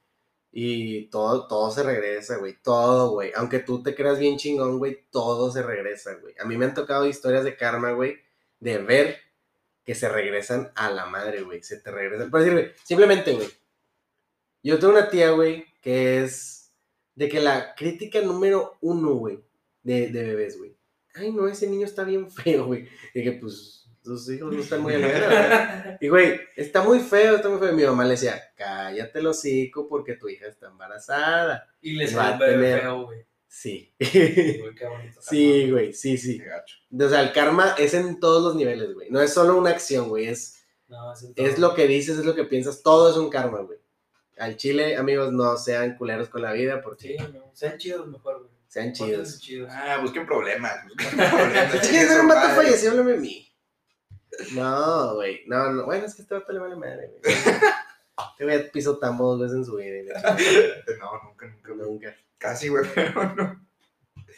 Y 0.51 1.07
todo, 1.11 1.47
todo 1.47 1.71
se 1.71 1.83
regresa, 1.83 2.37
güey. 2.37 2.61
Todo, 2.63 3.11
güey. 3.13 3.33
Aunque 3.37 3.59
tú 3.61 3.83
te 3.83 3.95
creas 3.95 4.19
bien 4.19 4.37
chingón, 4.37 4.79
güey, 4.79 5.07
todo 5.11 5.51
se 5.51 5.63
regresa, 5.63 6.15
güey. 6.15 6.35
A 6.39 6.45
mí 6.45 6.57
me 6.57 6.65
han 6.67 6.75
tocado 6.75 7.07
historias 7.07 7.45
de 7.45 7.57
karma, 7.57 7.93
güey, 7.93 8.19
de 8.61 8.79
ver 8.79 9.17
que 9.85 9.95
se 9.95 10.09
regresan 10.09 10.71
a 10.75 10.91
la 10.91 11.07
madre, 11.07 11.43
güey. 11.43 11.63
Se 11.63 11.79
te 11.79 11.91
regresan. 11.91 12.31
Por 12.31 12.41
decir, 12.41 12.53
güey, 12.55 12.73
simplemente, 12.85 13.33
güey. 13.35 13.49
Yo 14.63 14.79
tengo 14.79 14.93
una 14.93 15.09
tía, 15.09 15.31
güey, 15.31 15.67
que 15.81 16.23
es 16.23 16.62
de 17.15 17.29
que 17.29 17.41
la 17.41 17.75
crítica 17.75 18.21
número 18.23 18.79
uno, 18.81 19.15
güey, 19.15 19.41
de, 19.83 20.09
de 20.09 20.23
bebés, 20.25 20.59
güey. 20.59 20.77
Ay, 21.15 21.33
no, 21.33 21.47
ese 21.47 21.67
niño 21.67 21.87
está 21.87 22.05
bien 22.05 22.31
feo, 22.31 22.67
güey. 22.67 22.89
Y 23.15 23.23
que, 23.23 23.33
pues, 23.33 23.87
tus 24.03 24.29
hijos 24.31 24.53
no 24.53 24.61
están 24.61 24.81
muy 24.83 24.95
alegres. 24.95 25.21
¿verdad?". 25.21 25.99
Y 26.01 26.09
güey, 26.09 26.41
está 26.57 26.83
muy 26.83 27.01
feo, 27.01 27.37
está 27.37 27.49
muy 27.49 27.59
feo. 27.59 27.71
Y 27.73 27.77
mi 27.77 27.85
mamá 27.85 28.05
le 28.05 28.11
decía, 28.13 28.43
cállate 28.57 29.19
el 29.21 29.27
hocico 29.27 29.89
porque 29.89 30.15
tu 30.17 30.29
hija 30.29 30.47
está 30.47 30.69
embarazada. 30.69 31.69
Y 31.81 31.93
le 31.93 32.13
Va 32.15 32.35
a 32.35 32.39
tener- 32.39 32.81
feo, 32.81 33.05
güey. 33.05 33.27
Sí. 33.47 33.95
Güey, 34.01 34.75
qué 34.75 34.87
bonito. 34.89 35.21
sí, 35.21 35.71
güey, 35.71 35.93
sí, 35.93 36.17
sí. 36.17 36.39
Qué 36.39 36.47
gacho. 36.47 36.77
O 36.99 37.09
sea, 37.09 37.21
el 37.21 37.33
karma 37.33 37.75
es 37.79 37.93
en 37.93 38.19
todos 38.19 38.43
los 38.43 38.55
niveles, 38.57 38.95
güey. 38.95 39.11
No 39.11 39.21
es 39.21 39.33
solo 39.35 39.59
una 39.59 39.71
acción, 39.71 40.09
güey. 40.09 40.27
Es, 40.29 40.65
No, 40.89 41.13
es, 41.37 41.59
lo 41.59 41.75
que 41.75 41.87
dices, 41.87 42.19
es 42.19 42.25
lo 42.25 42.35
que 42.35 42.45
piensas. 42.45 42.83
Todo 42.83 43.11
es 43.11 43.17
un 43.19 43.29
karma, 43.29 43.61
güey. 43.61 43.79
Al 44.43 44.57
chile, 44.57 44.97
amigos, 44.97 45.33
no 45.33 45.57
sean 45.57 45.97
culeros 45.97 46.29
con 46.29 46.43
la 46.43 46.51
vida 46.51 46.83
porque 46.83 47.17
Sí, 47.17 47.33
no. 47.33 47.53
Sean 47.55 47.79
chidos 47.79 48.09
mejor, 48.09 48.41
güey. 48.41 48.51
sean 48.67 48.93
chidos. 48.93 49.39
chidos. 49.39 49.71
Ah, 49.73 49.99
busquen 50.03 50.27
problemas. 50.27 50.83
Busquen 50.89 51.11
problemas. 51.31 51.71
Quieres 51.89 52.09
ver 52.09 52.21
un 52.23 52.27
vato 52.27 52.49
fallecido, 52.49 52.91
háblame 52.91 53.13
a 53.13 53.17
mí. 53.19 53.55
No, 54.57 55.15
güey. 55.15 55.43
No, 55.47 55.71
no. 55.71 55.85
Bueno, 55.85 56.07
es 56.07 56.17
que 56.17 56.23
este 56.23 56.35
vato 56.35 56.53
le 56.53 56.59
vale 56.59 56.75
madre, 56.75 57.13
güey. 57.23 57.23
Te 58.37 58.45
voy 58.45 58.55
a 58.55 58.73
piso 58.73 58.99
tambo 58.99 59.31
dos 59.31 59.43
veces 59.43 59.59
en 59.59 59.65
su 59.65 59.77
vida. 59.77 60.13
No, 60.99 61.23
nunca, 61.23 61.47
nunca. 61.47 61.75
Nunca. 61.75 62.17
Casi, 62.37 62.67
güey, 62.67 62.85
pero 62.93 63.23
no. 63.37 63.65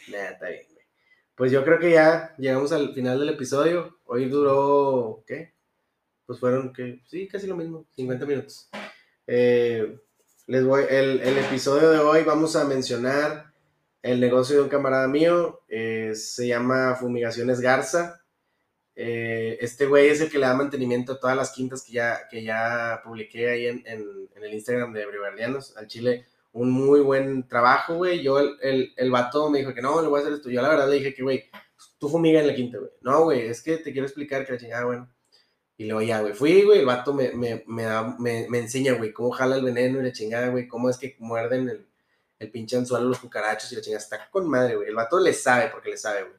Nah, 0.09 0.29
está 0.33 0.49
bien, 0.49 0.67
güey. 0.71 0.85
Pues 1.33 1.51
yo 1.51 1.65
creo 1.65 1.79
que 1.79 1.89
ya 1.89 2.35
llegamos 2.37 2.71
al 2.71 2.93
final 2.93 3.19
del 3.19 3.29
episodio. 3.29 3.97
Hoy 4.03 4.29
duró, 4.29 5.23
¿qué? 5.25 5.55
Pues 6.27 6.39
fueron, 6.39 6.73
¿qué? 6.73 7.01
Sí, 7.07 7.27
casi 7.27 7.47
lo 7.47 7.55
mismo, 7.55 7.87
50 7.95 8.23
minutos. 8.27 8.69
Eh, 9.27 9.97
les 10.47 10.63
voy, 10.65 10.83
el, 10.89 11.21
el 11.21 11.37
episodio 11.39 11.89
de 11.91 11.99
hoy 11.99 12.23
vamos 12.23 12.55
a 12.55 12.65
mencionar 12.65 13.51
el 14.01 14.19
negocio 14.19 14.55
de 14.57 14.61
un 14.63 14.69
camarada 14.69 15.07
mío. 15.07 15.61
eh, 15.67 16.13
se 16.15 16.47
llama 16.47 16.95
Fumigaciones 16.95 17.59
Garza. 17.59 18.21
Eh, 18.95 19.57
este 19.61 19.87
güey 19.87 20.07
es 20.09 20.21
el 20.21 20.29
que 20.29 20.37
le 20.39 20.45
da 20.45 20.53
mantenimiento 20.53 21.13
a 21.13 21.19
todas 21.19 21.35
las 21.35 21.51
quintas 21.51 21.83
que 21.83 21.93
ya, 21.93 22.27
que 22.29 22.43
ya 22.43 23.01
publiqué 23.03 23.49
ahí 23.49 23.67
en, 23.67 23.83
en- 23.85 24.29
el 24.41 24.53
Instagram 24.53 24.93
de 24.93 25.05
Brivardianos. 25.05 25.75
Al 25.77 25.87
Chile, 25.87 26.25
un 26.53 26.69
muy 26.71 26.99
buen 27.01 27.47
trabajo, 27.47 27.95
güey. 27.95 28.21
Yo, 28.23 28.39
el, 28.39 28.55
el, 28.61 28.93
el 28.95 29.11
vato 29.11 29.49
me 29.49 29.59
dijo 29.59 29.73
que 29.73 29.81
no, 29.81 30.01
le 30.01 30.07
voy 30.07 30.19
a 30.19 30.21
hacer 30.23 30.33
esto. 30.35 30.49
Yo 30.49 30.61
la 30.61 30.69
verdad 30.69 30.87
le 30.89 30.97
dije 30.97 31.13
que, 31.13 31.23
güey, 31.23 31.43
tú 31.99 32.07
fumiga 32.09 32.39
en 32.39 32.47
la 32.47 32.55
quinta, 32.55 32.77
güey. 32.77 32.91
No, 33.01 33.23
güey, 33.23 33.41
es 33.47 33.61
que 33.61 33.77
te 33.77 33.91
quiero 33.91 34.05
explicar 34.07 34.45
que 34.45 34.53
la 34.53 34.59
chingada, 34.59 34.85
bueno. 34.85 35.09
Y 35.77 35.85
luego 35.85 36.01
ya, 36.01 36.21
güey, 36.21 36.33
fui, 36.33 36.63
güey, 36.63 36.79
el 36.79 36.85
vato 36.85 37.13
me, 37.13 37.31
me, 37.33 37.63
me, 37.67 37.83
da- 37.83 38.15
me, 38.17 38.47
me 38.49 38.59
enseña, 38.59 38.93
güey, 38.93 39.11
cómo 39.11 39.31
jala 39.31 39.57
el 39.57 39.63
veneno 39.65 39.99
y 39.99 40.03
la 40.03 40.11
chingada, 40.13 40.47
güey, 40.47 40.67
cómo 40.67 40.89
es 40.89 40.97
que 40.97 41.15
muerden 41.19 41.67
el, 41.69 41.85
el 42.39 42.51
pinche 42.51 42.77
anzuelo 42.77 43.09
los 43.09 43.19
cucarachos 43.19 43.71
y 43.71 43.75
la 43.75 43.81
chingada. 43.81 44.01
Está 44.03 44.29
con 44.31 44.49
madre, 44.49 44.75
güey. 44.77 44.87
El 44.87 44.95
vato 44.95 45.19
le 45.19 45.33
sabe 45.33 45.69
porque 45.71 45.89
le 45.89 45.97
sabe, 45.97 46.21
güey. 46.23 46.35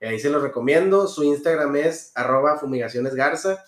Y 0.00 0.04
ahí 0.06 0.20
se 0.20 0.28
lo 0.28 0.40
recomiendo. 0.40 1.06
Su 1.08 1.24
Instagram 1.24 1.74
es 1.76 2.12
arroba 2.14 2.58
fumigacionesgarza 2.58 3.64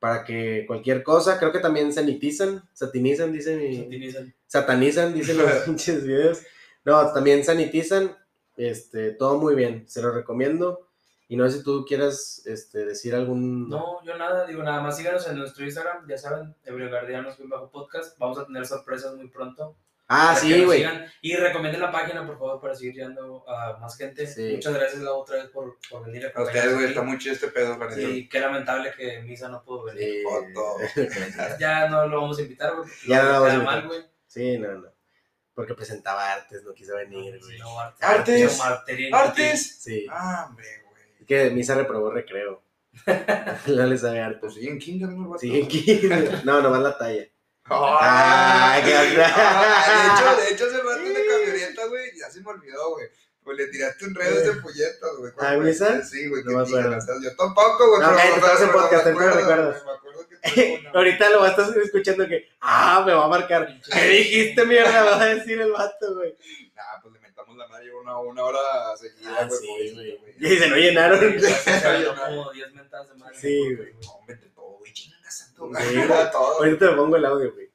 para 0.00 0.24
que 0.24 0.64
cualquier 0.66 1.02
cosa, 1.04 1.38
creo 1.38 1.52
que 1.52 1.58
también 1.60 1.92
sanitizan, 1.92 2.68
satinizan, 2.72 3.32
dice 3.32 3.54
mi, 3.56 3.76
Satinizan. 3.76 4.34
satanizan, 4.46 5.14
dicen 5.14 5.36
los 5.38 5.52
pinches 5.66 6.04
videos. 6.04 6.40
No, 6.84 7.12
también 7.12 7.44
sanitizan. 7.44 8.16
Este, 8.56 9.12
todo 9.12 9.38
muy 9.38 9.54
bien, 9.54 9.84
se 9.88 10.02
lo 10.02 10.10
recomiendo. 10.10 10.89
Y 11.30 11.36
no 11.36 11.48
sé 11.48 11.58
si 11.58 11.64
tú 11.64 11.84
quieras 11.86 12.42
este, 12.44 12.84
decir 12.84 13.14
algún. 13.14 13.68
No, 13.68 14.02
yo 14.04 14.16
nada, 14.16 14.46
digo, 14.46 14.64
nada 14.64 14.80
más 14.80 14.96
síganos 14.96 15.26
en 15.28 15.38
nuestro 15.38 15.64
Instagram, 15.64 16.06
ya 16.08 16.18
saben, 16.18 16.56
Ebreogardianos 16.64 17.36
bajo 17.48 17.70
podcast. 17.70 18.18
Vamos 18.18 18.36
a 18.40 18.46
tener 18.46 18.66
sorpresas 18.66 19.14
muy 19.14 19.28
pronto. 19.28 19.76
Ah, 20.08 20.30
para 20.34 20.40
sí, 20.40 20.64
güey. 20.64 20.78
sigan. 20.80 21.06
Y 21.20 21.36
recomienden 21.36 21.82
la 21.82 21.92
página, 21.92 22.26
por 22.26 22.36
favor, 22.36 22.60
para 22.60 22.74
seguir 22.74 22.94
llegando 22.94 23.48
a 23.48 23.78
más 23.78 23.96
gente. 23.96 24.26
Sí. 24.26 24.54
Muchas 24.56 24.74
gracias 24.74 25.02
la 25.02 25.12
otra 25.12 25.36
vez 25.36 25.46
por, 25.50 25.78
por 25.88 26.04
venir 26.04 26.26
a 26.26 26.36
A 26.36 26.42
ustedes, 26.42 26.74
güey, 26.74 26.86
está 26.86 27.02
muy 27.02 27.16
chido 27.18 27.34
este 27.36 27.46
pedo, 27.46 27.76
neta. 27.78 27.94
Sí, 27.94 28.28
qué 28.28 28.40
lamentable 28.40 28.92
que 28.98 29.20
Misa 29.20 29.48
no 29.48 29.62
pudo 29.62 29.84
venir. 29.84 30.02
Sí. 30.02 30.22
Foto. 30.24 30.76
Ya 31.60 31.88
no 31.88 32.08
lo 32.08 32.22
vamos 32.22 32.38
a 32.38 32.42
invitar, 32.42 32.74
güey. 32.74 32.88
Ya 33.06 33.22
no 33.22 33.28
lo 33.28 33.32
vamos 33.34 33.46
a 33.46 33.50
queda 33.50 33.54
invitar. 33.54 33.78
mal, 33.78 33.86
güey. 33.86 34.00
Sí, 34.26 34.58
no, 34.58 34.72
no. 34.72 34.88
Porque 35.54 35.74
presentaba 35.74 36.32
artes, 36.32 36.64
no 36.64 36.74
quiso 36.74 36.96
venir, 36.96 37.38
güey. 37.38 37.58
No, 37.60 37.78
arte- 37.78 38.04
Artes. 38.04 38.60
arte- 38.60 38.92
arte- 38.92 39.10
¡Artes! 39.12 39.80
Sí. 39.80 40.06
Ah, 40.10 40.46
hombre, 40.48 40.79
que 41.30 41.48
Misa 41.50 41.76
reprobó 41.76 42.10
recreo. 42.10 42.60
no 43.68 43.86
le 43.86 43.96
sabe 43.98 44.18
Pues 44.40 44.52
artes. 44.52 44.54
sí, 44.54 44.66
en 44.66 44.78
Kinder, 44.80 45.08
¿no? 45.10 45.22
el 45.22 45.28
vato? 45.28 45.38
Sí, 45.38 45.62
aquí. 45.62 46.00
No, 46.44 46.60
nomás 46.60 46.82
la 46.82 46.98
talla. 46.98 47.24
Ah, 47.66 48.74
Ah, 48.74 48.80
qué 48.84 48.92
ah, 48.96 49.02
de 49.04 50.06
hecho, 50.08 50.40
de 50.42 50.54
hecho, 50.54 50.66
ese 50.66 50.78
vato 50.84 51.02
de 51.02 51.26
camioneta, 51.26 51.86
güey, 51.86 52.10
ya 52.18 52.28
se 52.28 52.40
me 52.40 52.50
olvidó, 52.50 52.90
güey. 52.94 53.06
Pues 53.44 53.56
le 53.58 53.68
tiraste 53.68 54.04
un 54.06 54.14
redo 54.16 54.40
de 54.40 54.60
puñetas, 54.60 55.10
güey. 55.18 55.32
¿Cuál 55.32 55.46
¿Ah, 55.46 55.56
fue? 55.56 55.64
Misa? 55.66 56.02
Sí, 56.02 56.28
güey, 56.28 56.42
No 56.44 56.58
me 56.58 56.62
acuerdo. 56.64 56.98
Yo 57.22 57.36
tampoco, 57.36 57.88
güey. 57.90 58.00
No, 58.00 58.08
pero- 58.08 58.16
cállate, 58.18 58.40
estamos 58.40 58.60
en 58.62 58.70
podcast, 58.72 59.06
me 59.06 59.12
lo 59.12 59.18
güey, 59.18 59.34
Me 59.36 59.52
una- 60.82 60.90
Ahorita 60.94 61.30
lo 61.30 61.40
vas 61.42 61.58
a 61.58 61.62
estar 61.62 61.78
escuchando 61.82 62.26
que. 62.26 62.48
Ah, 62.60 63.04
me 63.06 63.12
va 63.14 63.24
a 63.26 63.28
marcar. 63.28 63.68
¿Qué 63.92 64.08
dijiste, 64.08 64.66
mierda? 64.66 65.04
Va 65.04 65.22
a 65.22 65.26
decir 65.26 65.60
el 65.60 65.70
vato, 65.70 66.14
güey. 66.16 66.34
Nah, 66.74 67.00
pues 67.02 67.14
mentamos 67.50 67.56
la 67.58 67.68
madre 67.68 67.94
una, 67.94 68.18
una 68.18 68.44
hora 68.44 68.96
seguida, 68.96 69.36
Ah, 69.40 69.46
güey. 69.46 69.60
sí, 69.60 69.94
güey. 69.94 70.18
Y 70.38 70.56
se 70.58 70.68
lo 70.68 70.76
llenaron. 70.76 71.20
Sí, 71.20 71.40
se 71.40 71.86
aventó 71.86 72.14
como 72.16 72.52
10 72.52 72.74
mentadas 72.74 73.08
de 73.08 73.14
madre. 73.16 73.36
Sí, 73.38 73.74
güey. 73.74 73.92
No, 74.02 74.20
vente 74.26 74.46
todo, 74.54 74.78
güey, 74.78 74.92
chinga 74.92 75.30
santo, 75.30 75.68
Sí, 75.78 75.94
güey. 75.94 76.06
güey. 76.06 76.30
Todo. 76.32 76.58
Ahorita 76.58 76.90
te 76.90 76.96
pongo 76.96 77.16
el 77.16 77.24
audio, 77.24 77.52
güey. 77.52 77.70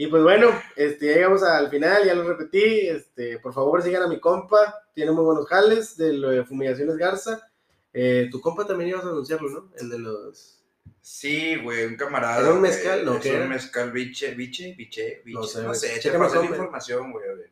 Y 0.00 0.06
pues 0.06 0.22
bueno, 0.22 0.50
este, 0.76 1.06
ya 1.06 1.14
llegamos 1.14 1.42
al 1.42 1.70
final, 1.70 2.04
ya 2.04 2.14
lo 2.14 2.22
repetí. 2.22 2.88
Este, 2.88 3.38
por 3.40 3.52
favor, 3.52 3.82
sigan 3.82 4.02
a 4.04 4.08
mi 4.08 4.20
compa. 4.20 4.82
Tiene 4.94 5.10
muy 5.10 5.24
buenos 5.24 5.46
jales 5.48 5.96
de 5.96 6.12
lo 6.12 6.30
de 6.30 6.44
Fumigaciones 6.44 6.96
Garza. 6.96 7.50
Eh, 7.92 8.28
tu 8.30 8.40
compa 8.40 8.64
también 8.66 8.90
ibas 8.90 9.04
a 9.04 9.08
anunciarlo, 9.08 9.48
¿no? 9.50 9.72
El 9.76 9.90
de 9.90 9.98
los. 9.98 10.54
Sí, 11.00 11.56
güey, 11.56 11.84
un 11.86 11.96
camarada. 11.96 12.40
¿Era 12.42 12.52
un 12.52 12.60
mezcal? 12.60 13.04
No, 13.04 13.16
Es 13.16 13.22
¿qué 13.22 13.40
un 13.40 13.48
mezcal 13.48 13.90
biche, 13.90 14.34
biche, 14.34 14.74
biche, 14.76 15.22
biche. 15.24 15.32
No 15.32 15.40
No 15.68 15.74
sé, 15.74 15.98
te 16.00 16.10
la 16.12 16.28
cómo, 16.28 16.44
información, 16.44 17.10
güey, 17.12 17.28
a 17.28 17.34
ver. 17.34 17.50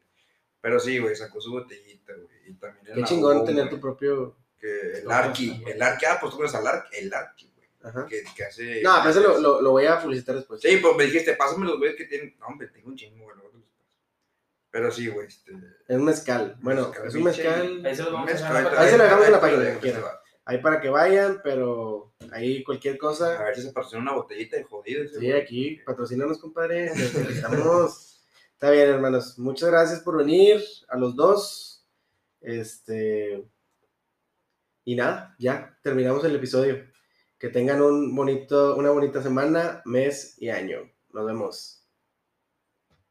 Pero 0.67 0.81
sí, 0.81 0.99
güey, 0.99 1.15
sacó 1.15 1.41
su 1.41 1.53
botellita, 1.53 2.13
güey. 2.13 2.29
Y 2.49 2.55
también 2.55 2.85
Qué 2.85 2.93
el 2.99 3.05
chingón 3.05 3.45
tener 3.45 3.71
tu 3.71 3.79
propio. 3.79 4.37
Que 4.59 4.99
el 4.99 5.09
Arqui, 5.09 5.63
el 5.65 5.81
Arqui, 5.81 6.07
ah, 6.07 6.19
pues 6.21 6.33
tú 6.33 6.39
conoces 6.39 6.59
al 6.59 6.67
Arqui, 6.67 6.97
el 6.97 7.15
Arqui, 7.15 7.53
güey. 7.55 8.09
Que, 8.09 8.25
que 8.35 8.45
hace. 8.45 8.83
No, 8.83 8.97
pero 8.99 9.11
eso 9.11 9.21
lo, 9.21 9.39
lo, 9.39 9.63
lo 9.63 9.71
voy 9.71 9.87
a 9.87 10.03
publicitar 10.03 10.35
después. 10.35 10.61
Sí, 10.61 10.79
pues 10.79 10.97
me 10.97 11.05
dijiste, 11.05 11.35
pásame 11.35 11.67
los 11.67 11.79
güeyes 11.79 11.97
que 11.97 12.07
tienen. 12.07 12.35
No, 12.41 12.49
hombre, 12.49 12.67
tengo 12.67 12.89
un 12.89 12.97
chingo, 12.97 13.27
güey. 13.27 13.37
Pero 14.73 14.91
sí, 14.91 15.07
güey, 15.07 15.29
este. 15.29 15.53
Es 15.87 15.97
un 15.97 16.05
mezcal. 16.05 16.57
Bueno, 16.61 16.89
mezcal 16.89 17.07
es 17.07 17.15
un 17.15 17.23
mezcal. 17.23 17.87
Ahí 17.87 17.95
se 17.95 18.03
vamos 18.03 18.23
a 18.23 18.33
mezcal, 18.33 18.65
la 18.65 18.81
ahí 18.81 18.91
se 18.91 18.99
lo 18.99 19.05
dejamos 19.05 19.27
en 19.27 19.33
la 19.33 19.41
página. 19.41 19.81
Ahí 20.47 20.59
para 20.59 20.81
que 20.81 20.89
vayan, 20.89 21.41
pero 21.45 22.13
ahí 22.33 22.65
cualquier 22.65 22.97
A 22.97 22.99
cosa. 22.99 23.41
ver 23.41 23.55
si 23.55 23.63
se 23.63 23.73
patrocina 23.73 24.03
una 24.03 24.15
botellita 24.15 24.57
de 24.57 24.65
jodido. 24.65 25.07
Sí, 25.07 25.15
güey. 25.15 25.41
aquí, 25.41 25.81
patrocínanos, 25.87 26.41
compadre. 26.41 26.87
Necesitamos. 26.93 28.15
Está 28.57 28.71
bien, 28.71 28.89
hermanos. 28.89 29.39
Muchas 29.39 29.69
gracias 29.69 30.01
por 30.01 30.17
venir 30.17 30.65
a 30.89 30.97
los 30.97 31.15
dos. 31.15 31.85
Este. 32.41 33.47
Y 34.87 34.95
nada, 34.95 35.37
ya 35.39 35.79
terminamos 35.83 36.25
el 36.25 36.37
episodio. 36.37 36.87
Que 37.39 37.51
tengan 37.51 37.83
un 37.83 38.17
bonito, 38.17 38.75
una 38.77 38.91
bonita 38.91 39.23
semana, 39.23 39.83
mes 39.85 40.41
y 40.41 40.49
año. 40.49 40.91
Nos 41.13 41.27
vemos. 41.27 41.76